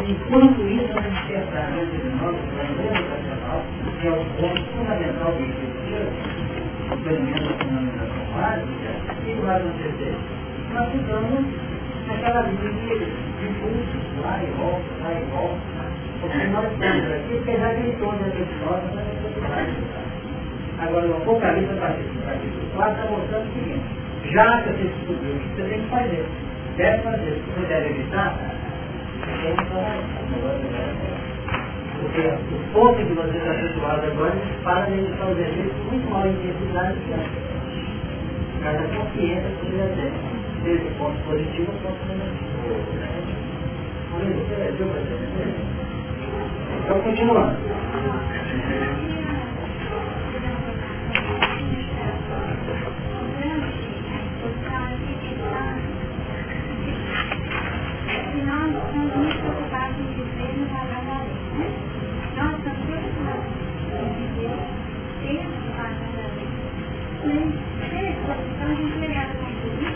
Enquanto 0.08 0.62
isso, 0.62 0.98
a 0.98 1.02
gente 1.02 1.28
tem 1.28 1.38
a 1.38 1.42
de 1.86 1.98
nós, 2.16 2.36
o 2.36 2.48
plano 2.48 2.72
educacional, 2.72 3.62
que 4.02 4.08
é 4.08 4.12
o 4.12 4.26
ponto 4.42 4.64
fundamental 4.74 5.32
do 5.32 5.44
incentivo, 5.46 6.10
pelo 7.04 7.22
menos 7.22 7.46
a 7.46 7.54
finalização 7.54 8.26
básica, 8.34 8.90
o 9.12 9.16
que 9.22 9.34
vai 9.46 9.58
acontecer? 9.58 10.16
Nós 10.74 10.92
ficamos 10.92 11.46
naquela 12.08 12.42
vida 12.42 12.70
de 12.70 13.46
impulsos, 13.46 14.04
lá 14.24 14.42
e 14.42 14.50
volta, 14.58 14.90
lá 15.04 15.14
e 15.14 15.24
volta, 15.30 15.62
porque 16.20 16.48
nós 16.48 16.66
estamos 16.74 17.12
aqui, 17.14 17.38
apesar 17.42 17.76
de 17.76 17.92
todas 18.00 18.22
as 18.26 18.34
pessoas, 18.34 18.82
nós 18.90 19.06
necessidades 19.06 20.02
Agora, 20.82 21.06
o 21.06 21.18
Apocalipse, 21.18 21.76
capítulo 21.76 22.66
4, 22.74 22.94
está 22.94 23.12
mostrando 23.12 23.46
o 23.46 23.54
seguinte: 23.54 23.86
já 24.34 24.62
que 24.64 24.70
você 24.70 24.84
descobriu 24.84 25.36
o 25.36 25.40
que 25.40 25.48
você 25.56 25.70
tem 25.70 25.82
que 25.82 25.90
fazer, 25.90 26.26
deve 26.76 27.04
fazer. 27.04 27.34
Se 27.36 27.52
você 27.54 27.68
deve 27.68 27.90
evitar, 27.90 28.36
porque 32.02 32.28
o 32.28 32.74
ponto 32.74 32.98
que 32.98 33.14
você 33.14 33.38
está 33.38 33.54
situado 33.62 34.06
agora 34.08 34.34
para 34.64 34.86
de 34.86 35.06
fazer 35.18 35.42
exercícios 35.42 35.86
muito 35.92 36.10
mal 36.10 36.28
intensidade 36.28 36.98
que 37.00 37.14
é. 37.14 37.30
Cada 38.64 38.84
consciência 38.88 39.50
que 39.62 39.66
você 39.68 39.88
tem, 39.96 40.12
desde 40.64 40.90
ponto 40.98 41.18
positivo 41.26 41.72
ao 41.72 41.78
ponto 41.92 42.06
negativo. 42.08 42.52
Então, 46.84 47.02
continuando. 47.02 47.56
Thank 58.94 59.46
you. 59.46 59.51
também, 67.32 67.48
se 67.50 68.32
a 68.62 68.68
gente 68.76 68.98
melhor 69.00 69.28
concluir, 69.40 69.96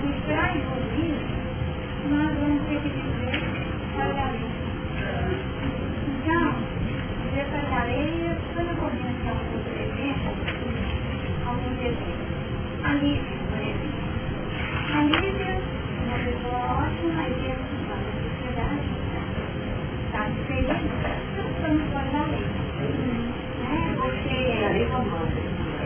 se 0.00 0.08
esperar 0.18 0.50
evoluir, 0.56 1.14
mas 2.10 2.34
vamos 2.38 2.62
ter 2.66 2.78
que 2.80 2.88
viver 2.88 3.38
para 3.94 4.06
a. 4.06 4.34
Então, 6.18 6.46
viver 7.22 7.46
para 7.46 7.80
a 7.80 7.84
lei, 7.84 8.10
quando 8.54 8.68
eu 8.68 8.76
começo 8.76 9.26
a 9.26 9.30
algum 9.30 9.58
dever, 9.62 10.16
algum 11.46 11.72
dever, 11.76 12.18
a 12.82 12.86
Lívia, 12.94 13.38
por 13.48 13.60
exemplo. 13.62 14.02
A 14.92 14.98
Lívia, 15.04 15.54
uma 16.02 16.18
pessoa 16.18 16.60
ótima, 16.82 17.22
e 17.22 17.30
eu 17.46 17.58
estou 17.62 17.96
na 18.56 18.74
está 20.06 20.22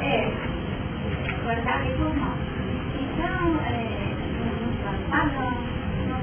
É, 0.02 0.39
guardar 1.50 1.82
está. 1.82 2.30
Então, 2.94 3.42
é, 3.66 3.74
um 4.46 4.70
plano 4.82 5.02
padrão, 5.10 5.50
num 6.06 6.22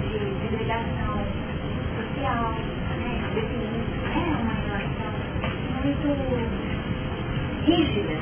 de 0.00 0.16
delegação 0.48 1.12
social, 1.96 2.44
né, 3.00 3.10
definindo 3.34 3.84
é 4.06 4.16
uma 4.40 4.54
relação 4.54 5.12
muito 5.84 6.08
rígida 7.66 8.13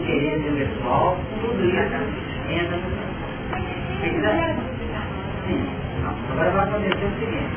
interesse 0.00 0.50
pessoal, 0.56 1.16
tudo 1.40 1.64
entra 1.70 1.98
no 1.98 2.90
Sim. 5.46 5.66
Agora 6.32 6.50
vai 6.50 6.64
acontecer 6.64 7.04
o 7.04 7.20
seguinte, 7.20 7.54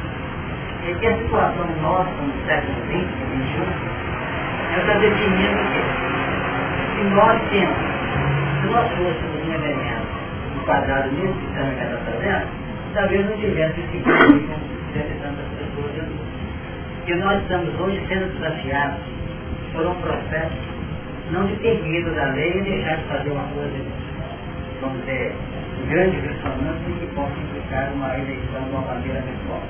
é 0.87 0.93
que 0.99 1.07
a 1.07 1.17
situação 1.17 1.65
nossa 1.81 2.11
no 2.11 2.45
século 2.45 2.75
XX, 2.87 3.07
XXI, 3.31 3.63
ela 4.71 4.81
está 4.81 4.93
definindo 4.99 5.53
o 5.53 5.73
quê? 5.73 6.03
se 6.95 7.03
nós 7.09 7.41
temos, 7.49 7.77
se 8.61 8.67
nós 8.67 8.89
fôssemos 8.91 9.47
um 9.47 9.53
elemento 9.53 10.07
enquadrado 10.61 11.11
nisso 11.11 11.33
que 11.33 11.59
a 11.59 11.63
está 11.83 12.11
fazendo, 12.11 12.47
talvez 12.93 13.29
não 13.29 13.37
tivesse 13.37 13.79
esse 13.81 13.97
grupo 13.97 14.23
com 14.23 15.13
tantas 15.21 15.47
pessoas. 15.57 16.09
Porque 16.97 17.15
nós 17.15 17.41
estamos 17.41 17.79
hoje 17.81 18.05
sendo 18.07 18.33
desafiados 18.33 18.99
por 19.73 19.85
um 19.85 19.95
processo 19.95 20.72
não 21.31 21.45
de 21.47 21.55
ter 21.57 21.81
medo 21.83 22.11
da 22.15 22.25
lei 22.27 22.59
e 22.59 22.61
deixar 22.61 22.97
de 22.97 23.03
fazer 23.03 23.31
uma 23.31 23.47
coisa, 23.53 23.73
vamos 24.81 24.99
dizer, 24.99 25.33
grande 25.89 26.17
ressonância 26.17 26.93
que 26.99 27.15
possa 27.15 27.33
implicar 27.39 27.91
uma 27.93 28.17
eleição 28.17 28.63
de 28.63 28.69
uma 28.69 28.81
bandeira 28.81 29.21
virtual. 29.21 29.61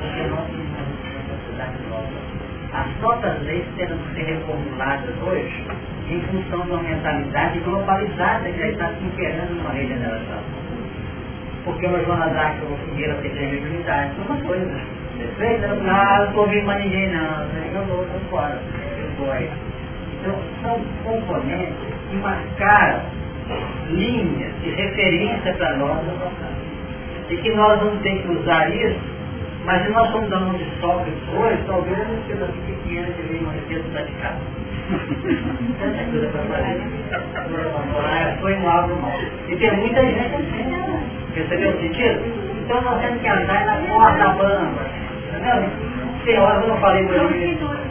Porque 0.00 0.22
nós 0.30 0.46
temos 0.46 0.68
uma 0.68 1.36
sociedade 1.36 1.78
nova 1.88 2.40
as 2.72 2.86
próprias 2.98 3.42
leis 3.42 3.64
terão 3.76 3.98
que 3.98 4.14
ser 4.14 4.26
reformuladas 4.26 5.14
hoje 5.22 5.64
em 6.08 6.20
função 6.22 6.60
de 6.60 6.70
uma 6.70 6.82
mentalidade 6.82 7.58
globalizada 7.60 8.48
que 8.48 8.58
já 8.58 8.68
está 8.68 8.88
se 8.94 9.04
imperando 9.04 9.54
numa 9.54 9.70
regeneração. 9.70 10.38
Porque 11.64 11.86
uma 11.86 12.00
Joana 12.00 12.54
tem 13.22 13.30
três 13.32 13.64
unidades, 13.64 14.12
é 14.18 14.32
uma 14.32 14.40
coisa. 14.42 14.80
Perfeito? 15.18 15.66
Não, 15.66 16.26
não 16.26 16.32
convido 16.32 16.64
para 16.64 16.78
ninguém 16.78 17.10
não, 17.10 17.42
eu 17.74 17.84
vou, 17.86 18.04
estou 18.04 18.20
fora, 18.30 18.58
eu 18.98 19.24
vou 19.24 19.32
aí. 19.32 19.50
Então, 20.20 20.34
são 20.62 20.80
componentes 21.04 21.74
que 22.10 22.16
marcaram 22.16 23.00
linhas 23.90 24.52
de 24.62 24.70
referência 24.70 25.54
para 25.54 25.76
nós 25.76 25.98
e 27.30 27.36
que 27.36 27.50
nós 27.54 27.78
vamos 27.78 28.00
ter 28.02 28.22
que 28.22 28.28
usar 28.28 28.68
isso 28.70 29.20
mas 29.64 29.84
se 29.84 29.90
nós 29.90 30.06
estamos 30.06 30.30
dando 30.30 30.56
de 30.56 30.80
sol 30.80 31.04
depois, 31.04 31.58
talvez 31.66 31.98
não 32.08 32.22
seja 32.26 32.44
assim 32.44 32.60
pequena 32.66 33.08
que 33.08 33.44
uma 33.44 33.52
riqueza 33.52 33.84
praticada. 33.92 34.38
Tanta 35.78 36.04
coisa 36.10 36.28
para 36.28 36.42
fazer. 36.42 36.80
Foi 38.40 38.54
um 38.56 38.68
algo 38.68 38.96
mal. 39.02 39.12
E 39.48 39.56
tem 39.56 39.76
muita 39.76 40.02
gente 40.02 40.34
assim. 40.34 41.34
Percebeu 41.34 41.70
o 41.70 41.80
sentido? 41.80 42.20
Então 42.64 42.80
nós 42.80 43.00
temos 43.00 43.20
que 43.20 43.28
andar 43.28 43.66
na 43.66 43.76
porta 43.86 44.28
bamba. 44.30 44.82
Entendeu? 45.28 45.70
Tem 46.24 46.38
horas 46.38 46.62
eu 46.62 46.68
não 46.68 46.76
falei 46.78 47.06
do 47.06 47.14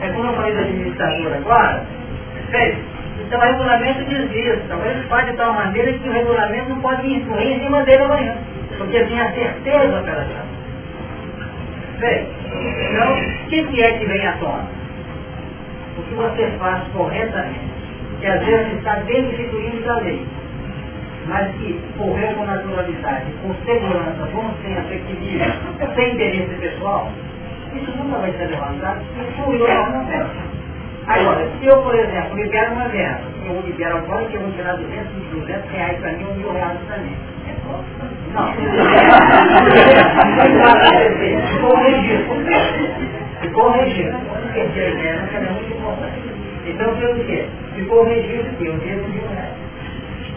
É 0.02 0.10
como 0.10 0.28
eu 0.28 0.34
falei 0.34 0.54
da 0.56 0.62
administradora 0.62 1.36
agora. 1.38 1.86
Perfeito? 2.50 2.82
Então 3.20 3.40
o 3.40 3.44
regulamento 3.44 4.06
diz 4.06 4.32
isso. 4.32 4.62
Talvez 4.68 4.96
ele 4.96 5.08
pode 5.08 5.32
de 5.32 5.38
tal 5.38 5.54
maneira 5.54 5.94
que 5.94 6.10
o 6.10 6.12
regulamento 6.12 6.70
não 6.70 6.82
pode 6.82 7.08
influir 7.08 7.54
em 7.54 7.60
cima 7.60 7.84
dele 7.84 8.04
amanhã. 8.04 8.36
Porque 8.78 9.04
tem 9.04 9.20
a 9.22 9.32
certeza 9.34 10.02
para 10.02 10.14
ela. 10.14 10.46
Bem, 12.00 12.28
então, 12.90 13.12
o 13.14 13.50
que, 13.50 13.64
que 13.64 13.84
é 13.84 13.92
que 13.94 14.06
vem 14.06 14.26
à 14.26 14.32
tona? 14.38 14.68
O 15.98 16.02
que 16.02 16.16
você 16.16 16.48
faz 16.58 16.82
corretamente, 16.94 17.60
que 18.22 18.26
às 18.28 18.46
vezes 18.46 18.78
está 18.78 18.94
dentro 19.00 19.84
da 19.84 19.98
lei, 19.98 20.26
mas 21.28 21.52
que 21.58 21.78
correu 21.98 22.36
com 22.36 22.46
naturalidade, 22.46 23.26
com 23.42 23.54
segurança, 23.66 24.28
com 24.32 24.50
sem 24.64 24.78
afetivismo, 24.78 25.94
sem 25.94 26.14
interesse 26.14 26.56
pessoal, 26.62 27.12
isso 27.76 27.92
nunca 27.98 28.20
vai 28.20 28.32
ser 28.32 28.46
levantado, 28.46 29.02
isso 29.02 29.92
na 29.92 30.04
terra. 30.06 30.59
Agora, 31.10 31.50
se 31.60 31.66
eu, 31.66 31.82
por 31.82 31.96
exemplo, 31.96 32.36
libero 32.36 32.74
uma 32.74 32.88
verba, 32.88 33.24
eu 33.44 33.62
libero 33.62 33.98
agora 33.98 34.28
que 34.28 34.36
eu 34.36 34.42
vou 34.42 34.52
tirar 34.52 34.76
200, 34.76 35.12
200 35.34 35.72
reais 35.72 36.00
para 36.00 36.12
mim, 36.12 36.24
um 36.24 36.36
mil 36.36 36.54
reais 36.54 36.78
para 36.88 36.98
mim. 36.98 37.18
Não. 38.32 38.54
Ficou 41.48 41.76
registro. 41.78 42.36
Ficou 43.42 43.72
registro. 43.72 44.20
Porque 44.20 44.60
a 44.60 44.66
ideia 44.66 45.30
é 45.34 45.40
muito 45.52 45.74
importante. 45.74 46.22
Então, 46.68 46.96
pelo 46.98 47.26
quê? 47.26 47.46
Ficou 47.74 48.04
registro 48.04 48.56
que 48.58 48.66
eu 48.68 48.78
devo 48.78 49.08
mil 49.10 49.28
reais. 49.30 49.56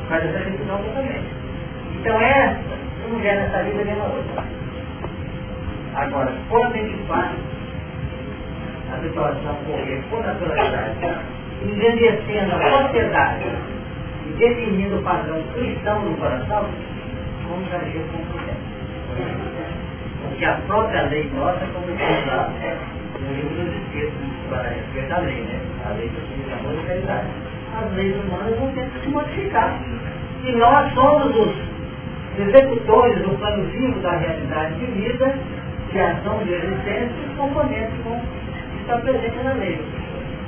Faz 0.09 0.25
essa 0.25 0.39
decisão 0.39 0.79
totalmente. 0.79 1.27
Então, 2.01 2.19
é 2.19 2.57
uma 3.07 3.19
mulher 3.19 3.37
nessa 3.37 3.63
vida 3.63 3.85
mesmo 3.85 4.05
outra. 4.05 4.45
Agora, 5.97 6.33
quando 6.49 6.73
a 6.73 6.79
gente 6.79 6.97
faz 7.07 7.52
a 8.93 9.01
situação 9.01 9.55
correr 9.67 10.03
por 10.11 10.25
naturalidade, 10.25 10.97
engrandecendo 11.63 12.55
a 12.55 12.83
sociedade 12.83 13.45
e 14.27 14.33
definindo 14.39 14.99
o 14.99 15.03
padrão 15.03 15.43
cristão 15.55 16.03
no 16.03 16.17
coração, 16.17 16.67
vamos 17.49 17.73
agir 17.75 18.03
com 18.13 18.25
prudência. 18.27 18.73
Porque 20.23 20.45
a 20.45 20.55
própria 20.67 21.03
lei 21.03 21.31
nossa, 21.35 21.67
como 21.73 21.87
lá, 22.27 22.51
no 23.21 23.35
livro 23.35 23.65
dos 23.65 23.75
Espíritos, 23.75 24.33
para 24.49 24.69
respeito 24.69 25.13
à 25.13 25.19
lei, 25.19 25.43
né? 25.43 25.61
A 25.87 25.93
lei 25.95 26.09
do 26.09 26.53
amor 26.53 26.75
e 26.75 26.87
caridade. 26.87 27.29
As 27.75 27.93
leis 27.95 28.15
humanas 28.17 28.59
vão 28.59 28.73
ter 28.73 28.87
que 28.91 29.01
se 29.01 29.09
modificar. 29.09 29.79
E 30.45 30.53
nós 30.53 30.93
somos 30.95 31.35
os 31.37 31.73
executores 32.39 33.23
do 33.23 33.39
plano 33.39 33.65
vivo 33.71 33.99
da 34.01 34.13
realidade 34.13 34.75
de 34.75 34.87
vida, 34.87 35.35
de 35.91 36.01
ação 36.01 36.39
de 36.45 36.53
existência, 36.53 37.15
componentes 37.37 37.95
com, 38.05 38.21
que 38.85 38.91
estão 38.91 39.01
presentes 39.01 39.45
na 39.45 39.53
lei. 39.55 39.81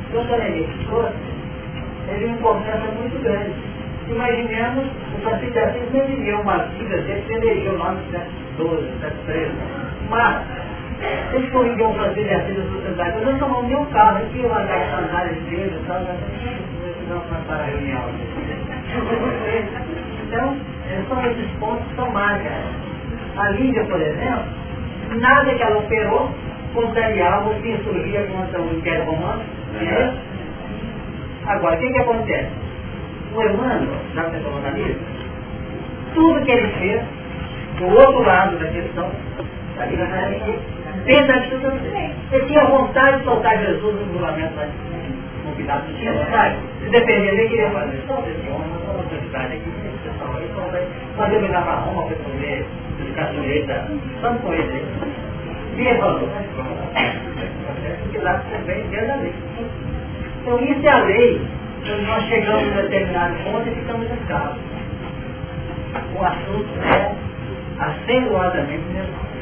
Então, 0.08 0.22
o 0.22 0.26
Solenite 0.26 0.86
trouxe, 0.86 1.14
teve 2.06 2.24
uma 2.26 2.36
importância 2.36 2.90
muito 2.92 3.22
grande 3.22 3.74
Imaginemos 4.08 4.84
o 5.16 5.22
Francisco 5.22 5.52
de 5.52 5.58
Assis 5.60 5.92
não 5.92 6.06
viveu 6.06 6.40
uma 6.40 6.58
vida 6.58 6.96
dele, 6.98 7.24
ele 7.26 7.48
elegeu 7.48 7.78
lá 7.78 7.92
no 7.92 8.02
século 8.10 8.80
XII, 8.80 9.00
século 9.00 9.24
XIII. 9.24 9.50
Mas, 10.10 10.44
eles 11.32 11.50
corrigiam 11.50 11.90
o 11.90 11.94
Francisco 11.94 12.22
de 12.22 12.34
Assis 12.34 12.56
da 12.56 12.62
sociedade, 12.64 13.18
eu 13.18 13.32
não 13.32 13.38
tomamos 13.38 13.64
nenhum 13.64 13.84
carro 13.86 14.20
eu 14.34 14.54
andar 14.54 14.78
com 14.78 14.96
sandálias 14.96 15.34
de 15.36 15.54
igreja 15.54 15.74
e 15.74 15.86
tal, 15.86 16.00
não 17.08 17.20
para 17.46 17.56
a 17.56 17.64
reunião. 17.64 18.02
Então, 20.26 20.56
São 21.08 21.26
esses 21.26 21.50
pontos 21.58 21.86
que 21.86 21.94
são 21.96 22.10
mágicos. 22.10 22.52
A 23.36 23.48
Lídia, 23.50 23.84
por 23.84 24.00
exemplo, 24.00 24.44
nada 25.18 25.54
que 25.54 25.62
ela 25.62 25.78
operou 25.78 26.30
contrariava 26.74 27.50
o 27.50 27.62
que 27.62 27.70
insurgia 27.70 28.26
contra 28.26 28.60
o 28.60 28.76
Império 28.76 29.04
Romano. 29.04 29.42
É. 29.80 30.12
Agora, 31.46 31.76
o 31.76 31.78
que, 31.78 31.92
que 31.92 31.98
acontece? 31.98 32.48
O 33.34 33.42
Emmanuel, 33.42 34.00
já 34.14 34.24
que 34.24 34.30
você 34.30 34.40
falou 34.40 34.60
na 34.60 34.70
Lídia, 34.70 34.96
tudo 36.14 36.44
que 36.44 36.50
ele 36.50 36.68
fez, 36.78 37.02
do 37.78 37.86
outro 37.86 38.22
lado 38.22 38.58
da 38.58 38.66
questão, 38.66 39.10
da 39.76 39.86
Liga 39.86 40.06
pensa 41.04 41.40
de 41.40 41.50
tudo 41.50 41.72
Ele 42.32 42.46
tinha 42.46 42.64
vontade 42.66 43.18
de 43.18 43.24
soltar 43.24 43.58
Jesus 43.58 43.94
no 43.94 44.12
julgamento 44.12 44.54
lá 44.56 44.66
no 45.44 45.56
Pilato, 45.56 45.92
tinha 45.94 46.12
vontade. 46.12 46.56
Se 46.82 46.90
depender 46.90 47.30
dele, 47.30 47.48
queria 47.48 47.70
fazer. 47.70 48.02
Solta 48.06 48.30
esse 48.30 48.48
homem, 48.48 48.70
uma 48.84 49.02
autoridade 49.02 49.54
aqui, 49.54 49.72
fazer 51.16 51.40
me 51.40 51.48
para 51.48 51.74
Roma 51.74 52.06
para 52.06 52.16
poder 52.16 52.66
ficar 52.98 53.26
sujeito 53.28 53.70
a. 53.70 53.86
Vamos 54.22 54.42
com 54.42 54.52
ele 54.52 55.23
Via 55.76 55.98
falou. 55.98 56.28
Pilato 58.12 58.44
também 58.50 58.82
dentro 58.88 59.06
da 59.06 59.16
lei. 59.16 59.34
Então 60.40 60.60
isso 60.60 60.86
é 60.86 60.90
a 60.90 61.04
lei. 61.04 61.40
Quando 61.86 62.06
nós 62.06 62.24
chegamos 62.28 62.78
a 62.78 62.82
determinado 62.82 63.34
ponto 63.44 63.68
e 63.68 63.74
ficamos 63.74 64.10
escravos. 64.10 64.58
O 66.16 66.24
assunto 66.24 66.68
é 66.82 67.14
acentuadamente 67.78 68.84
nervoso. 68.92 69.34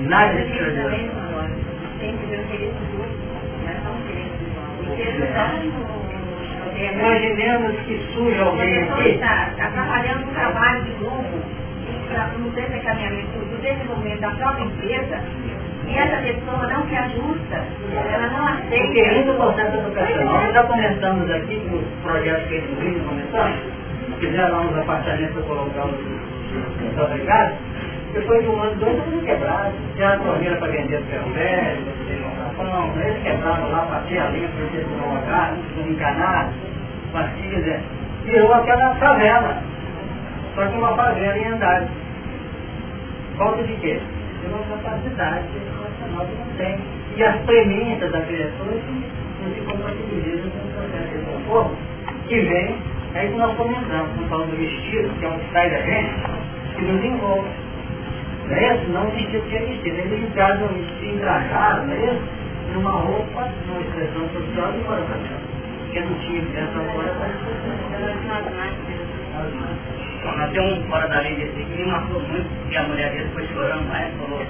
Nada 0.00 0.34
de 0.34 0.42
extraordinário. 0.42 1.26
Imaginemos 6.76 7.76
que 7.86 7.98
surge 8.12 8.38
alguém 8.40 8.82
aqui. 8.82 9.08
Está 9.08 9.50
atrapalhando 9.58 10.28
o 10.28 10.34
trabalho 10.34 10.84
de 10.84 11.04
novo, 11.04 11.42
no 12.38 12.50
desencaminhamento, 12.50 13.38
do 13.38 13.60
desenvolvimento 13.60 14.20
da 14.20 14.30
própria 14.30 14.64
empresa, 14.64 15.20
e 15.86 15.96
essa 15.96 16.16
pessoa 16.22 16.66
não 16.66 16.88
se 16.88 16.96
ajusta, 16.96 17.64
ela 18.12 18.26
não 18.28 18.46
aceita. 18.46 18.84
Porque 18.86 19.00
ainda 19.00 19.32
o 19.32 19.36
processo 19.36 19.76
educacional, 19.76 20.34
nós 20.34 20.54
já 20.54 20.62
começamos 20.64 21.30
aqui 21.30 21.60
com 21.68 21.76
os 21.76 22.02
projetos 22.02 22.48
que 22.48 22.54
eles 22.54 22.78
vinham 22.78 23.04
começando, 23.06 24.18
fizeram 24.18 24.60
uns 24.66 24.78
apartamentos 24.78 25.34
para 25.34 25.42
colocar 25.42 25.84
os, 25.86 25.94
os 25.94 27.02
obrigados, 27.02 27.56
depois 28.12 28.42
de 28.42 28.48
um 28.48 28.62
ano, 28.62 28.74
dois 28.76 28.98
anos 28.98 29.24
quebrados, 29.24 29.74
já 29.96 30.16
torneira 30.16 30.56
para 30.56 30.68
vender 30.68 31.02
ferro 31.02 31.30
velho, 31.32 31.96
não, 32.64 33.00
eles 33.00 33.22
quebraram 33.22 33.70
lá, 33.70 33.82
bater 33.82 34.18
a 34.18 34.28
linha 34.30 34.48
para 34.48 34.78
eles 34.78 34.86
colocar, 34.98 35.54
não 35.76 35.88
encanar, 35.88 36.50
mas 37.12 37.30
quer 37.34 37.56
dizer, 37.56 37.80
virou 38.24 38.54
aquela 38.54 38.94
favela, 38.96 39.62
só 40.56 40.66
que 40.66 40.78
uma 40.78 40.96
favela 40.96 41.36
em 41.36 41.48
andar. 41.48 41.86
Falta 43.36 43.62
de 43.62 43.74
quê? 43.74 44.00
De 44.40 44.46
uma 44.48 44.64
capacidade 44.76 45.44
educacional 45.54 46.26
que 46.26 46.34
não 46.34 46.56
tem. 46.56 46.78
E 47.16 47.22
as 47.22 47.36
premissas 47.42 48.10
da 48.10 48.22
criatura 48.22 48.72
não 48.72 49.54
se 49.54 49.60
compatibilizam 49.60 50.50
com 50.50 50.66
o 50.66 50.72
processo 50.72 51.12
de 51.12 51.24
conforto 51.26 51.76
que 52.26 52.40
vem, 52.40 52.74
é 53.14 53.20
aí 53.20 53.28
que 53.28 53.36
nós 53.36 53.54
comentamos, 53.56 54.08
estamos 54.10 54.28
falando 54.30 54.50
do 54.50 54.56
vestido, 54.56 55.08
que 55.18 55.24
é 55.26 55.28
um 55.28 55.38
que 55.38 55.52
sai 55.52 55.70
da 55.70 55.80
gente, 55.82 56.14
que 56.74 56.82
nos 56.82 57.04
envolve. 57.04 57.48
Não 58.48 58.56
é 58.56 58.76
isso? 58.76 58.90
Não 58.90 59.10
vestido 59.10 59.48
que 59.48 59.56
é 59.56 59.60
vestido. 59.60 59.98
Eles 59.98 60.24
entraram, 60.24 60.68
se 61.00 61.06
entrajaram, 61.06 61.86
não 61.86 61.92
é 61.92 62.04
isso? 62.04 62.22
Numa 62.72 62.92
roupa, 62.92 63.48
numa 63.66 63.80
expressão 63.80 64.28
social 64.30 64.72
e 64.74 64.84
fora 64.84 65.02
da 65.02 65.16
Porque 65.84 66.00
não 66.00 66.14
tinha 66.18 66.44
criança 66.46 66.80
fora 66.92 67.12
da 67.12 67.26
nós 68.26 69.15
temos 70.52 70.78
um 70.78 70.88
fora 70.88 71.08
da 71.08 71.20
lei 71.20 71.36
desse 71.36 71.52
que 71.52 71.76
me 71.76 71.86
marcou 71.86 72.20
muito, 72.20 72.68
que 72.68 72.76
a 72.76 72.82
mulher 72.84 73.10
dele 73.12 73.28
foi 73.34 73.46
chorando 73.48 73.84
e 73.84 74.18
falou, 74.18 74.42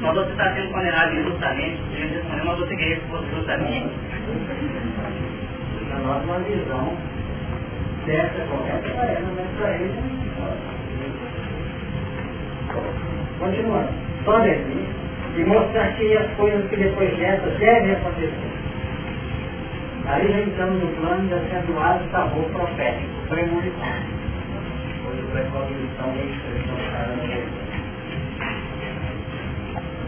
mas 0.00 0.14
você 0.14 0.30
está 0.30 0.54
sendo 0.54 0.72
condenado 0.72 1.14
injustamente, 1.14 1.80
ele 1.92 2.14
respondeu, 2.14 2.44
mas 2.44 2.58
você 2.58 2.76
queria 2.76 2.96
que 2.96 3.06
fosse 3.08 3.26
justamente? 3.34 3.90
Para 5.88 5.98
nós 5.98 6.24
uma 6.24 6.38
visão 6.40 6.96
certa, 8.06 8.40
correta, 8.46 8.88
para 8.90 9.04
ela, 9.04 9.32
mas 9.36 9.48
para 9.58 9.74
ele 9.74 10.22
Continuando. 13.38 13.88
Só 14.24 14.36
aqui 14.36 14.86
e 15.36 15.44
mostrar 15.44 15.96
que 15.96 16.16
as 16.16 16.30
coisas 16.36 16.68
que 16.70 16.76
depois 16.76 17.16
dessas 17.16 17.58
devem 17.58 17.92
acontecer. 17.92 18.61
Aí 20.04 20.32
já 20.32 20.40
entramos 20.40 20.82
no 20.82 20.88
plano 20.96 21.28
de 21.28 21.34
acentuar 21.34 22.02
o 22.02 22.10
sabor 22.10 22.44
profético, 22.50 23.28
premonitório. 23.28 24.22
Hoje 25.06 25.22
a 25.30 25.42
lição 25.78 26.08
da 26.08 26.22
expressão 26.24 26.76
cara 26.90 27.14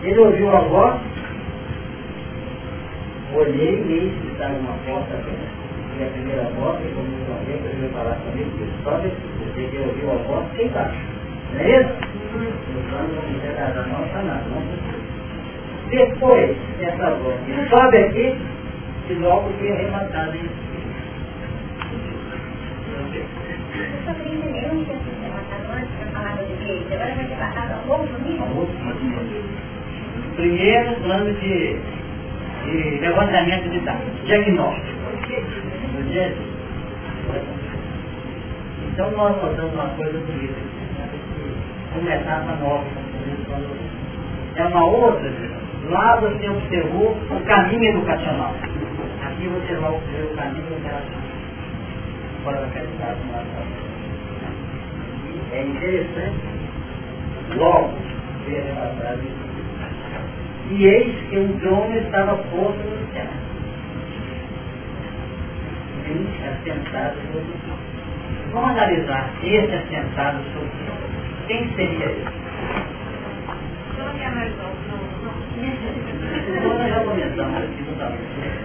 Ele 0.02 0.18
ouviu 0.18 0.50
a 0.50 0.60
voz, 0.60 1.00
olhei 3.34 3.84
e 3.86 3.92
eis 3.92 4.12
que 4.20 4.32
está 4.32 4.48
numa 4.48 4.74
porta 4.84 5.14
aberta. 5.14 5.64
E 5.96 6.02
a 6.02 6.06
primeira 6.10 6.42
voz, 6.58 6.80
que 6.80 6.88
como 6.92 7.06
eu 7.06 7.24
falei, 7.26 7.54
eu 7.54 7.80
vou 7.80 7.90
falar 7.90 8.16
comigo, 8.16 8.50
que 8.50 8.64
só 8.82 8.98
você 8.98 9.62
que 9.70 9.78
ouviu 9.78 10.10
a 10.10 10.16
voz, 10.26 10.46
quem 10.56 10.66
está? 10.66 10.90
Não 11.52 11.60
é 11.60 11.70
isso? 11.70 11.94
Depois 15.90 16.56
dessa 16.80 17.10
voz, 17.14 17.36
sobe 17.70 17.98
aqui 17.98 18.36
e 19.08 19.14
logo 19.14 19.52
foi 19.58 19.72
arrebatado 19.72 20.36
em 20.36 20.74
Primeiro 30.36 30.94
plano 31.02 31.32
de, 31.34 31.78
de 32.64 32.98
levantamento 33.00 33.70
de 33.70 33.80
dados, 33.80 34.24
diagnóstico. 34.24 34.98
Então 38.92 39.10
nós 39.12 39.42
notamos 39.42 39.74
uma 39.74 39.88
coisa 39.90 40.18
bonita 40.18 40.74
uma 41.98 42.14
etapa 42.14 42.56
nova. 42.56 42.84
É 44.56 44.64
uma 44.64 44.84
outra, 44.84 45.32
lá 45.90 46.16
você 46.16 46.48
observou 46.48 47.16
o 47.30 47.40
caminho 47.44 47.84
educacional. 47.84 48.54
Aqui 49.44 49.52
você 49.52 49.74
vai 49.74 49.90
observar 49.90 50.32
o 50.32 50.36
caminho 50.36 50.66
educacional. 50.72 51.20
Fora 52.44 52.60
da 52.62 52.66
qualidade 52.68 53.20
É 55.52 55.62
interessante, 55.62 56.46
logo, 57.54 57.92
ver 58.46 58.64
essa 58.70 58.94
frase. 58.94 59.28
E 60.70 60.86
eis 60.86 61.28
que 61.28 61.36
um 61.36 61.58
trono 61.58 61.94
estava 61.94 62.36
posto 62.36 62.88
no 62.88 63.12
céu. 63.12 63.26
Vinte 66.04 66.42
assentados 66.42 67.22
sobre 67.24 67.40
o 67.40 67.58
céu. 67.66 67.76
Vamos 68.50 68.70
analisar 68.70 69.30
esse 69.42 69.74
assentado 69.74 70.42
sobre 70.54 70.68
o 70.68 70.86
céu. 70.86 70.94
Quem 71.48 71.68
seria 71.76 72.06
isso? 72.06 72.32
Nós 76.78 76.88
já 76.88 77.00
começamos 77.04 77.56
aqui 77.56 77.82
no 77.82 78.63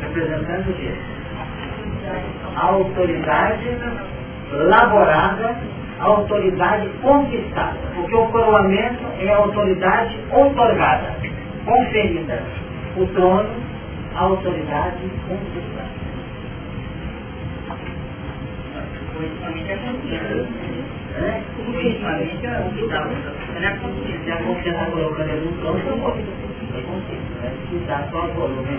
Representando 0.00 0.70
o 0.70 0.74
quê? 0.74 0.92
A 2.56 2.66
autoridade 2.66 3.78
laborada, 4.52 5.56
a 6.00 6.04
autoridade 6.04 6.88
conquistada. 7.02 7.78
Porque 7.94 8.14
o 8.14 8.26
coroamento 8.28 9.04
é 9.20 9.30
a 9.30 9.36
autoridade 9.36 10.18
otorgada, 10.32 11.14
conferida. 11.64 12.42
O 12.96 13.06
trono, 13.06 13.50
a 14.14 14.20
autoridade 14.20 15.02
conquistada. 15.28 15.98
politicamente 21.72 22.46
é 22.46 22.50
é 22.50 22.60
o 22.60 22.70
que 22.72 22.82
é. 22.84 23.68
A 24.28 24.42
confiança 24.42 24.90
colocando 24.90 25.30
ele 25.30 25.46
no 25.46 25.52
campo, 25.62 25.78
foi 26.70 26.82
confiança. 26.82 27.52
Se 27.70 27.76
dá 27.86 28.08
só 28.10 28.26
volume, 28.28 28.78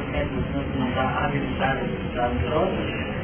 não 0.78 0.88
está 0.90 1.26
habilitado 1.26 1.80
para 2.14 2.30
o 2.30 2.36
trono, 2.40 3.20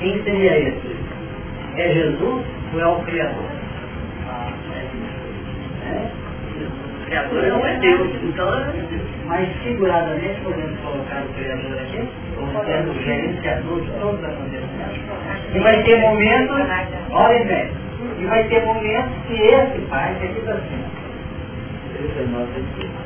quem 0.00 0.22
seria 0.22 0.58
esse? 0.58 0.96
É 1.76 1.92
Jesus 1.92 2.44
ou 2.74 2.80
é 2.80 2.86
o 2.86 3.00
Criador? 3.04 3.50
Ah, 4.28 4.52
é. 5.82 5.94
é? 5.94 6.10
O 7.00 7.06
Criador 7.06 7.42
não 7.42 7.66
é 7.66 7.78
Deus, 7.78 8.10
então 8.22 8.54
é 8.54 8.72
Deus 8.90 9.03
mas 9.26 9.48
figuradamente 9.62 10.40
podemos 10.42 10.78
colocar 10.80 11.22
o 11.22 11.28
Criador 11.34 11.78
aqui, 11.78 12.08
como 12.36 12.64
sendo 12.64 12.90
o 12.90 13.02
gerenciador 13.02 13.80
de 13.80 13.90
todos 13.92 14.18
os 14.18 14.24
acontecimentos. 14.24 15.00
E 15.54 15.58
vai 15.60 15.82
ter 15.82 16.00
momentos, 16.00 16.56
olhem 17.10 17.46
bem, 17.46 17.70
e 18.18 18.24
vai 18.26 18.44
ter 18.44 18.64
momentos 18.64 19.12
que 19.26 19.34
esse 19.34 19.78
pai, 19.88 20.14
que 20.20 20.26
aqui 20.26 20.38
está 20.38 20.52
assim, 20.52 20.84
19 22.00 22.52
versículos. 22.52 23.04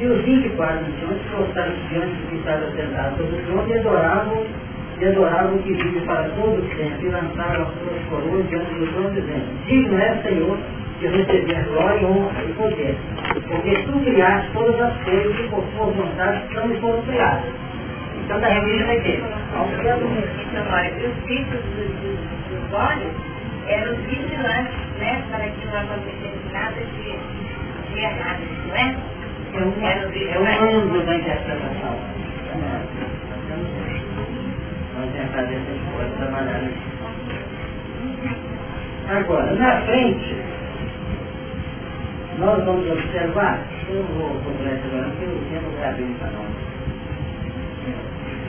E 0.00 0.06
os 0.06 0.24
24 0.24 0.86
anciões 0.86 1.20
prostraram 1.28 1.74
diante 1.88 2.14
do 2.14 2.28
que 2.28 2.36
estava 2.36 2.70
sentado 2.70 3.16
sobre 3.16 3.34
o 3.34 3.46
trono 3.46 3.68
e 3.68 3.78
adoravam, 3.78 4.46
e 5.00 5.06
adoravam 5.06 5.56
o 5.56 5.62
que 5.62 5.72
vive 5.72 6.00
para 6.00 6.28
todo 6.30 6.58
o 6.58 6.76
tempo, 6.76 7.04
e 7.04 7.08
lançaram 7.08 7.62
as 7.62 7.68
suas 7.74 8.02
coroas 8.10 8.48
diante 8.48 8.74
do 8.74 8.86
trono, 8.92 9.10
dizendo, 9.10 9.64
digno 9.66 9.98
é, 9.98 10.22
Senhor, 10.22 10.58
de 11.00 11.06
receber 11.06 11.64
glória, 11.68 12.08
honra 12.08 12.42
e 12.42 12.52
poder, 12.54 12.96
porque 13.46 13.76
tu 13.82 14.00
criaste 14.00 14.50
todas 14.52 14.80
as 14.80 14.96
coisas 15.04 15.38
e 15.38 15.42
por 15.48 15.62
tua 15.64 15.86
vontade 15.86 16.42
são 16.52 16.72
e 16.72 16.80
foram 16.80 17.02
criadas. 17.02 17.44
Então, 18.24 18.40
da 18.40 18.48
religião 18.48 18.90
é 18.90 18.96
que? 18.96 19.22
Os 21.06 21.24
filhos 21.26 21.62
dos 22.50 22.72
olhos 22.72 23.12
eram 23.68 23.94
vigilantes, 23.94 24.74
né, 24.98 25.22
para 25.30 25.44
que 25.44 25.66
não 25.66 25.80
acontecesse 25.80 26.52
nada 26.52 26.80
de, 26.80 27.94
de 27.94 28.00
errado, 28.00 28.40
não 28.66 28.76
é? 28.76 28.96
é 29.54 29.62
um, 29.62 29.72
é 29.82 30.38
um 30.38 30.76
ângulo 30.76 31.02
da 31.06 31.14
interpretação. 31.14 31.96
Vamos 34.98 35.14
tentar 35.14 35.42
ver 35.42 35.60
se 35.60 35.70
a 35.70 35.74
gente 35.74 35.92
pode 35.92 36.10
trabalhar 36.16 36.58
nisso. 36.58 36.82
Agora, 39.08 39.52
na 39.52 39.80
frente, 39.82 40.36
nós 42.38 42.64
vamos 42.64 42.90
observar, 42.90 43.60
eu 43.88 44.02
vou 44.02 44.30
isso 44.74 44.86
agora, 44.86 45.08
porque 45.10 45.24
o 45.24 45.38
tempo 45.50 45.70
para 46.18 46.30
nós. 46.32 46.48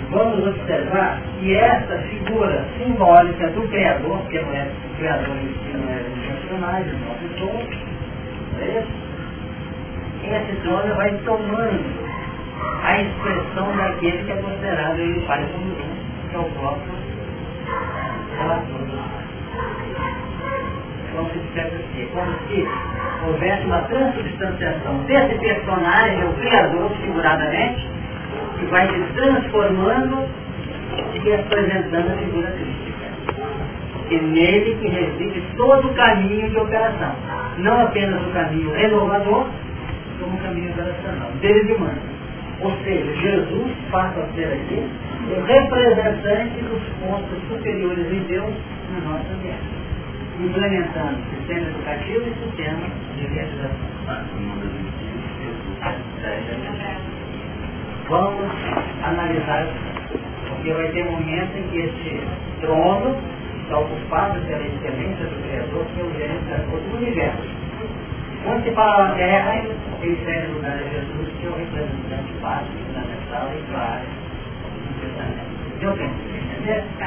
Vamos 0.10 0.48
observar 0.48 1.22
que 1.40 1.56
essa 1.56 1.98
figura 2.00 2.66
simbólica 2.80 3.50
do 3.52 3.62
Criador, 3.68 4.18
porque 4.18 4.42
não 4.42 4.54
é 4.56 4.64
o 4.64 4.98
Criador 4.98 5.36
em 5.36 5.54
si, 5.54 5.78
não 5.78 5.88
é 5.88 6.02
um 6.02 6.34
personagem, 6.34 6.94
não 6.94 7.12
é 7.12 8.80
isso? 8.80 9.10
essa 10.34 10.54
droga 10.64 10.96
vai 10.96 11.14
tomando 11.26 12.10
a 12.84 13.02
expressão 13.02 13.78
daquele 13.78 14.24
que 14.24 14.32
é 14.32 14.36
considerado 14.38 14.98
ele 14.98 15.22
pai 15.28 15.44
do 15.44 15.99
que 16.30 16.36
é 16.36 16.40
o 16.40 16.44
próprio 16.44 16.94
relator. 18.38 18.80
Como 21.16 21.30
se 21.32 21.40
dissesse 21.40 21.76
assim, 21.76 22.08
como 22.14 22.32
se 22.48 22.68
houvesse 23.26 23.66
uma 23.66 23.82
transubstanciação 23.82 24.98
desse 25.06 25.36
personagem, 25.40 26.24
o 26.24 26.34
Criador, 26.34 26.92
figuradamente, 27.02 27.88
que 28.60 28.66
vai 28.66 28.88
se 28.88 29.14
transformando 29.14 30.28
e 31.14 31.34
apresentando 31.34 32.14
a 32.14 32.18
figura 32.18 32.52
crística. 32.52 33.00
E 34.12 34.16
nele 34.18 34.76
que 34.82 34.88
reside 34.88 35.42
todo 35.56 35.88
o 35.88 35.94
caminho 35.94 36.50
de 36.50 36.58
operação. 36.58 37.14
Não 37.58 37.82
apenas 37.82 38.22
o 38.26 38.32
caminho 38.32 38.72
renovador, 38.74 39.48
como 40.20 40.38
caminho 40.38 40.72
operacional, 40.72 41.32
deles 41.42 41.76
humanos. 41.76 42.19
Ou 42.62 42.72
seja, 42.84 43.14
Jesus 43.16 43.72
passa 43.90 44.20
a 44.20 44.28
ser 44.34 44.48
aqui 44.48 44.84
o 45.32 45.42
representante 45.46 46.62
dos 46.62 46.84
pontos 47.00 47.38
superiores 47.48 48.10
de 48.10 48.20
Deus 48.28 48.54
no 48.92 49.10
nosso 49.10 49.32
ambiente, 49.32 49.64
implementando 50.42 51.20
sistema 51.38 51.68
educativo 51.70 52.24
e 52.28 52.34
sistema 52.44 52.82
de 53.16 53.28
realização. 53.28 53.70
Vamos 58.10 58.52
analisar, 59.04 59.68
porque 60.50 60.74
vai 60.74 60.88
ter 60.90 61.08
um 61.08 61.12
momento 61.12 61.58
em 61.58 61.64
que 61.70 61.78
este 61.78 62.22
trono 62.60 63.16
está 63.64 63.80
ocupado 63.80 64.40
pela 64.42 64.64
excelência 64.64 65.26
do 65.26 65.48
Criador, 65.48 65.86
que 65.94 66.02
é 66.02 66.04
o 66.04 66.12
gênero 66.14 66.90
do 66.90 66.98
universo 66.98 67.60
quando 68.44 68.64
se 68.64 68.72
fala 68.72 69.10
na 69.10 69.16
terra, 69.16 69.62
serve 70.02 70.48
no 70.48 70.54
lugar 70.56 70.78
de 70.78 70.90
Jesus, 70.90 71.30
que 71.40 71.46
é 71.46 71.50
o 71.50 71.62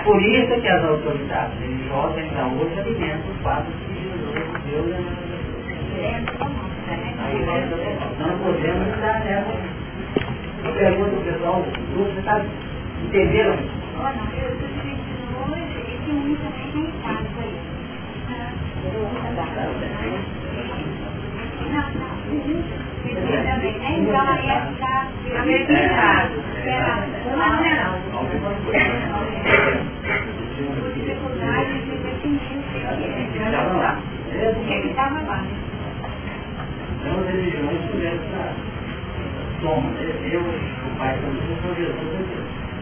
Por 0.04 0.20
isso 0.20 0.60
que 0.60 0.68
as 0.68 0.84
autoridades 0.84 1.58
religiosas 1.60 2.18
ainda 2.18 2.46
hoje 2.46 2.80
alimentam 2.80 3.30
os 3.30 3.42
fatos 3.42 3.72
que 3.86 3.94
Jesus 3.94 4.34
deu 4.66 4.82
na 4.88 4.98
Não 8.18 8.38
podemos 8.38 8.88
estar 8.88 9.20
nessa. 9.20 9.54
Eu 10.64 10.72
pergunto 10.74 11.16
ao 11.16 11.22
pessoal, 11.22 11.64
você 11.94 12.18
está 12.18 12.44
entenderam? 13.04 13.58
Olha, 14.00 14.22
eu 14.42 14.50
estou 14.54 14.70
hoje 15.52 15.78
e 15.78 15.98
tem 16.04 16.14
muita 16.14 16.46
gente 16.50 16.78
em 16.78 16.90
casa 17.02 17.38
aí. 17.40 17.54
Aí 17.88 18.16
está 18.20 18.36
americanizado. 19.22 19.72
Não, 21.70 21.86
não. 21.94 22.81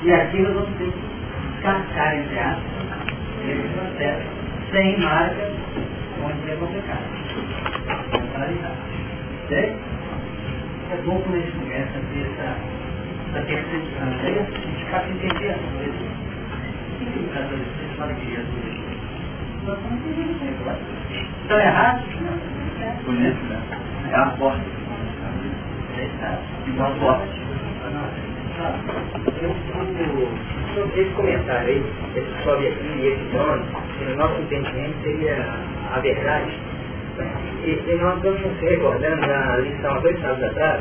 E 0.02 0.12
aqui 0.12 0.38
nós 0.40 0.54
vamos 0.54 0.70
ter 0.78 0.90
que 0.90 1.62
cascar, 1.62 2.16
entre 2.16 2.38
aspas, 2.38 2.64
esse 3.46 3.68
processo, 3.68 4.26
sem 4.72 4.98
marca, 4.98 5.50
onde 6.24 6.50
é 6.50 6.56
complicado. 6.56 7.04
Vamos 8.12 8.34
analisar. 8.34 8.76
Né? 10.90 10.96
É 10.96 11.02
bom 11.02 11.20
quando 11.20 11.36
a 11.36 11.38
gente 11.38 11.52
começa 11.52 11.98
a 11.98 12.00
ter 12.00 12.26
essa, 12.26 12.56
essa 13.30 13.46
percepção, 13.46 14.10
gente 14.24 14.84
passa 14.90 15.06
a 15.06 15.10
entender 15.10 15.50
as 15.50 15.60
coisas. 15.60 16.02
O 16.90 17.06
que 17.06 17.18
o 17.18 17.38
adolescente 17.38 17.96
fala 17.96 18.14
que 18.14 18.26
Jesus 18.26 18.80
Estão 21.42 21.60
errados? 21.60 22.04
Bonito, 23.04 23.42
né? 23.44 23.62
É 24.10 24.16
a 24.16 24.26
porta. 24.30 24.64
Igual 26.66 26.92
a 26.92 26.94
porta. 26.96 27.26
Eu, 29.40 30.86
esse 30.96 31.10
comentário 31.14 31.68
aí, 31.68 31.82
esse 32.16 32.42
sobe 32.44 32.66
aqui 32.68 32.86
e 32.86 33.06
esse 33.06 33.24
dono, 33.32 33.64
no 34.06 34.16
nosso 34.16 34.40
entendimento 34.40 35.02
seria 35.02 35.36
a 35.94 36.00
verdade 36.00 36.69
e, 37.64 37.94
nós 38.00 38.16
estamos 38.16 38.60
recordando 38.60 39.20
na 39.26 39.56
lição 39.58 39.92
há 39.92 39.98
dois 39.98 40.20
sábados 40.20 40.44
atrás, 40.44 40.80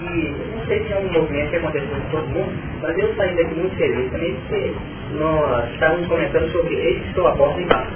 e 0.00 0.34
não 0.56 0.66
sei 0.66 0.84
se 0.84 0.92
é 0.92 0.96
um 0.96 1.12
movimento 1.12 1.50
que 1.50 1.56
aconteceu 1.56 1.88
com 1.88 2.10
todo 2.10 2.28
mundo, 2.28 2.52
mas 2.80 2.98
eu 2.98 3.14
saí 3.14 3.34
daqui 3.36 3.54
muito 3.54 3.76
feliz 3.76 4.10
também, 4.10 4.34
porque 4.34 4.72
nós 5.18 5.70
estávamos 5.72 6.06
comentando 6.06 6.50
sobre 6.52 6.74
eles 6.74 7.02
que 7.02 7.08
estão 7.08 7.26
a 7.26 7.32
porta 7.32 7.60
embaixo. 7.60 7.92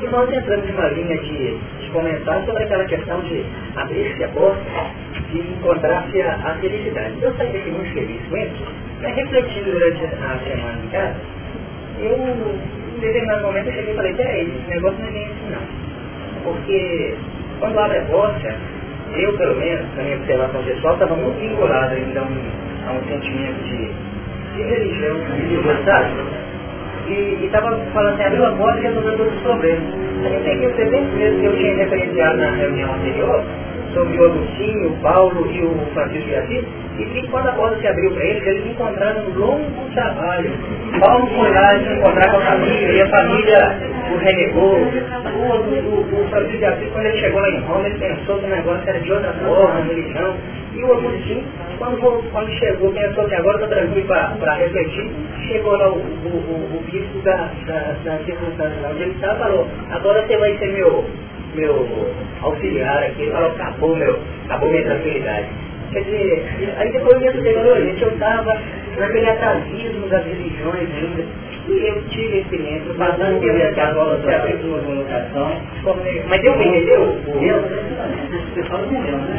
E 0.00 0.06
nós 0.08 0.32
entramos 0.32 0.68
numa 0.68 0.88
linha 0.88 1.16
de, 1.18 1.56
de 1.80 1.90
comentar 1.92 2.44
sobre 2.44 2.64
aquela 2.64 2.84
questão 2.86 3.20
de 3.20 3.44
abrir-se 3.76 4.24
a 4.24 4.28
porta 4.28 4.60
e 5.32 5.38
encontrar-se 5.38 6.22
a, 6.22 6.34
a, 6.34 6.54
felicidade. 6.56 7.14
Eu 7.20 7.32
saí 7.34 7.52
daqui 7.52 7.70
muito 7.70 7.92
feliz 7.92 8.20
com 8.28 8.36
isso, 8.36 8.64
mas 9.00 9.14
refletindo 9.14 9.70
durante 9.70 10.04
a 10.04 10.08
semana 10.08 10.80
em 10.84 10.88
casa, 10.88 11.16
eu, 12.00 12.16
em 12.96 13.00
determinado 13.00 13.42
momento, 13.42 13.66
eu 13.68 13.74
cheguei 13.74 13.92
e 13.92 13.96
falei, 13.96 14.14
peraí, 14.14 14.52
esse 14.58 14.70
negócio 14.70 14.98
não 14.98 15.08
é 15.08 15.10
nem 15.12 15.24
assim 15.26 15.50
não 15.50 15.91
porque 16.42 17.14
quando 17.58 17.78
abre 17.78 17.98
a 17.98 18.02
porta, 18.02 18.54
eu 19.14 19.36
pelo 19.36 19.56
menos, 19.56 19.86
na 19.96 20.02
minha 20.02 20.16
observação 20.16 20.62
pessoal, 20.62 20.94
estava 20.94 21.16
muito 21.16 21.38
vinculado 21.38 21.94
ainda 21.94 22.20
a 22.20 22.22
um, 22.24 22.88
a 22.88 22.92
um 22.92 23.08
sentimento 23.08 23.62
de, 23.64 23.90
de 24.56 24.62
religião, 24.62 25.16
de 25.18 25.84
sabe? 25.84 26.42
E 27.08 27.44
estava 27.44 27.76
falando 27.92 28.14
assim, 28.14 28.24
abriu 28.24 28.46
a 28.46 28.52
porta 28.52 28.78
e 28.78 28.82
resolveu 28.82 29.16
todos 29.16 29.34
os 29.34 29.40
problemas. 29.42 29.82
A 30.24 30.28
gente 30.28 30.44
tem 30.44 30.58
que 30.58 30.82
exemplos 30.82 31.14
mesmo 31.14 31.40
que 31.40 31.46
eu 31.46 31.56
tinha 31.58 31.74
referenciado 31.76 32.36
na 32.38 32.50
reunião 32.50 32.94
anterior, 32.94 33.44
sobre 33.92 34.18
o 34.18 34.24
Agostinho, 34.24 34.88
o 34.88 34.96
Paulo 35.00 35.50
e 35.50 35.62
o 35.64 35.74
Francisco 35.94 36.28
de 36.28 36.34
Assis, 36.34 36.64
e 36.98 37.04
que 37.04 37.28
quando 37.28 37.48
a 37.48 37.52
porta 37.52 37.78
se 37.78 37.86
abriu 37.86 38.10
para 38.12 38.24
eles, 38.24 38.46
eles 38.46 38.66
encontraram 38.66 39.22
um 39.22 39.38
longo 39.38 39.90
trabalho. 39.94 40.50
Paulo 41.00 41.26
foi 41.26 41.50
lá 41.50 41.70
se 41.70 41.92
encontrar 41.92 42.30
com 42.30 42.36
a 42.36 42.40
família, 42.40 42.92
e 42.92 43.02
a 43.02 43.08
família 43.08 43.78
o 44.12 44.16
renegou. 44.18 44.76
O, 45.32 45.44
o, 45.44 46.22
o 46.22 46.28
Francisco 46.28 46.58
de 46.58 46.64
Assis, 46.64 46.88
quando 46.92 47.06
ele 47.06 47.18
chegou 47.18 47.40
lá 47.40 47.50
em 47.50 47.60
Roma, 47.60 47.86
ele 47.86 47.98
pensou 47.98 48.38
que 48.38 48.46
o 48.46 48.48
negócio 48.48 48.88
era 48.88 49.00
de 49.00 49.12
outra 49.12 49.32
forma, 49.32 49.80
religião. 49.80 50.34
E 50.74 50.82
o 50.82 50.92
Agostinho, 50.92 51.44
quando, 51.78 52.30
quando 52.30 52.50
chegou, 52.58 52.92
pensou 52.92 53.24
que 53.28 53.34
agora 53.34 53.56
está 53.56 53.76
tranquilo 53.76 54.06
para 54.06 54.54
refletir, 54.54 55.10
chegou 55.46 55.76
lá 55.76 55.88
o, 55.88 55.96
o, 55.96 55.98
o, 55.98 56.78
o 56.78 56.82
bispo 56.90 57.18
da, 57.24 57.50
da, 57.66 57.94
da 58.04 58.18
circunstância 58.24 58.88
onde 58.90 59.02
ele 59.02 59.12
estava 59.12 59.38
falou, 59.40 59.66
agora 59.90 60.26
você 60.26 60.36
vai 60.38 60.56
ser 60.56 60.72
meu 60.72 61.04
meu 61.54 62.08
auxiliar 62.42 63.02
aqui, 63.02 63.30
falou, 63.30 63.50
acabou 63.50 63.96
meu, 63.96 64.18
acabou 64.46 64.70
minha 64.70 64.84
tranquilidade. 64.84 65.48
Quer 65.92 66.04
dizer, 66.04 66.74
aí 66.78 66.90
depois 66.90 67.22
eu 67.22 67.32
falei, 67.32 67.86
gente, 67.86 68.02
eu 68.02 68.08
estava 68.08 68.58
naquele 68.98 69.28
atavismo 69.28 70.08
das 70.08 70.24
religiões 70.24 70.88
ainda, 70.90 71.24
e 71.68 71.88
eu 71.88 72.02
tive 72.08 72.38
experiência. 72.38 72.94
Passando 72.94 73.40
que 73.40 73.46
eu 73.46 73.82
a 73.82 73.92
bola 73.92 74.16
você 74.16 74.40
fez 74.40 74.64
uma 74.64 74.78
colocação. 74.78 75.52
Mas 76.28 76.40
deu 76.40 76.54
para 76.54 76.64
entender 76.64 76.98
o 76.98 77.38
Deu, 77.38 77.58
esse 78.34 78.52
pessoal 78.54 78.84
entendeu, 78.84 79.18
né? 79.18 79.38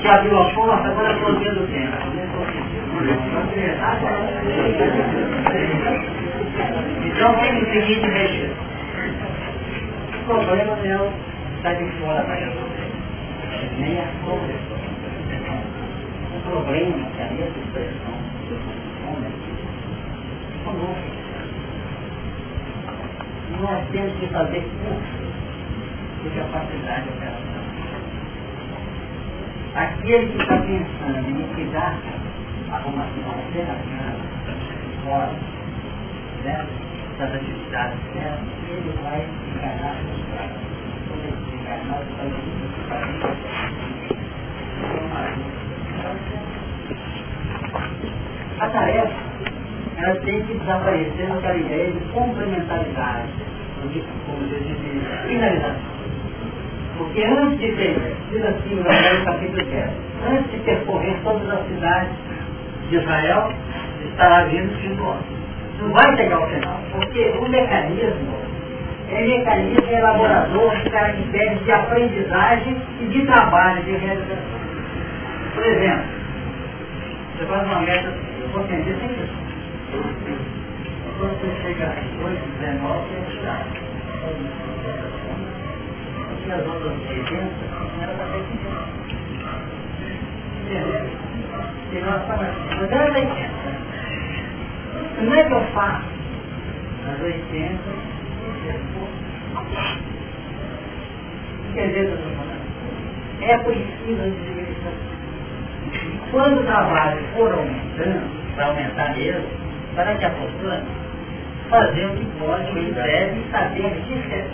Que 0.00 0.08
abriu 0.08 0.38
a 0.38 0.44
porta, 0.50 0.88
agora 0.88 1.08
eu 1.08 1.16
estou 1.16 1.34
vendo 1.40 1.64
o 1.64 1.66
tempo. 1.68 2.20
Então 7.06 7.34
tem 7.34 7.62
o 7.62 7.72
seguinte 7.72 8.08
mexer. 8.08 8.69
O 10.30 10.32
problema 10.32 10.76
não 10.76 11.06
é 11.06 11.12
está 11.56 11.72
de 11.72 11.90
fora 11.98 12.22
para 12.22 12.36
resolver. 12.36 12.92
Nem 13.80 13.98
a 13.98 14.06
correção. 14.24 14.78
O 16.36 16.40
problema 16.48 17.10
que 17.10 17.20
a 17.20 17.26
minha 17.32 17.48
expressão 17.48 18.14
homem 19.08 19.32
conosco. 20.64 21.10
Nós 23.60 23.88
temos 23.90 24.12
que 24.20 24.26
fazer 24.28 24.60
curso 24.60 25.20
de 26.22 26.30
capacidade 26.38 27.08
operacional. 27.08 27.64
Aquele 29.74 30.26
que 30.28 30.42
está 30.42 30.58
pensando 30.58 31.28
em 31.28 31.42
liquidar 31.42 31.98
arrumação 32.70 33.30
operacional 33.48 34.14
fora 35.04 35.32
né, 36.44 36.66
atividades 37.24 37.98
dela, 38.14 38.38
ele 38.68 38.98
vai 39.02 39.20
ele 39.20 40.00
a 48.60 48.68
tarefa, 48.68 49.12
ela 49.96 50.14
tem 50.20 50.42
que 50.42 50.54
desaparecer 50.54 51.28
naquela 51.28 51.56
ideia 51.56 51.92
de 51.92 52.00
complementaridade, 52.12 53.28
como 53.80 53.88
de 53.90 54.02
finalização. 55.26 56.00
Porque 56.98 57.24
antes 57.24 57.58
de 57.58 57.72
ter, 57.76 58.16
diz 58.30 58.44
assim 58.44 58.78
Evangelho 58.78 59.24
capítulo 59.24 59.64
10, 59.64 59.90
antes 60.30 60.50
de 60.50 60.58
percorrer 60.58 61.18
todas 61.24 61.48
as 61.48 61.66
cidades 61.66 62.12
de 62.90 62.96
Israel, 62.96 63.52
estará 64.04 64.44
vindo 64.44 64.70
o 64.70 64.76
fim 64.78 64.94
do. 64.94 65.39
Não 65.80 65.92
vai 65.92 66.16
chegar 66.16 66.36
ao 66.36 66.48
final, 66.48 66.78
porque 66.92 67.34
o 67.38 67.48
mecanismo 67.48 68.40
é 69.08 69.26
mecanismo 69.26 69.90
elaborador 69.90 70.76
de 70.76 70.90
caracteres 70.90 71.64
de 71.64 71.72
aprendizagem 71.72 72.76
e 73.00 73.04
de 73.06 73.26
trabalho, 73.26 73.82
de 73.82 73.92
realização. 73.92 74.60
Por 75.54 75.64
exemplo, 75.64 76.04
você 77.36 77.46
faz 77.46 77.66
uma 77.66 77.80
meta, 77.80 78.12
eu 78.42 78.48
vou 78.52 78.62
atender 78.62 78.94
sem 79.00 79.10
isso. 79.10 79.40
Quando 81.18 81.40
você 81.40 81.50
chega 81.62 81.84
às 81.86 82.24
8, 82.24 82.40
19, 82.60 83.14
é 83.14 83.24
chato. 83.42 83.80
Porque 86.28 86.52
as 86.52 86.66
outras 86.66 86.92
80, 87.08 87.50
ela 88.00 88.12
está 88.12 88.24
bem 88.26 88.44
Entendeu? 90.64 91.10
E 91.92 91.98
nós 91.98 92.20
estamos 92.20 92.44
assim, 92.44 92.68
é 92.70 93.10
80. 93.10 93.79
Como 95.16 95.34
é 95.34 95.44
que 95.44 95.52
eu 95.52 95.64
faço? 95.72 96.06
As 97.12 97.20
80, 97.22 97.78
Quer 101.74 101.86
dizer, 101.88 102.18
é 103.42 103.58
preciso 103.58 104.20
a 104.20 104.24
administração. 104.24 104.92
Quando 106.30 106.60
o 106.60 106.64
trabalho 106.64 107.20
for 107.34 107.52
aumentando, 107.52 108.54
para 108.54 108.66
aumentar 108.66 109.16
mesmo, 109.16 109.48
para 109.94 110.14
que 110.16 110.24
a 110.26 110.30
postura 110.30 110.84
fazer 111.70 112.06
o 112.06 112.16
que 112.16 112.26
pode, 112.38 112.70
o 112.70 112.74
que 112.74 112.92
deve, 112.92 113.50
saber 113.50 113.86
o 113.86 113.90
que 113.90 114.28
quer. 114.28 114.46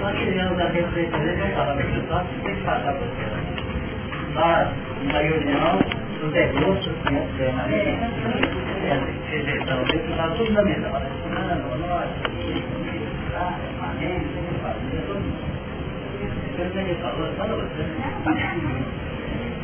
Nós 0.00 0.18
tivemos 0.18 0.60
a 0.60 0.68
reflexão, 0.68 1.20
eu 1.22 1.48
falava 1.54 1.74
para 1.76 1.86
o 1.86 2.00
pessoal, 2.00 2.26
tem 2.44 2.54
que 2.56 2.62
passar 2.64 2.94
por 2.94 3.57
você. 4.38 4.44
Nós, 4.44 4.68
na 5.12 5.18
reunião, 5.18 5.80
no 6.22 6.30
degosto, 6.30 6.90
né, 7.10 7.28
permanente, 7.36 8.00
rejeição, 9.30 9.82
isso 9.82 10.10
está 10.10 10.28
tudo 10.28 10.52
na 10.52 10.62
mesa, 10.62 10.88
permanente, 10.88 11.10
que 11.22 11.28
mundo. 15.18 15.48
Ele 16.58 16.94
falou, 17.02 17.32
fala 17.36 17.56
você. 17.56 17.82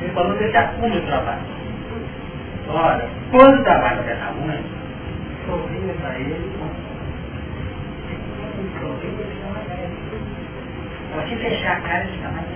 Ele 0.03 0.13
falou 0.13 0.39
desse 0.39 0.57
acúmulo 0.57 0.93
de 0.93 1.07
trabalho. 1.07 1.43
Ora, 2.69 3.09
quando 3.31 3.61
o 3.61 3.65
trabalho 3.65 4.01
está 4.01 4.27
ruim, 4.27 4.65
sorria 5.47 5.95
para 6.01 6.19
ele, 6.19 6.55
Pode 11.15 11.37
fechar 11.37 11.77
a 11.77 11.81
cara 11.83 12.05
e 12.05 12.13
ficar 12.13 12.33
mais 12.33 12.54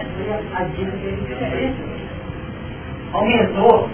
a 0.00 0.64
dica 0.64 0.90
que 0.90 1.06
ele 1.06 1.22
deu. 1.28 1.44
Aumentou. 3.12 3.88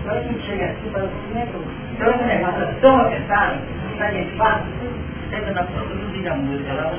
Então 0.00 0.14
a 0.16 0.20
gente 0.22 0.40
chega 0.46 0.64
aqui 0.64 0.90
fala 0.90 1.04
assim, 1.04 1.48
então 1.92 2.10
esse 2.10 2.24
negócio 2.24 2.62
é 2.62 2.66
tão 2.80 3.00
apertado, 3.00 3.58
está 3.92 4.10
de 4.10 4.24
fato, 4.36 4.64
sempre 5.30 5.52
na 5.52 5.62
produção 5.64 6.10
de 6.10 6.30
música 6.30 6.72
lá, 6.72 6.90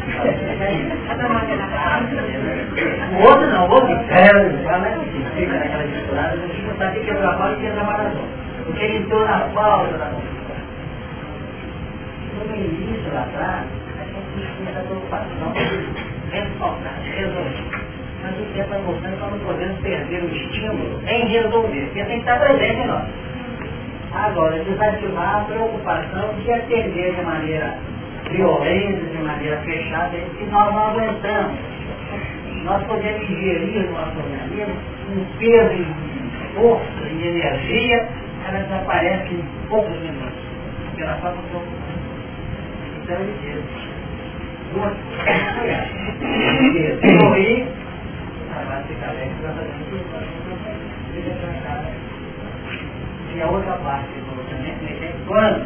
o 3.12 3.28
outro 3.28 3.48
não, 3.48 3.68
o 3.68 3.72
outro 3.72 3.92
é, 3.92 4.64
fala 4.64 4.88
assim, 4.88 5.26
fica 5.36 5.58
naquela 5.58 5.84
misturada, 5.84 6.34
a 6.34 6.38
gente 6.38 6.62
não 6.62 6.78
sabe 6.78 7.00
que 7.00 7.10
é 7.10 7.14
trabalho 7.16 7.58
e 7.58 7.60
que 7.60 7.66
é 7.66 7.72
trabalhador. 7.72 8.28
Porque 8.66 8.84
ele 8.84 8.98
entrou 8.98 9.26
na 9.26 9.40
pauta 9.54 9.98
da 9.98 10.12
No 12.46 12.56
início 12.56 13.14
lá 13.14 13.22
atrás, 13.22 13.66
a 14.00 14.04
gente 14.04 14.58
tinha 14.58 14.70
essa 14.70 14.82
preocupação 14.82 15.54
resolver. 17.10 17.79
Mas 18.22 18.40
o 18.40 18.44
tempo 18.54 18.70
vai 18.70 18.82
mostrando 18.82 19.14
que 19.16 19.22
nós 19.22 19.32
não 19.32 19.40
podemos 19.40 19.80
perder 19.80 20.24
o 20.24 20.36
estímulo 20.36 21.02
em 21.08 21.28
resolver, 21.28 21.86
porque 21.86 22.04
tem 22.04 22.06
que 22.06 22.20
estar 22.20 22.40
presente 22.40 22.82
em 22.82 22.88
nós. 22.88 23.04
Agora, 24.14 24.64
desativar 24.64 25.38
a 25.38 25.46
preocupação 25.46 26.34
de 26.44 26.52
atender 26.52 27.16
de 27.16 27.22
maneira 27.22 27.78
violenta, 28.32 29.06
de 29.06 29.18
maneira 29.24 29.58
fechada, 29.58 30.18
que 30.38 30.46
nós 30.46 30.74
não 30.74 30.88
aguentamos. 30.88 31.58
Nós 32.64 32.84
podemos 32.84 33.22
ingerir 33.30 33.86
no 33.86 33.92
nosso 33.94 34.18
organismo 34.18 34.76
um 35.16 35.26
peso 35.38 35.76
de 35.76 36.56
força 36.56 37.10
e 37.10 37.28
energia, 37.28 38.08
ela 38.48 38.60
desaparece 38.64 39.34
em 39.34 39.44
poucos 39.70 39.98
minutos, 40.02 40.40
pela 40.96 41.14
própria 41.14 41.42
preocupação. 41.44 41.80
Então 43.02 43.16
ele 43.22 43.34
diz, 43.42 43.64
duas 44.74 44.94
e 53.36 53.42
a 53.42 53.48
outra 53.48 53.74
parte 53.74 54.08
do 54.08 54.50
também, 54.50 54.74
é 54.74 55.14
quando 55.28 55.66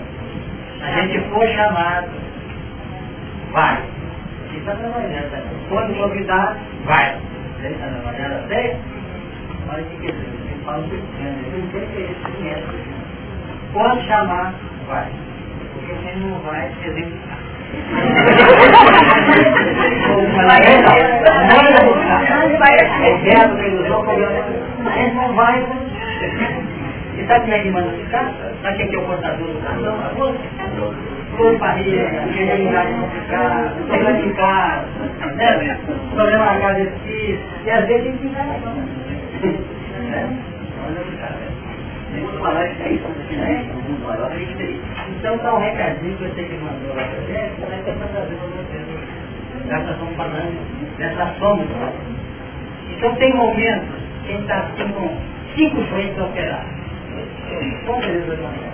a 0.81 0.91
gente 1.01 1.19
for 1.29 1.47
chamado 1.47 2.23
vai. 3.53 3.81
E 4.51 4.57
está 4.57 4.75
trabalhando. 4.75 5.31
Tá? 5.31 5.37
Quando 5.69 5.97
convidar, 5.97 6.57
vai. 6.85 7.17
Ele 7.59 7.73
está 7.75 7.87
trabalhando 7.87 8.45
até? 8.45 8.77
Olha 9.71 9.83
o 9.83 9.85
que 9.85 9.97
quer 9.97 10.11
dizer. 10.11 10.27
Ele 10.27 10.63
fala 10.65 10.79
o 10.79 10.89
que 10.89 10.95
ele 10.95 12.17
Quando 13.71 14.01
chamar, 14.07 14.53
vai. 14.87 15.09
Porque 15.73 15.93
você 15.93 16.15
não 16.17 16.39
vai 16.39 16.71
se 16.81 16.87
executar. 16.89 17.42
Ele 24.95 25.13
não 25.13 25.33
vai. 25.33 25.65
E 27.17 27.25
sabe 27.27 27.41
como 27.41 27.53
é 27.53 27.59
que 27.59 27.71
manda 27.71 27.91
ficar? 27.91 28.31
Sabe 28.61 28.77
quem 28.77 28.93
é 28.93 28.97
o 28.97 29.01
do 30.77 30.95
dor 31.37 31.57
barriga, 31.59 32.09
criatividade 32.33 32.93
complicada, 32.93 34.85
problema 36.13 36.45
né? 36.73 36.91
filho, 37.05 37.39
e 37.65 37.71
às 37.71 37.87
vezes 37.87 38.01
a 38.01 38.09
gente 38.09 38.17
fica 38.21 38.43
na 42.13 42.27
cama. 42.27 42.39
falar 42.41 42.67
isso 42.67 42.83
aí, 42.83 43.01
né? 43.37 43.65
Então 45.17 45.37
dá 45.37 45.55
um 45.55 45.59
recadinho 45.59 46.17
que 46.17 46.23
eu 46.23 46.33
sei 46.35 46.45
que 46.45 46.57
mandou 46.57 46.95
lá 46.95 47.03
pra 47.03 47.21
gente, 47.21 47.55
como 47.59 47.73
é 47.73 47.77
é 47.77 47.81
vocês. 47.81 49.13
Já 49.67 49.79
nós 49.79 49.91
estamos 49.91 50.15
falando 50.15 50.97
dessa 50.97 51.33
soma. 51.39 51.65
Então 52.91 53.15
tem 53.15 53.33
momentos 53.33 53.87
que 54.25 54.31
a 54.31 54.35
gente 54.35 54.41
está 54.41 54.57
assim 54.59 54.91
com 54.93 55.17
cinco 55.55 55.81
frentes 55.83 56.19
a 56.19 56.25
operar. 56.25 56.65
Com 57.85 57.99
beleza 57.99 58.35
de 58.35 58.41
manhã. 58.41 58.71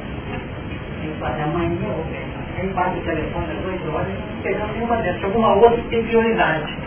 Tem 1.01 1.11
que 1.11 1.19
fazer 1.19 1.41
amanhã 1.43 1.69
pegar. 2.11 2.39
Aí 2.57 2.67
bate 2.69 2.97
o 2.97 3.01
telefone 3.01 3.45
às 3.51 3.57
duas 3.63 3.95
horas, 3.95 4.13
pegando 4.43 4.73
nenhuma 4.73 4.97
dessas. 4.97 5.23
Alguma 5.23 5.55
outra 5.55 5.81
que 5.81 5.89
tem 5.89 6.03
prioridade. 6.03 6.77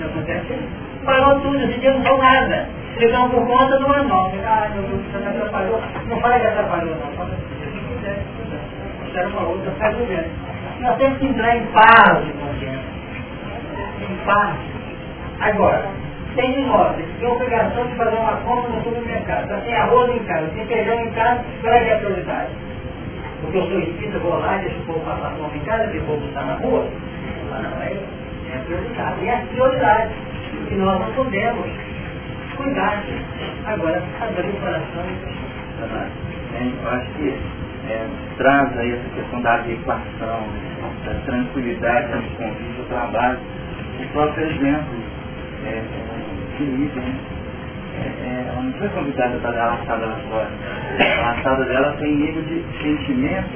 Não 0.00 0.06
acontece? 0.08 0.58
Parou 1.04 1.40
tudo, 1.40 1.58
não 1.58 2.04
sou 2.04 2.18
nada. 2.18 2.81
Ficamos 2.98 3.30
por 3.32 3.46
conta 3.46 3.78
do 3.78 3.86
anual. 3.86 4.32
Ah, 4.44 4.68
meu 4.74 4.82
Deus, 4.82 5.02
você 5.10 5.18
está 5.18 5.32
trabalho 5.32 5.72
ou 5.72 5.80
não, 5.80 7.24
o 7.24 7.72
que 7.72 7.94
quiser, 7.94 8.22
quero 9.12 9.28
uma 9.30 9.48
outra, 9.48 9.70
faz 9.72 9.96
o 9.96 10.00
mesmo. 10.00 10.32
Nós 10.80 10.96
temos 10.96 11.18
que 11.18 11.26
entrar 11.26 11.56
em 11.56 11.66
paz 11.66 12.24
de 12.24 12.32
consciência. 12.32 12.92
Em 14.10 14.16
paz. 14.26 14.56
Agora, 15.40 15.88
tem 16.34 16.60
imóveis 16.60 17.06
que 17.06 17.18
tem 17.18 17.28
obrigação 17.28 17.86
de 17.86 17.94
fazer 17.96 18.16
uma 18.16 18.36
compra 18.38 18.70
no 18.70 18.82
supermercado. 18.82 19.48
Já 19.48 19.60
tem 19.60 19.74
arroz 19.74 20.14
em 20.14 20.24
casa, 20.24 20.46
tem 20.48 20.66
feijão 20.66 21.00
em 21.00 21.10
casa, 21.12 21.40
qual 21.60 21.74
é 21.74 21.92
a 21.92 21.98
prioridade? 21.98 22.50
Porque 23.40 23.58
eu 23.58 23.66
sou 23.66 23.78
espírita, 23.80 24.18
vou 24.18 24.38
lá, 24.38 24.56
deixo 24.58 24.78
o 24.80 24.84
povo 24.86 25.00
passar 25.00 25.30
fome 25.32 25.58
em 25.58 25.60
casa, 25.60 25.92
e 25.92 25.98
o 25.98 26.04
povo 26.04 26.26
está 26.26 26.42
na 26.42 26.54
rua. 26.54 26.86
Não, 27.50 27.82
é, 27.82 27.92
é 27.92 28.56
a 28.56 28.64
prioridade. 28.64 29.24
E 29.24 29.28
é 29.28 29.34
a 29.34 29.40
prioridade 29.40 30.14
que 30.68 30.74
nós 30.76 31.00
não 31.00 31.12
podemos 31.14 31.66
cuidar. 32.56 33.02
Agora, 33.66 34.02
fazer 34.18 34.46
o 34.46 34.52
coração. 34.60 35.06
É, 36.54 36.70
eu 36.82 36.90
acho 36.90 37.12
que 37.14 37.38
é, 37.88 38.08
traz 38.36 38.78
aí 38.78 38.92
essa 38.92 39.08
questão 39.14 39.42
da 39.42 39.54
adequação, 39.54 40.48
da 41.06 41.14
tranquilidade 41.26 42.14
no 42.14 42.30
convívio 42.36 42.74
do 42.76 42.88
trabalho, 42.88 43.38
o 44.00 44.08
próprio 44.12 44.46
exemplo 44.46 45.02
é, 45.64 45.68
é, 45.70 46.62
né? 47.00 47.18
É, 47.94 48.06
é, 48.26 48.46
ela 48.48 48.62
não 48.62 48.72
foi 48.74 48.88
convidada 48.90 49.38
para 49.38 49.52
dar 49.52 49.70
a 49.70 49.74
assada 49.74 50.06
lá 50.06 50.16
fora. 50.30 50.50
A 51.24 51.30
assada 51.32 51.64
dela 51.64 51.96
tem 51.98 52.16
nível 52.16 52.42
de 52.42 52.64
sentimento 52.82 53.50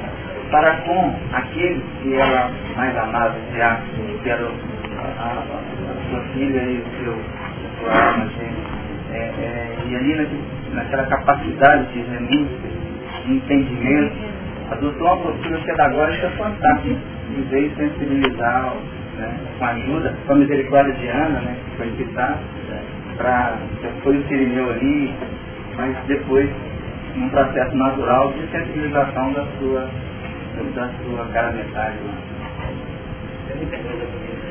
para 0.50 0.76
com 0.82 1.14
aquele 1.32 1.82
que 2.02 2.14
ela 2.14 2.50
mais 2.76 2.96
amava, 2.96 3.34
que 3.50 3.60
era, 3.60 3.82
era 4.24 4.46
a, 4.46 5.24
a, 5.24 5.30
a, 5.40 6.10
sua 6.10 6.20
filha 6.34 6.62
e 6.62 6.78
o 6.78 7.04
seu, 7.04 7.90
a 7.90 8.08
alma 8.08 8.26
É, 9.16 9.18
é, 9.18 9.76
e 9.88 9.96
ali 9.96 10.28
naquela 10.74 11.06
capacidade 11.06 11.90
de 11.92 12.00
renúncia, 12.00 12.68
de 13.24 13.32
entendimento, 13.32 14.14
adotou 14.70 15.06
uma 15.06 15.16
postura 15.16 15.58
pedagógica 15.60 16.28
fantástica, 16.36 16.96
e 17.30 17.40
veio 17.50 17.74
sensibilizar 17.76 18.74
né, 19.16 19.34
com 19.58 19.64
a 19.64 19.68
ajuda, 19.68 20.14
com 20.26 20.32
a 20.34 20.36
misericórdia 20.36 20.92
de 20.94 21.08
Ana, 21.08 21.40
né, 21.40 21.56
que 21.64 21.76
foi 21.78 21.90
citada, 21.96 22.38
para 23.16 23.56
foi 24.02 24.18
o 24.18 24.28
Sirineu 24.28 24.70
ali, 24.70 25.14
mas 25.76 25.96
depois 26.06 26.50
num 27.14 27.30
processo 27.30 27.74
natural 27.74 28.32
de 28.32 28.46
sensibilização 28.48 29.32
da 29.32 29.46
sua, 29.58 29.88
da 30.74 30.90
sua 31.02 31.26
cara 31.32 31.52
metade. 31.52 31.96
Né. 31.96 32.12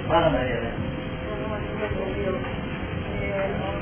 Fala, 0.07 0.31
Maria. 0.31 0.71
Aquele 3.13 3.74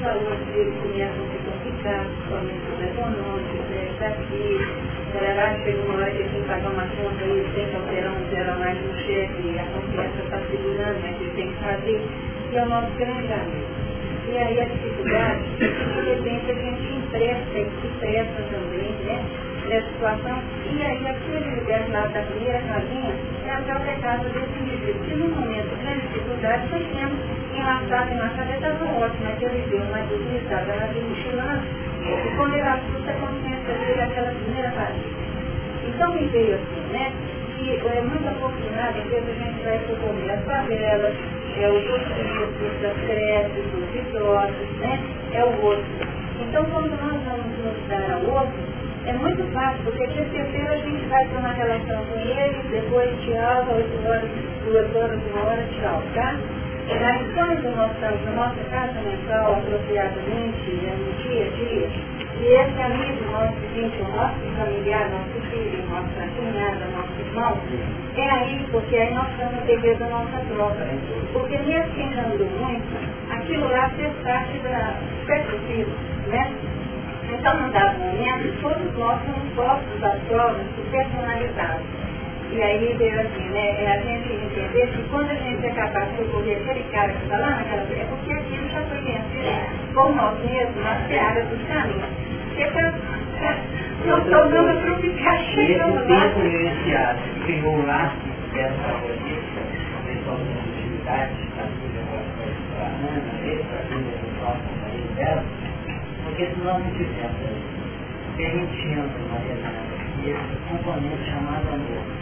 valores 0.00 0.46
dele 0.46 0.72
começam 0.82 1.24
a 1.24 1.30
se 1.30 1.38
complicar, 1.44 2.04
principalmente 2.04 2.66
os 2.72 2.80
econômicos, 2.80 3.60
né, 3.70 3.82
aqui, 4.06 4.99
galera 5.20 5.54
chega 5.64 5.82
uma 5.82 5.96
hora 5.96 6.10
que 6.10 6.24
tem 6.24 6.28
que 6.28 6.48
pagar 6.48 6.70
uma 6.70 6.86
conta 6.96 7.24
e 7.24 7.50
tem 7.54 7.68
que 7.68 7.76
alterar 7.76 8.12
um 8.12 8.30
zero 8.30 8.52
a 8.52 8.54
mais 8.56 8.78
no 8.80 8.94
chefe, 8.94 9.42
e 9.44 9.58
a 9.58 9.64
confiança 9.64 10.22
está 10.24 10.38
segurando, 10.50 10.98
né, 11.02 11.14
que 11.18 11.24
ele 11.24 11.32
tem 11.36 11.48
que 11.48 11.62
fazer, 11.62 12.00
e 12.50 12.56
é 12.56 12.62
o 12.62 12.66
nosso 12.66 12.90
grande 12.96 13.32
amigo. 13.32 13.90
E 14.30 14.38
aí 14.38 14.60
a 14.60 14.64
dificuldade, 14.64 15.42
de 15.58 16.00
repente 16.00 16.50
a 16.50 16.54
gente 16.54 16.92
empresta 16.94 17.58
e 17.58 17.64
se 17.64 17.88
presta 17.98 18.42
também, 18.50 18.92
né? 19.04 19.24
Nessa 19.68 19.86
situação. 19.88 20.42
E 20.72 20.82
aí 20.82 21.06
aquele 21.06 21.60
lugar 21.60 21.88
lá 21.90 22.06
da 22.06 22.22
primeira 22.22 22.60
casinha 22.60 23.14
é 23.46 23.50
a 23.50 23.60
própria 23.62 23.96
casa 23.96 24.24
desse 24.30 24.62
indivíduo. 24.62 25.04
Que 25.04 25.14
no 25.16 25.28
momento 25.28 25.76
de 25.76 26.00
dificuldade 26.00 26.68
foi 26.68 26.86
sendo 26.94 27.16
enlaçado, 27.56 28.12
enlaçado, 28.12 28.52
estava 28.52 28.84
ótimo, 28.84 29.24
mas 29.24 29.42
ele 29.42 29.66
deu 29.68 29.82
uma 29.82 29.98
deslizada 29.98 30.74
na 30.76 30.86
de 30.86 31.00
mochilando. 31.00 31.89
E 32.00 32.36
quando 32.36 32.54
ele 32.54 32.62
assusta, 32.62 33.10
a 33.10 33.14
consciência 33.14 33.74
dele 33.74 34.00
aquela 34.00 34.32
primeira 34.32 34.70
casinha. 34.70 35.20
Então 35.86 36.14
me 36.14 36.26
veio 36.28 36.54
assim, 36.54 36.92
né? 36.92 37.12
Que 37.58 37.76
é 37.76 38.00
muito 38.00 38.26
afortunado, 38.26 39.00
vezes 39.10 39.28
a 39.28 39.44
gente 39.44 39.62
vai 39.64 39.78
socorrer 39.86 40.38
as 40.38 40.44
favelas, 40.44 41.14
é 41.58 41.68
o 41.68 41.74
outro 41.74 42.80
das 42.80 42.96
creches, 43.06 43.64
dos 43.72 43.94
idosos, 43.94 44.78
né? 44.78 44.98
É 45.32 45.44
o 45.44 45.62
outro. 45.62 45.84
Então, 46.40 46.64
quando 46.72 46.90
nós 46.90 47.22
vamos 47.22 47.58
nos 47.58 47.88
dar 47.88 48.12
ao 48.12 48.22
outro, 48.22 48.58
é 49.06 49.12
muito 49.12 49.42
fácil, 49.52 49.82
porque 49.84 50.06
terça-feira 50.08 50.72
a 50.72 50.78
gente 50.78 51.06
vai 51.06 51.24
ter 51.26 51.36
uma 51.36 51.52
relação 51.52 52.04
com 52.06 52.18
ele, 52.18 52.62
depois 52.70 53.10
tchau, 53.20 53.76
oito 53.76 54.08
horas, 54.08 54.30
duas 54.64 54.96
horas, 54.96 55.20
uma 55.32 55.44
hora, 55.44 55.68
tchau, 55.78 56.02
tá? 56.14 56.36
Estamos 56.90 57.62
na 57.62 58.32
nossa 58.32 58.64
casa 58.68 59.00
mental, 59.00 59.52
apropriadamente, 59.52 60.70
no 60.70 61.12
dia 61.22 61.46
a 61.46 61.50
dia, 61.50 61.88
e 62.40 62.46
esse 62.46 62.82
amigo 62.82 63.30
nosso, 63.30 63.54
gente, 63.76 64.00
o 64.00 64.08
nosso 64.08 64.34
familiar, 64.58 65.08
nosso 65.08 65.40
filho, 65.50 65.86
nossa 65.88 66.26
cunhada, 66.34 66.84
nosso 66.96 67.14
irmão, 67.20 67.56
é 68.16 68.30
aí, 68.30 68.66
porque 68.72 68.96
aí 68.96 69.14
nós 69.14 69.28
estamos 69.30 69.64
devendo 69.66 70.02
a 70.02 70.08
nossa 70.08 70.38
troca. 70.52 70.88
Porque 71.32 71.58
mesmo 71.58 72.02
andando 72.02 72.58
muito, 72.58 73.34
aquilo 73.34 73.68
lá 73.70 73.88
fez 73.90 74.12
parte 74.24 74.58
da 74.58 74.96
perspectiva, 75.26 75.92
né? 76.26 76.52
Então, 77.32 77.60
num 77.60 77.70
dado 77.70 77.98
momento, 78.00 78.62
todos 78.62 78.98
nós 78.98 79.20
somos 79.26 79.48
postos 79.54 80.00
das 80.00 80.18
provas 80.22 80.66
de 80.74 80.82
personalidade. 80.90 81.84
E 82.52 82.60
aí 82.60 82.94
veio 82.98 83.20
assim, 83.20 83.48
né? 83.50 83.84
É 83.84 83.92
a 83.92 83.98
gente 84.00 84.32
entender 84.32 84.86
que 84.88 85.02
quando 85.08 85.30
a 85.30 85.34
gente 85.34 85.64
é 85.64 85.70
capaz 85.70 86.10
de 86.10 86.16
socorrer 86.16 86.58
aquele 86.58 86.82
cara 86.90 87.12
que 87.12 87.22
está 87.22 87.38
lá 87.38 87.50
naquela 87.50 87.82
é 87.82 88.06
porque 88.08 88.32
aquilo 88.32 88.68
já 88.68 88.80
foi 88.82 88.98
vencido 88.98 89.94
por 89.94 90.16
nós 90.16 90.38
mesmos 90.44 90.82
nas 90.82 91.06
piadas 91.06 91.46
dos 91.48 91.62
caminhos. 91.68 92.10
Nós 94.06 94.24
tornamos 94.24 94.82
para 94.82 94.96
ficar 94.96 95.38
chegando 95.54 95.94
lá. 95.94 96.26
Esse 96.26 96.34
tempo 96.34 96.40
vivenciado, 96.40 97.18
que 97.20 97.40
pegou 97.46 97.76
o 97.76 97.86
laço 97.86 98.16
dessa 98.52 98.90
audiência, 98.90 99.62
o 99.94 100.06
pessoal 100.06 100.36
da 100.36 100.60
atividade, 100.60 101.34
a 101.56 101.62
filha 101.78 102.02
da 102.02 102.84
Ana, 102.84 103.22
ele, 103.44 103.62
a 103.62 103.82
filha 103.86 104.16
do 104.18 104.28
próximo 104.40 104.74
marido 104.82 105.14
dela, 105.14 105.44
porque 106.24 106.46
se 106.46 106.58
nós 106.64 106.82
não 106.82 106.90
tivermos 106.90 107.80
permitindo 108.36 109.02
uma 109.28 109.38
determinada 109.38 110.00
esse 110.20 110.56
componente 110.68 111.30
chamado 111.30 111.68
amor 111.68 112.19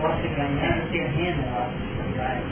possa 0.00 0.28
ganhar 0.28 0.80
terreno 0.90 1.42
na 1.42 1.60
nossa 1.60 1.72
sociedade, 1.78 2.42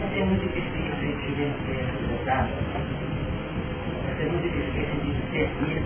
vai 0.00 0.08
ser 0.14 0.24
muito 0.24 0.42
difícil 0.42 0.92
a 0.92 1.00
gente 1.00 1.32
vencer 1.32 1.80
esse 1.80 2.14
etapa 2.22 2.48
é 4.20 4.24
muito 4.24 4.42
difícil 4.42 5.00
de 5.00 5.12
discernir 5.12 5.82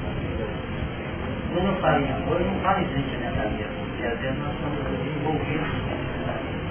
Quando 1.52 1.66
eu 1.66 1.76
falo 1.80 2.04
em 2.04 2.10
amor, 2.10 2.40
eu 2.40 2.46
não 2.46 2.60
falo 2.60 2.80
em 2.80 2.88
sentimentalismo, 2.88 3.86
porque 3.86 4.06
às 4.06 4.18
vezes 4.18 4.38
nós 4.40 4.52
estamos 4.54 4.80
envolvidos 5.06 5.68
no 5.68 5.78
sentimentalismo. 5.86 6.64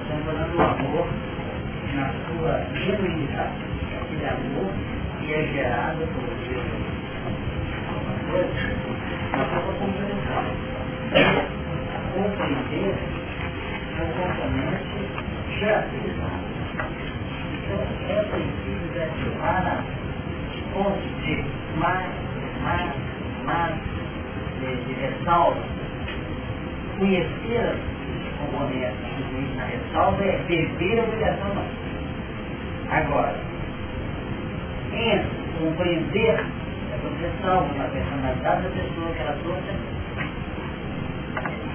Estamos 0.00 0.24
falando 0.24 0.52
do 0.52 0.62
amor 0.62 1.06
na 1.94 2.06
sua 2.24 2.54
genuinidade. 2.72 3.60
Aquele 4.00 4.26
amor 4.26 4.72
que 5.20 5.34
é 5.34 5.36
gerado 5.52 5.98
por 5.98 6.24
Deus. 6.24 6.72
Uma 7.90 8.16
coisa, 8.32 8.58
na 9.32 9.44
sua 9.44 9.72
compreensão. 9.74 10.44
Compreender 12.14 12.94
é 13.98 14.02
um 14.02 14.12
componente 14.12 14.96
gerador. 15.58 15.98
Então, 17.52 17.80
é 18.08 18.22
preciso 18.30 19.02
ativar 19.02 19.66
a 19.66 19.84
pontos 20.72 21.02
de 21.24 21.44
mais, 21.76 22.08
mais, 22.62 22.92
mais 23.44 23.74
de, 24.60 24.76
de 24.84 24.92
ressalva, 24.92 25.60
conhecer 26.98 27.74
os 27.74 28.38
componentes 28.38 28.98
incluídos 29.18 29.56
na 29.56 29.64
ressalva 29.64 30.24
é 30.24 30.38
beber 30.46 31.00
a 31.00 31.02
obrigação 31.02 31.54
não. 31.54 31.66
Agora, 32.90 33.36
em 34.92 35.18
compreender 35.58 36.46
essa 36.92 37.08
ressalva 37.20 37.74
na 37.74 37.88
personalidade 37.88 38.62
da 38.62 38.68
pessoa 38.68 39.12
que 39.14 39.20
ela 39.20 39.36
trouxe, 39.42 39.93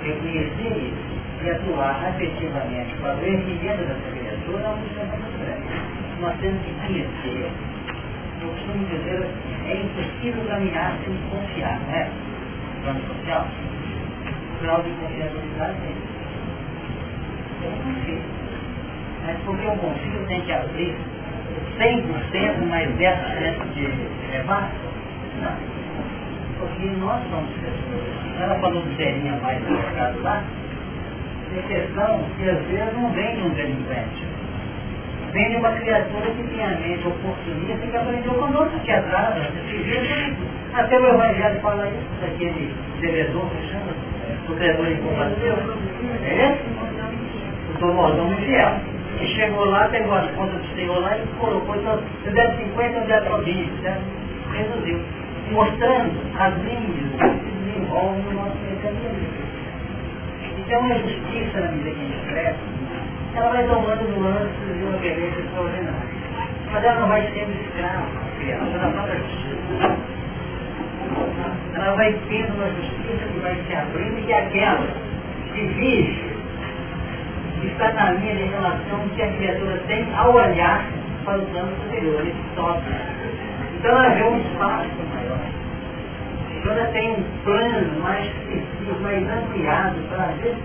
reconhecer 0.04 0.78
isso 0.78 1.46
e 1.46 1.50
atuar 1.52 2.06
afetivamente 2.08 2.96
para 3.02 3.16
o 3.16 3.28
entendimento 3.28 3.86
dessa 3.86 4.12
criatura 4.12 4.64
é 4.64 4.68
uma 4.68 4.78
missão 4.78 5.06
muito 5.06 5.40
grande. 5.40 6.22
Nós 6.22 6.38
temos 6.40 6.62
que 6.64 6.74
conhecer 6.88 7.52
eu 8.42 8.50
costumo 8.50 8.86
dizer 8.88 9.24
assim, 9.24 9.70
é 9.70 9.82
impossível 9.84 10.46
caminhar 10.48 10.98
sem 11.06 11.18
confiar, 11.30 11.80
não 11.82 11.94
é? 11.94 12.10
Plano 12.84 13.02
social. 13.08 13.48
O 14.58 14.62
grau 14.64 14.84
de 14.84 14.92
confiabilidade 14.92 15.78
é 15.84 15.94
Eu 17.66 17.72
confio. 17.84 18.22
Mas 19.26 19.38
porque 19.46 19.68
um 19.68 19.78
bom 19.78 19.94
filho 19.96 20.28
tem 20.28 20.42
que 20.42 20.54
abrir 20.54 20.96
100% 21.80 22.68
mais 22.68 22.90
10% 22.98 23.74
de 23.74 24.32
rebaixo? 24.32 24.76
Não. 25.42 25.79
Porque 26.60 26.86
nós 27.00 27.22
somos 27.30 27.50
pessoas. 27.56 28.42
Ela 28.42 28.56
falou 28.60 28.82
do 28.82 28.96
Zerinha 28.98 29.40
mais 29.42 29.62
no 29.64 29.72
mercado 29.72 30.22
lá. 30.22 30.44
A 31.58 31.68
questão 31.68 32.26
que 32.38 32.50
às 32.50 32.60
vezes 32.66 32.94
não 32.94 33.12
vem 33.12 33.36
de 33.36 33.42
um 33.42 33.50
delinquente. 33.50 34.28
Vem 35.32 35.50
de 35.50 35.56
uma 35.58 35.72
criatura 35.72 36.26
que 36.32 36.44
tem 36.44 36.64
a 36.64 36.70
mente 36.70 37.08
oportunista 37.08 37.88
que 37.88 37.98
aprendeu 37.98 38.34
conosco 38.34 38.80
que 38.80 38.92
atrasa. 38.92 39.42
Até 40.74 41.00
o 41.00 41.08
Evangelho 41.08 41.60
fala 41.62 41.88
isso, 41.88 42.22
daquele 42.22 42.76
devedor 43.02 43.46
que 43.50 43.68
chama, 43.68 43.94
o 44.48 44.56
credor 44.56 44.92
incompatível. 44.92 45.58
É 46.24 46.52
esse? 46.52 47.74
O 47.74 47.80
tomordão 47.80 48.32
infiel. 48.34 48.80
E 49.22 49.28
chegou 49.28 49.66
lá, 49.66 49.88
pegou 49.90 50.16
as 50.16 50.30
contas 50.32 50.62
do 50.62 50.76
Senhor 50.76 51.00
lá 51.00 51.18
e 51.18 51.26
colocou, 51.40 51.76
então, 51.76 52.00
se 52.24 52.30
der 52.32 52.56
50, 52.56 53.00
eu 53.00 53.08
der 53.08 53.24
20, 53.44 53.82
né? 53.82 53.98
reduziu. 54.52 55.00
Mostrando 55.52 56.14
as 56.40 56.54
linhas 56.58 57.10
se 57.18 57.52
desenvolvem 57.52 58.22
no 58.24 58.34
nosso 58.34 58.58
mecanismo. 58.70 59.28
Então 60.58 60.86
a 60.86 60.94
justiça, 61.00 61.60
na 61.60 61.72
medida 61.72 61.90
que 61.92 62.00
a 62.00 62.04
gente 62.04 62.30
cresce, 62.30 62.60
ela 63.36 63.50
vai 63.50 63.68
tomando 63.68 64.20
nuances 64.20 64.78
de 64.78 64.84
uma 64.84 64.98
beleza 64.98 65.40
extraordinária. 65.40 66.20
Mas 66.72 66.84
ela 66.84 67.00
não 67.00 67.08
vai 67.08 67.22
sendo 67.34 67.52
escrava, 67.62 68.06
criança 68.40 68.78
da 68.78 68.88
própria 68.90 69.16
justiça. 69.16 69.98
Ela 71.76 71.96
vai 71.96 72.14
tendo 72.30 72.54
uma 72.54 72.70
justiça 72.70 73.26
que 73.34 73.40
vai 73.40 73.56
se 73.68 73.76
abrindo 73.76 74.28
e 74.28 74.34
aquela 74.34 74.88
que 75.54 75.62
vive 75.62 76.30
está 77.68 77.92
na 77.94 78.12
linha 78.12 78.36
de 78.36 78.44
relação 78.44 79.10
que 79.16 79.22
a 79.22 79.32
criatura 79.34 79.82
tem 79.88 80.08
ao 80.16 80.34
olhar 80.34 80.86
para 81.26 81.38
os 81.40 81.56
anos 81.56 81.76
superiores, 81.84 82.34
sobe. 82.56 83.19
Então 83.80 83.92
ela 83.92 84.10
vê 84.16 84.24
um 84.24 84.40
espaço 84.40 85.04
maior. 85.16 85.40
Então 86.52 86.74
ela 86.74 86.88
tem 86.92 87.12
um 87.12 87.24
plano 87.44 88.00
mais 88.02 88.28
preciso, 88.30 89.02
mais 89.02 89.24
ampliado 89.30 90.02
para 90.10 90.28
ver. 90.34 90.58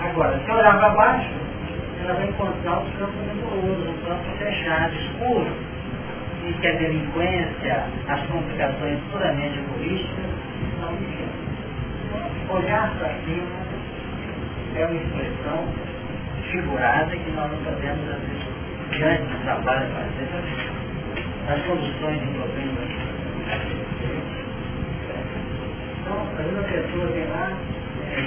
Agora, 0.00 0.40
se 0.44 0.50
olhar 0.52 0.78
para 0.78 0.90
baixo, 0.90 1.30
ela 2.02 2.14
vai 2.14 2.26
encontrar 2.28 2.80
os 2.82 2.90
campos 2.96 3.16
nebulosos, 3.26 3.88
um 3.88 4.06
campo 4.06 4.38
fechado, 4.38 4.94
escuro, 4.94 5.52
e 6.46 6.52
que 6.54 6.66
a 6.68 6.72
delinquência, 6.72 7.86
as 8.08 8.26
complicações 8.28 9.00
puramente 9.12 9.58
egoístas 9.58 10.26
não 10.80 10.92
existem. 10.94 11.54
Olhar 12.50 12.94
para 12.98 13.10
cima 13.24 13.56
é 14.76 14.86
uma 14.86 14.96
expressão 14.96 15.68
figurada 16.50 17.16
que 17.16 17.30
nós 17.32 17.50
não 17.52 17.58
podemos, 17.64 18.10
às 18.10 18.20
vezes, 18.20 18.46
diante 18.90 19.24
do 19.24 19.44
trabalho 19.44 19.88
fazer, 19.92 20.73
as 21.48 21.60
soluções 21.66 22.20
de 22.20 22.26
problemas. 22.28 22.88
Então, 26.00 26.16
às 26.22 26.44
vezes 26.44 26.58
a 26.58 26.62
pessoa 26.62 27.06
vem 27.12 27.26
lá, 27.28 27.52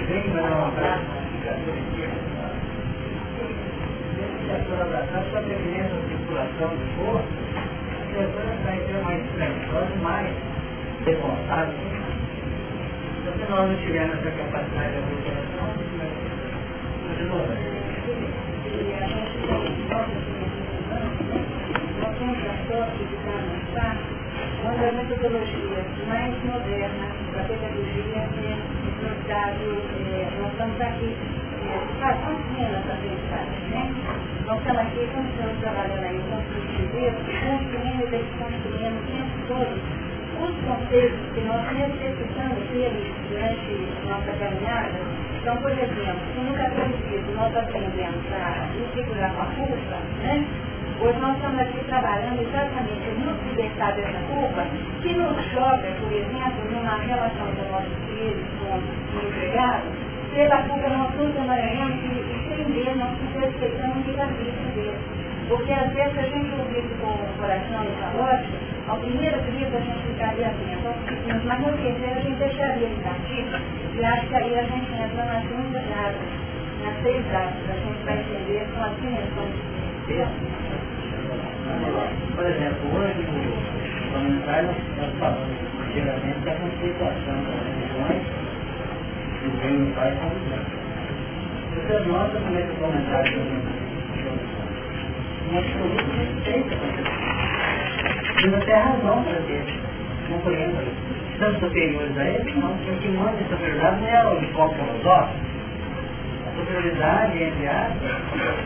vem 0.07 0.21
para 0.31 0.41
dar 0.41 0.51
um 0.51 0.65
abraço, 0.67 1.05
se 1.41 1.47
a 4.51 4.57
pessoa 4.57 4.81
abraçar, 4.81 5.23
só 5.31 5.39
prevenindo 5.41 5.93
a 5.97 6.01
circulação 6.09 6.69
do 6.69 6.85
corpo, 6.97 7.27
a 7.55 8.05
pessoa 8.13 8.43
vai 8.63 8.77
ter 8.79 8.97
mais 9.03 9.21
tranquila, 9.31 9.87
mais 10.03 10.31
responsável. 11.05 11.79
Então, 13.21 13.33
se 13.33 13.45
nós 13.51 13.63
não 13.69 13.77
tivermos 13.77 14.15
essa 14.17 14.31
capacidade 14.31 14.91
de 14.91 14.97
recuperação, 14.99 15.67
nós 17.07 17.17
temos 17.17 17.37
a 20.33 20.36
sorte 22.17 22.97
de 22.97 23.17
a 23.77 24.91
metodologia 24.91 25.85
mais 26.07 26.33
moderna 26.45 27.07
da 27.33 27.43
pedagogia 27.43 28.17
é 28.17 28.57
mostrado, 29.03 29.65
nós 30.41 30.51
estamos 30.51 30.81
aqui 30.81 31.15
faz 31.99 32.17
quantos 32.25 32.57
anos 32.57 32.89
aprendizagem, 32.89 33.61
né? 33.69 33.93
Nós 34.47 34.57
estamos 34.57 34.81
aqui, 34.81 35.07
como 35.13 35.29
estamos 35.29 35.59
trabalhando 35.61 36.05
aí 36.05 36.19
com 36.29 36.37
os 36.37 36.47
primeiros, 36.73 37.21
construindo 37.21 38.01
e 38.01 38.09
desconstruindo 38.09 38.97
o 38.97 39.05
tempo 39.05 39.37
todo 39.47 39.77
os 40.37 40.55
conceitos 40.65 41.19
que 41.33 41.41
nós 41.41 41.71
necessitamos 41.73 42.61
deles 42.69 43.13
durante 43.29 44.07
nossa 44.07 44.31
caminhada 44.37 45.17
então, 45.47 45.55
por 45.61 45.71
exemplo, 45.71 46.19
se 46.35 46.41
no 46.41 46.53
capítulo 46.55 46.91
5 47.09 47.31
nós 47.31 47.55
aprendemos 47.55 48.25
a 48.33 48.67
configurar 48.77 49.31
uma 49.33 49.45
culpa, 49.45 49.95
né? 50.21 50.45
Hoje 50.99 51.19
nós 51.19 51.35
estamos 51.35 51.59
aqui 51.61 51.77
trabalhando 51.85 52.41
exatamente 52.41 53.05
no 53.21 53.29
libertar 53.49 53.93
dessa 53.93 54.17
culpa 54.33 54.65
que 55.03 55.13
nos 55.13 55.37
joga, 55.53 55.93
por 56.01 56.11
exemplo, 56.11 56.71
numa 56.73 56.97
relação 56.97 57.45
com 57.53 57.69
nossos 57.69 57.93
filhos, 58.09 58.41
com 58.57 58.73
o 58.73 59.21
empregado, 59.21 59.93
pela 60.33 60.57
culpa 60.63 60.89
nós 60.89 61.13
nos 61.13 61.35
emaranhamos 61.35 62.01
e, 62.01 62.17
e 62.17 62.49
sem 62.49 62.65
ver 62.73 62.97
nós 62.97 63.13
nos 63.13 63.31
respeitamos 63.41 64.07
e 64.07 64.11
da 64.17 64.25
vida 64.25 64.73
dele. 64.73 64.97
Porque 65.47 65.71
às 65.71 65.93
vezes 65.93 66.17
a 66.17 66.23
gente 66.33 66.49
ouve 66.57 66.81
com 66.99 67.13
o 67.13 67.29
coração 67.37 67.85
e 67.85 67.93
caótico, 68.01 68.57
ao 68.89 68.97
primeiro 68.97 69.37
grito 69.43 69.77
a 69.77 69.79
gente 69.79 70.01
ficaria 70.01 70.47
atento, 70.47 71.45
mas 71.45 71.59
no 71.61 71.77
terceiro 71.77 72.17
a 72.17 72.21
gente 72.21 72.39
deixaria 72.39 72.87
ele 72.87 73.03
partir 73.03 73.45
e 73.93 74.03
acho 74.03 74.27
que 74.27 74.35
aí 74.35 74.59
a 74.59 74.63
gente 74.63 74.91
entra 74.93 75.25
nas 75.25 75.45
áreas, 75.45 76.25
nas 76.81 77.03
seis 77.03 77.23
áreas, 77.35 77.69
a 77.69 77.77
gente 77.85 78.03
vai 78.03 78.17
entender 78.17 78.67
com 78.73 78.83
as 78.83 78.95
dimensões 78.97 79.53
de 79.53 80.13
Deus. 80.13 80.56
Por 82.35 82.45
exemplo, 82.45 82.95
hoje 82.95 83.21
o 83.21 84.11
comentário 84.13 84.69
nós 84.97 85.11
falamos 85.19 85.57
geralmente 85.93 86.39
da 86.39 86.55
conceituação 86.55 87.35
das 87.43 87.59
religiões 87.65 88.23
e 89.41 89.47
o 89.47 89.51
reino 89.61 89.95
pai 89.95 90.11
com 90.15 90.27
o 90.27 90.37
Você 91.75 91.99
nota 92.07 92.39
como 92.39 92.57
é 92.57 92.61
que 92.61 92.71
o 92.71 92.75
comentário 92.75 93.41
um 95.49 95.57
absoluto 95.57 96.09
respeito 96.17 96.73
a 96.73 96.77
conceituação. 96.77 97.37
E 98.37 98.47
não 98.47 98.59
tem 98.59 98.75
razão 98.75 99.23
para 99.23 99.41
ter, 99.41 99.63
não 100.29 100.39
compreendo 100.39 101.17
são 101.39 101.59
superiores 101.59 102.17
a 102.17 102.23
ele, 102.25 102.53
não. 102.53 102.71
O 102.71 102.77
que 102.77 103.07
manda 103.09 103.31
essa 103.31 103.49
superioridade 103.49 104.01
não 104.01 104.09
é 104.09 104.25
o 104.27 104.43
enfoque 104.43 104.75
filosófico. 104.75 105.56
A 106.57 106.59
superioridade, 106.59 107.43
entre 107.43 107.67
aspas, 107.67 108.11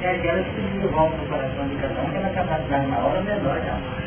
é 0.01 0.11
aquela 0.11 0.41
que 0.43 0.51
se 0.55 0.61
desenvolve 0.61 1.17
no 1.17 1.25
coração 1.27 1.67
de 1.67 1.75
cada 1.75 2.01
um, 2.01 2.09
que 2.09 2.17
é 2.17 2.25
a 2.25 2.29
capacidade 2.29 2.87
maior 2.87 3.21
menor 3.21 3.59
de 3.59 3.67
amar. 3.67 4.01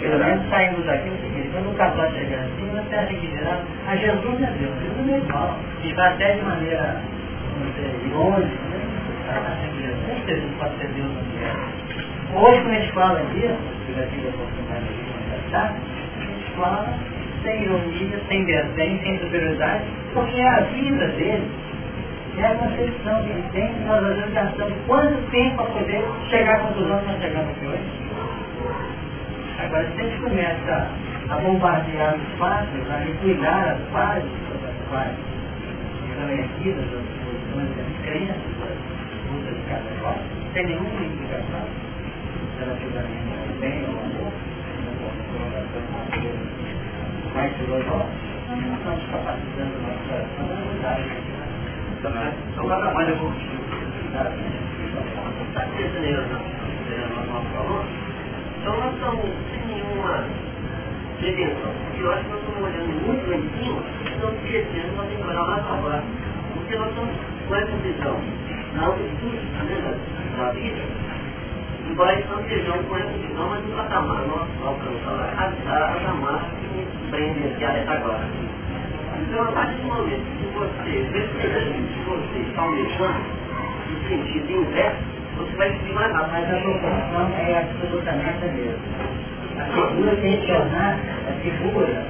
Pelo 0.00 0.18
menos 0.18 0.48
saímos 0.48 0.86
daqui 0.86 1.10
o 1.10 1.16
seguinte, 1.20 1.50
quando 1.52 1.70
o 1.70 1.74
casal 1.76 2.10
chegar 2.12 2.38
assim, 2.38 2.70
você 2.72 2.94
acha 2.94 3.14
que 3.14 3.26
dirá, 3.26 3.60
a 3.86 3.96
Jesus 3.96 4.42
é 4.42 4.50
Deus, 4.58 4.72
Jesus 4.80 5.12
é 5.12 5.18
igual. 5.18 5.58
E 5.84 5.92
vai 5.92 6.12
até 6.14 6.32
de 6.36 6.42
maneira, 6.42 7.02
não 7.60 7.72
sei, 7.74 8.08
irônica, 8.08 8.48
né? 8.48 8.80
Acha 9.28 9.68
que 9.68 10.32
Jesus 10.32 10.52
pode 10.58 10.76
ser 10.78 10.88
Deus 10.88 11.12
não 11.12 11.20
é. 11.44 12.40
Hoje, 12.40 12.60
quando 12.62 12.70
a 12.70 12.80
gente 12.80 12.92
fala 12.92 13.20
disso, 13.34 13.58
que 13.84 13.92
vai 13.92 14.06
ter 14.06 14.24
a 14.24 14.28
oportunidade 14.30 14.84
de 14.86 15.02
conversar, 15.12 15.76
clara, 16.56 16.94
sem 17.42 17.62
ironia, 17.64 18.18
sem 18.28 18.44
desdém, 18.46 19.00
sem 19.02 19.18
superioridade, 19.18 19.84
porque 20.14 20.36
é 20.40 20.48
a 20.48 20.60
vida 20.60 21.06
dele, 21.08 21.65
é 22.40 22.46
a 22.46 22.54
concepção 22.56 23.22
que 23.22 23.30
ele 23.30 23.48
tem, 23.52 23.72
nós 23.86 24.04
às 24.04 24.16
vezes 24.16 24.34
gastamos 24.34 24.74
quanto 24.86 25.30
tempo 25.30 25.56
para 25.56 25.64
poder 25.66 26.04
chegar 26.28 26.56
à 26.56 26.58
conclusão 26.60 26.98
que 26.98 27.06
nós 27.06 27.20
chegamos 27.20 27.50
aqui 27.50 27.66
hoje. 27.66 28.06
Agora, 29.58 29.90
se 29.90 30.00
a 30.00 30.04
gente 30.04 30.20
começa 30.22 30.90
a 31.28 31.36
bombardear 31.36 32.14
os 32.14 32.38
fatos, 32.38 32.90
a 32.90 32.98
liquidar 32.98 33.68
as 33.70 33.92
fases 33.92 34.30
das 34.62 34.74
quais 34.90 35.16
estão 36.10 36.28
erguidas 36.30 36.84
as 36.84 37.06
posições 37.24 37.76
das 37.76 38.04
crenças, 38.04 38.36
das 38.60 39.32
lutas 39.32 39.54
de 39.54 39.62
cada 39.68 39.90
qual, 40.00 40.18
sem 40.52 40.66
nenhuma 40.66 41.02
indicação 41.02 41.64
relativamente 42.58 43.32
ao 43.40 43.60
bem 43.60 43.84
ou 43.84 43.96
ao 43.96 44.04
amor, 44.04 44.32
mais 47.34 47.52
filosófico, 47.56 48.26
nós 48.48 48.78
estamos 48.78 49.04
capacitando 49.10 49.72
o 49.76 49.82
nosso 49.82 50.02
coração 50.08 50.44
a 50.44 50.74
mudar 50.74 51.35
Então, 51.98 52.68
cada 52.68 52.92
mais 52.92 53.08
Está 55.48 55.60
terceiro, 55.76 56.22
nosso 57.32 57.48
valor. 57.54 57.84
Então, 58.60 58.76
nós 58.80 58.94
estamos 58.94 59.24
sem 59.50 59.66
nenhuma 59.66 60.24
prevenção. 61.18 61.72
Porque 61.84 62.02
eu 62.02 62.12
acho 62.12 62.24
que 62.24 62.30
nós 62.30 62.40
estamos 62.40 62.62
olhando 62.62 63.06
muito 63.06 63.30
lá 63.30 63.36
em 63.36 63.48
cima 63.58 63.82
e 64.04 64.08
estamos 64.08 64.34
esquecendo, 64.44 64.96
nós 64.96 65.08
temos 65.08 65.24
que 65.24 65.30
olhar 65.30 65.46
mais 65.46 65.62
para. 65.64 66.02
Porque 66.54 66.76
nós 66.76 66.88
estamos 66.88 67.14
com 67.48 67.54
essa 67.54 67.76
visão 67.76 68.20
na 68.74 68.86
altitude 68.86 69.36
né, 69.36 69.98
da 70.36 70.50
vida 70.52 71.06
vai 71.96 72.22
antejando 72.22 72.84
com 72.88 72.96
essa 72.96 73.08
visão, 73.08 73.48
mas 73.48 73.64
no 73.64 73.74
patamar 73.74 74.22
nós 74.26 74.48
alcançar 74.64 75.34
a, 75.38 75.72
a, 75.72 75.94
a 75.94 76.00
tamar 76.00 76.44
que 76.60 77.10
prende 77.10 77.40
esse 77.46 77.64
agora. 77.64 78.28
Então, 79.20 79.42
a 79.42 79.52
partir 79.52 79.76
do 79.76 79.86
momento 79.86 80.24
que 80.38 80.46
você 80.58 81.08
percebe 81.12 81.72
que 81.72 82.10
você 82.10 82.38
está 82.48 82.62
almejando, 82.62 83.46
sentido 84.08 84.50
inverso, 84.50 84.98
você 85.36 85.56
vai 85.56 85.70
se 85.70 85.92
rápido. 85.92 86.32
Mas 86.32 86.50
a 86.50 86.60
proporção 86.60 87.32
é 87.38 87.58
absolutamente 87.58 88.44
a 88.44 88.52
mesma. 88.52 89.16
A 89.58 89.64
figura 89.64 90.16
tensionar, 90.16 90.98
a 91.28 91.32
figura 91.42 92.06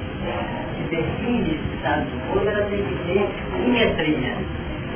que 0.75 0.95
define 0.95 1.55
esse 1.55 1.75
estado 1.75 2.05
do 2.05 2.33
corpo, 2.33 2.49
ela 2.49 2.65
tem 2.69 2.83
que 2.83 2.95
ter 3.05 3.29
simetria. 3.51 4.33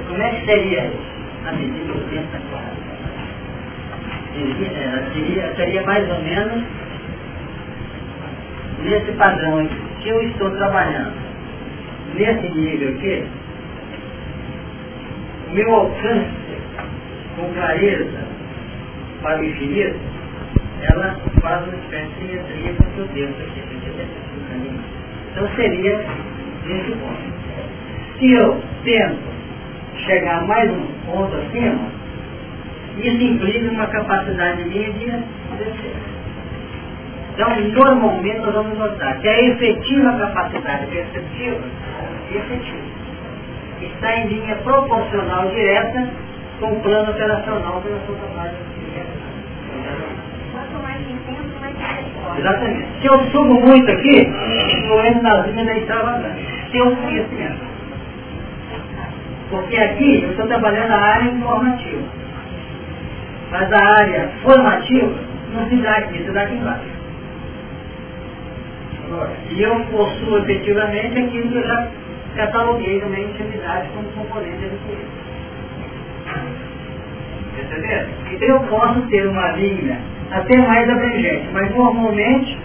Como 0.07 0.21
é 0.21 0.29
que 0.29 0.45
seria 0.45 0.85
isso? 0.85 1.11
Medida 1.51 1.93
do 1.93 2.09
tempo 2.09 2.27
quadrada. 2.49 2.91
Seria, 4.33 5.03
seria, 5.13 5.55
seria 5.55 5.83
mais 5.83 6.09
ou 6.09 6.21
menos 6.21 6.63
nesse 8.83 9.11
padrão 9.13 9.67
que 10.01 10.09
eu 10.09 10.21
estou 10.23 10.51
trabalhando. 10.51 11.30
Nesse 12.15 12.49
nível 12.49 12.89
aqui, 12.89 13.23
meu 15.53 15.73
alcance 15.73 16.41
com 17.35 17.53
clareza 17.53 18.27
para 19.21 19.39
o 19.39 19.45
infinito, 19.45 19.99
ela 20.81 21.15
faz 21.41 21.67
uma 21.67 21.77
espécie 21.77 22.07
de 22.07 22.27
simetria 22.27 22.73
com 22.73 22.83
o 22.83 22.91
que 22.91 22.99
eu 22.99 23.07
devo 23.07 23.33
aqui. 23.43 23.61
Então 25.31 25.47
seria 25.55 25.97
nesse 26.65 26.91
ponto. 26.91 27.31
Se 28.19 28.31
eu 28.33 28.61
tento 28.83 29.31
chegar 30.05 30.45
mais 30.47 30.69
um 30.71 30.87
ponto 31.05 31.35
acima, 31.35 31.89
isso 32.97 33.23
implica 33.23 33.71
uma 33.71 33.87
capacidade 33.87 34.63
minha 34.65 34.91
de. 34.91 35.23
Então, 37.33 37.59
normalmente 37.73 38.39
nós 38.39 38.53
vamos 38.53 38.77
notar 38.77 39.17
que 39.19 39.27
a 39.27 39.41
efetiva 39.41 40.17
capacidade 40.17 40.85
perceptiva 40.87 41.61
efetiva. 42.37 43.01
Está 43.81 44.15
em 44.17 44.27
linha 44.27 44.55
proporcional 44.57 45.49
direta 45.49 46.09
com 46.59 46.73
o 46.73 46.79
plano 46.81 47.11
operacional 47.11 47.81
intenso, 51.11 51.59
mais 51.59 51.73
misericórdia. 51.75 52.39
Exatamente. 52.39 52.87
Se 53.01 53.07
eu 53.07 53.19
subo 53.31 53.53
muito 53.53 53.91
aqui, 53.91 54.27
eu 54.89 55.05
entro 55.05 55.23
nas 55.23 55.47
linhas 55.47 55.65
da 55.65 55.77
extravagância. 55.77 56.45
Se 56.71 56.77
eu 56.77 56.95
mesmo. 56.95 57.71
Porque 59.49 59.77
aqui 59.77 60.23
eu 60.23 60.31
estou 60.31 60.47
trabalhando 60.47 60.91
a 60.91 60.97
área 60.97 61.29
informativa. 61.29 62.03
Mas 63.51 63.73
a 63.73 63.83
área 63.99 64.29
formativa 64.43 65.13
não 65.53 65.67
se 65.67 65.75
dá 65.77 65.91
aqui, 65.97 66.23
se 66.23 66.31
dá 66.31 66.43
aqui 66.43 66.55
embaixo. 66.55 67.01
E 69.49 69.61
eu 69.61 69.77
possuo 69.91 70.37
efetivamente 70.37 71.19
aquilo 71.19 71.51
que 71.51 71.57
eu 71.57 71.67
já 71.67 71.87
cataloguei 72.35 72.99
também 72.99 73.25
intimidade 73.25 73.89
como 73.89 74.07
componente 74.11 74.57
desse 74.57 75.21
Perceberam? 77.55 78.09
Então 78.31 78.47
eu 78.47 78.59
posso 78.61 79.01
ter 79.07 79.27
uma 79.27 79.51
linha 79.51 79.99
até 80.31 80.57
mais 80.57 80.89
abrangente, 80.89 81.49
mas 81.51 81.75
normalmente 81.75 82.57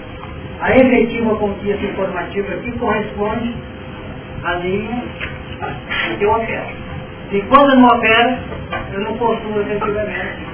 a 0.61 0.71
efetiva 0.77 1.35
conquista 1.37 1.85
informativa 1.85 2.55
aqui 2.55 2.73
corresponde 2.79 3.55
à 4.45 4.55
linha 4.55 5.03
que 6.19 6.25
eu 6.25 6.33
opero. 6.33 6.67
E 7.33 7.43
quando 7.43 7.71
eu 7.71 7.81
não 7.81 7.89
opero, 7.89 8.39
eu 8.93 9.01
não 9.01 9.19
possuo 9.19 9.61
efetivamente. 9.61 10.47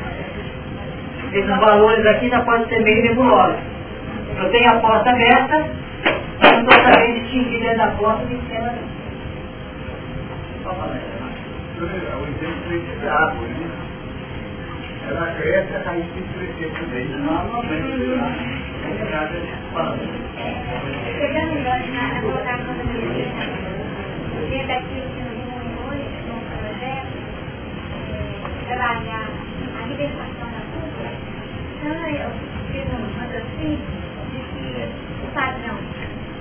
Esses 1.32 1.48
valores 1.48 2.06
aqui 2.06 2.28
já 2.28 2.40
podem 2.43 2.66
ser 2.68 2.82
meio 2.82 3.02
nebulosos. 3.02 3.60
Eu 4.39 4.51
tenho 4.51 4.70
a 4.70 4.80
porta 4.80 5.10
aberta, 5.10 5.68
mas 6.40 6.52
não 6.52 6.60
estou 6.60 6.82
sabendo 6.82 7.20
distinguir 7.20 7.60
dentro 7.60 7.78
da 7.78 7.90
porta 7.93 8.24
de 8.26 8.36
que 8.36 8.55
ela 8.55 8.74
É 10.62 12.14
o 12.14 12.22
exemplo 12.22 13.01
de 13.01 13.09
água, 13.09 13.48
né? 13.48 13.66
Ela 15.09 15.34
cresce, 15.34 15.74
a 15.74 15.82
raiz 15.82 16.06
tem 16.14 16.22
que 16.22 16.34
crescer 16.34 16.70
é 18.84 18.93
verdade, 18.94 19.34
hoje, 25.82 26.16
no 26.28 26.39
projeto, 26.47 27.18
é, 28.06 28.70
culpa, 30.62 31.05
então 31.80 32.01
eu 32.09 32.30
um 32.94 33.09
de 34.30 34.39
que 34.39 34.86
padrão 35.34 35.76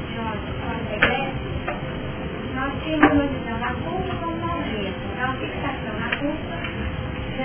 de 0.07 0.52
quando 0.61 0.85
regressa, 0.91 1.41
nós 2.56 2.72
tínhamos 2.84 3.11
uma 3.11 3.26
visão 3.26 3.57
da 3.60 3.73
culpa 3.73 4.14
como 4.19 4.35
uma 4.38 4.57
objeto. 4.57 5.02
Então, 5.14 5.30
a 5.30 5.34
fixação 5.34 5.93
na 5.99 6.10
culpa 6.18 6.56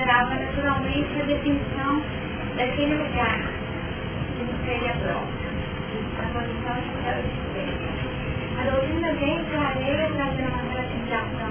gerava 0.07 0.37
naturalmente 0.37 1.21
a 1.21 1.25
definição 1.25 2.01
daquele 2.57 2.95
lugar 2.95 3.41
que 4.37 4.45
nos 4.45 4.65
seria 4.65 4.95
próprio, 5.03 5.51
a 6.19 6.27
condição 6.33 6.77
de 6.79 7.59
existência. 7.59 8.07
A 8.57 8.71
doutrina 8.71 9.13
vem 9.15 9.45
clareia 9.47 10.09
trazendo 10.15 10.49
uma 10.49 10.63
relativização 10.63 11.51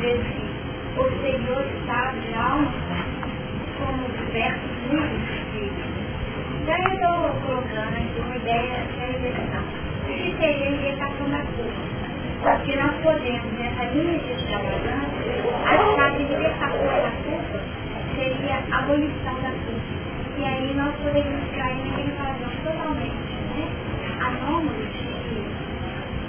desse 0.00 0.42
posterior 0.96 1.64
estado 1.78 2.20
de 2.20 2.34
alma 2.34 2.72
como 3.78 4.08
diversos 4.10 4.74
de 4.80 4.96
vida. 5.54 5.84
Então 6.62 6.76
eu 6.76 6.94
estou 6.94 7.40
colocando 7.46 7.94
aqui 7.94 8.20
uma 8.26 8.36
ideia 8.36 8.74
de 8.90 9.12
libertação. 9.12 9.62
O 10.02 10.06
que 10.06 10.36
seria 10.40 10.66
a 10.66 10.70
libertação 10.70 11.30
da 11.30 11.38
culpa? 11.38 11.94
Porque 12.42 12.76
nós 12.76 12.92
podemos, 13.04 13.52
nessa 13.56 13.84
linha 13.84 14.18
de 14.18 14.32
extravagância, 14.32 15.14
achar 15.64 16.10
que 16.16 16.22
libertação 16.24 16.86
da 16.86 17.12
culpa 17.24 17.84
seria 18.14 18.34
a 18.34 18.52
abolição 18.70 19.34
da 19.42 19.50
culpa. 19.50 20.14
E 20.38 20.44
aí 20.44 20.74
nós 20.74 20.94
poderíamos 20.96 21.50
cair 21.56 21.84
naquele 21.84 22.12
padrão 22.12 22.50
totalmente 22.64 23.34
né, 23.54 23.68
anômalo 24.20 24.86
de 24.92 25.14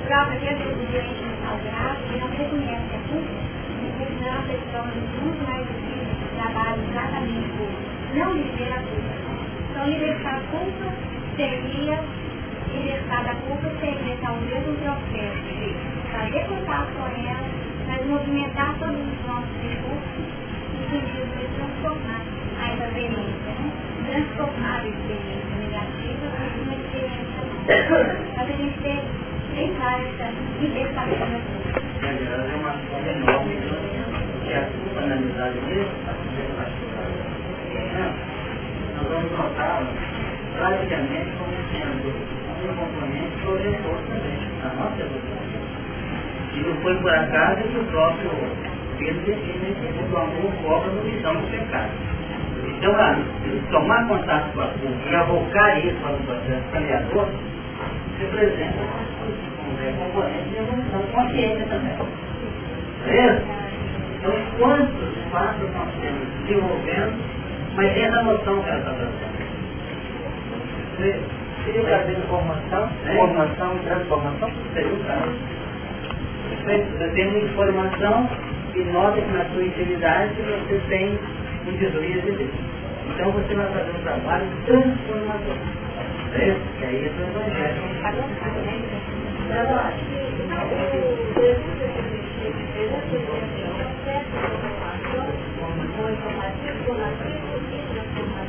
prova 0.05 0.35
que 0.35 0.45
o 0.45 0.75
doente 0.75 1.21
mental 1.25 1.57
grave 1.65 2.03
que 2.05 2.19
não 2.19 2.29
reconhece 2.29 2.95
a 2.95 3.01
culpa, 3.09 3.45
não 4.21 4.41
pessoas 4.45 4.93
muito 4.95 5.47
mais 5.47 5.65
que 5.65 6.35
trabalham 6.35 6.83
exatamente 6.89 7.49
por 7.57 8.15
não 8.15 8.33
viver 8.33 8.71
a 8.71 8.81
culpa. 8.81 9.15
Então 9.71 9.87
libertar 9.87 10.35
a 10.35 10.41
culpa 10.51 10.93
seria 11.35 11.99
libertar 12.75 13.23
da 13.23 13.35
culpa 13.35 13.69
seria 13.79 14.17
talvez 14.21 14.67
um 14.67 14.75
processo 14.75 15.41
de 15.47 15.73
fazer 16.11 16.45
contato 16.47 16.91
com 16.93 17.07
ela, 17.07 17.49
mas 17.87 18.05
movimentar 18.05 18.75
todos 18.79 18.99
os 18.99 19.25
nossos 19.25 19.55
recursos 19.63 19.94
transformar 20.85 22.21
a 22.61 22.73
experiência, 22.73 23.51
né? 23.57 23.71
transformar 24.05 24.81
a 24.81 24.87
experiência 24.87 25.55
negativa 25.57 26.27
em 26.45 26.61
uma 26.61 26.75
experiência 26.75 27.35
a 28.37 28.45
gente 28.45 28.77
tem 28.81 29.01
essa 29.57 29.97
libertação 30.61 31.09
da 31.09 31.39
culpa. 31.39 31.81
é 32.03 32.55
uma 32.55 32.73
forma 32.73 33.09
enorme 33.09 33.55
que 34.45 34.53
a 34.53 34.61
culpa 34.61 34.99
analisada 34.99 35.57
mesmo, 35.67 35.93
nós 38.95 39.07
vamos 39.09 39.31
notar 39.31 39.83
praticamente 40.55 41.31
como 41.39 41.53
sendo 41.71 42.09
um 42.63 42.75
componente 42.75 43.35
projetor 43.43 43.97
também 44.07 44.37
na 44.61 44.69
nossa 44.75 45.01
evolução. 45.01 45.45
E 46.53 46.59
não 46.61 46.75
foi 46.81 46.95
por 46.95 47.13
acaso 47.13 47.63
que 47.63 47.77
o 47.77 47.83
próprio 47.85 48.74
Pedro 48.97 49.21
define 49.25 49.75
o 50.11 50.17
amor 50.17 50.51
cobra 50.63 50.91
no 50.91 51.01
visão 51.01 51.35
do 51.35 51.51
pecado. 51.51 51.91
Então, 52.77 52.93
a, 52.95 53.15
tomar 53.71 54.07
contato 54.07 54.53
com 54.53 54.61
a 54.61 54.67
culpa 54.67 55.09
e 55.09 55.15
avocar 55.15 55.85
isso 55.85 55.95
para 56.01 56.13
o 56.13 56.17
processo 56.23 56.63
criador 56.71 57.27
representa 58.19 58.79
um 58.79 59.97
componente 59.97 60.49
de 60.49 60.57
evolução 60.57 61.01
consciência 61.13 61.65
também. 61.65 61.97
Beleza? 63.05 63.41
Então, 64.17 64.33
quantos 64.57 65.15
passos 65.31 65.73
nós 65.73 65.89
temos 66.01 66.27
desenvolvendo, 66.47 67.13
mas 67.75 67.97
essa 67.97 68.21
noção 68.23 68.61
que 68.61 68.69
ela 68.69 68.79
está 68.79 68.91
trazendo. 68.91 69.35
Seria 71.65 71.81
o 71.81 71.85
caso 71.85 72.07
de 72.07 72.21
formação, 72.27 72.89
formação 73.15 73.75
e 73.75 73.79
transformação? 73.79 74.51
Seria 74.73 74.93
o 74.93 75.03
caso. 75.03 75.35
Você 76.65 77.11
tem 77.15 77.27
uma 77.27 77.39
informação 77.39 78.29
e 78.75 78.83
nota 78.91 79.21
que 79.21 79.31
na 79.31 79.45
sua 79.45 79.63
intimidade 79.63 80.33
você 80.35 80.81
tem 80.89 81.17
um 81.67 81.71
desvio 81.77 82.21
de 82.21 82.31
Deus. 82.31 82.51
Então 83.13 83.31
você 83.31 83.55
vai 83.55 83.67
fazer 83.67 83.91
um 83.91 84.03
trabalho 84.03 84.47
transformador. 84.65 85.57
É 86.33 86.47
isso? 86.49 87.15
O 87.17 87.23
evangelho. 87.23 87.81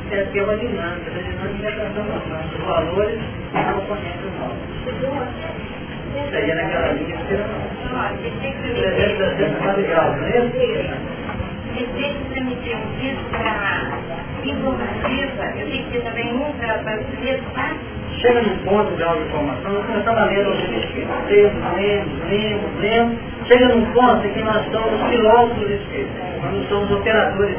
É 0.09 0.23
que 0.31 0.39
é 0.39 0.43
uma 0.43 0.57
dinâmica, 0.57 1.11
a 1.11 1.21
dinâmica 1.21 1.67
é 1.67 1.71
transformação. 1.71 2.39
Os 2.45 2.65
valores 2.65 3.19
são 3.53 3.77
oponentes 3.77 4.31
novos. 4.39 5.76
Seria 6.29 6.55
naquela 6.55 6.91
linha 6.93 7.17
que 7.17 7.33
eu 11.79 11.87
tenho 11.95 12.15
que 12.15 12.33
transmitir 12.33 12.75
um 12.75 12.99
disco 12.99 13.23
para 13.29 13.91
informativa, 14.43 15.43
eu 15.57 15.69
tenho 15.69 15.83
que 15.85 15.91
ter 15.91 16.01
também 16.01 16.33
um 16.33 16.51
para 16.53 16.77
o 16.77 17.21
mesmo. 17.21 17.47
Chega 18.19 18.41
num 18.41 18.57
ponto 18.65 18.95
de 18.95 19.03
auto-informação, 19.03 19.73
nós 19.73 19.85
começamos 19.85 20.19
a 20.19 20.25
ler 20.25 20.47
os 20.47 20.57
escritos, 20.57 21.07
lemos, 21.75 22.29
lemos, 22.29 22.81
lemos, 22.81 23.17
chega 23.47 23.67
num 23.67 23.85
ponto 23.93 24.25
em 24.25 24.33
que 24.33 24.41
nós 24.41 24.65
somos 24.71 25.09
filósofos 25.09 25.69
espíritos, 25.69 26.15
nós 26.41 26.53
não 26.53 26.63
somos 26.63 26.91
operadores 26.91 27.57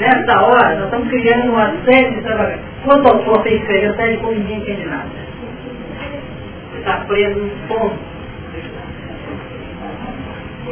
Nessa 0.00 0.40
hora, 0.40 0.76
nós 0.76 0.84
estamos 0.84 1.08
criando 1.08 1.50
uma 1.52 1.72
série 1.84 2.14
de 2.14 2.22
trabalhos. 2.22 2.60
Quanto 2.84 3.06
ao 3.06 3.22
for 3.22 3.42
fez 3.42 3.60
escrever, 3.60 3.90
até 3.90 4.16
como 4.16 4.32
ninguém 4.32 4.58
entende 4.58 4.86
nada. 4.86 5.29
Está 6.80 7.04
preso 7.04 7.38
num 7.38 7.68
ponto. 7.68 7.98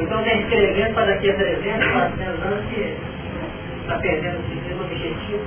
Então 0.01 0.21
está 0.21 0.35
escrevendo 0.35 0.95
para 0.95 1.05
daqui 1.05 1.31
a 1.31 1.35
300, 1.35 1.87
400 1.87 2.43
anos 2.45 2.65
que 2.71 2.97
está 3.83 3.99
perdendo 3.99 4.39
o 4.39 4.49
sentido 4.49 4.81
objetivo. 4.85 5.43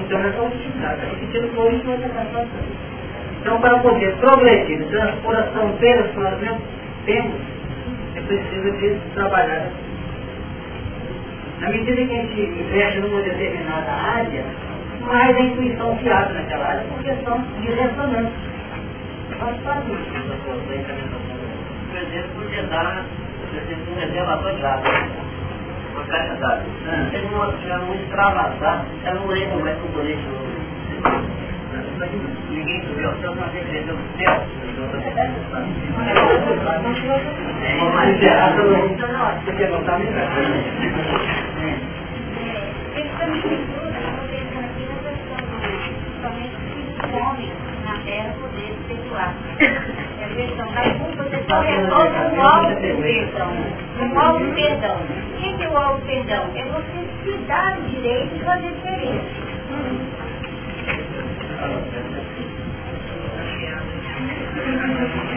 Então 0.00 0.20
é 0.20 0.46
utilidade, 0.46 1.00
é 1.02 1.12
o 1.12 1.18
sentido 1.18 1.60
hoje 1.60 1.82
vai 1.84 1.96
estar 1.96 2.46
Então 3.40 3.60
para 3.60 3.78
poder 3.80 4.16
progredir, 4.16 4.86
transpor 4.88 5.36
as 5.36 5.52
fronteiras 5.52 6.10
que 6.12 6.18
nós 6.18 6.40
mesmos 6.40 6.62
temos, 7.04 7.40
é 8.16 8.20
preciso 8.22 8.72
de 8.78 8.96
trabalhar 9.14 9.70
na 11.60 11.70
medida 11.70 11.96
que 11.96 12.02
a 12.02 12.22
gente 12.22 12.40
investe 12.40 13.00
numa 13.00 13.20
determinada 13.20 13.90
área, 13.90 14.44
mais 15.06 15.36
a 15.36 15.40
intuição 15.40 15.98
se 15.98 16.08
abre 16.10 16.34
naquela 16.34 16.66
área 16.66 16.84
por 16.84 17.02
questão 17.02 17.42
de 17.60 17.68
ressonância. 17.68 18.32
Faz 19.38 19.56
parte 19.62 19.86
Por 19.86 19.98
exemplo, 21.98 22.30
por 22.34 22.44
tentar 22.50 23.04
um 23.88 23.94
reservatório 24.00 24.56
de 24.56 24.62
dados, 24.62 24.90
uma 25.92 26.04
caixa 26.04 26.34
de 26.34 26.40
dados. 26.40 26.64
Se 27.10 27.16
ele 27.16 27.28
não, 27.30 27.46
não 27.86 27.94
extravasar, 27.94 28.84
ela 29.04 29.20
não 29.20 29.28
lembra 29.28 29.58
mais 29.58 29.78
componente 29.78 30.24
Ninguém 32.50 32.82
subiu, 32.82 33.10
só 33.22 33.30
uma 33.32 33.46
vez 33.48 33.66
desceu 33.66 33.94
do 33.94 34.02
céu. 34.16 34.42
Mas 37.94 38.22
é, 38.22 38.28
você 39.44 39.52
quer 39.52 39.70
botar 39.70 39.98
homem 47.36 47.52
na 47.84 47.98
terra 48.04 48.34
poder 48.40 48.70
efetuar. 48.70 49.34
É 50.18 50.28
questão 50.34 50.66
da 50.72 50.82
culpa, 50.94 51.22
você 51.22 51.44
só 51.46 51.60
resolve 51.60 52.18
um 52.34 52.42
auto-perdão. 52.42 53.52
Um 54.00 54.18
auto-perdão. 54.18 54.96
O 54.96 55.56
que 55.56 55.62
é 55.62 55.68
o 55.68 55.76
auto-perdão? 55.76 56.44
É 56.54 56.64
você 56.64 57.06
se 57.22 57.38
dar 57.46 57.78
o 57.78 57.82
direito 57.82 58.34
de 58.34 58.44
fazer 58.44 58.70
diferença. 58.72 59.46
nós 64.66 65.35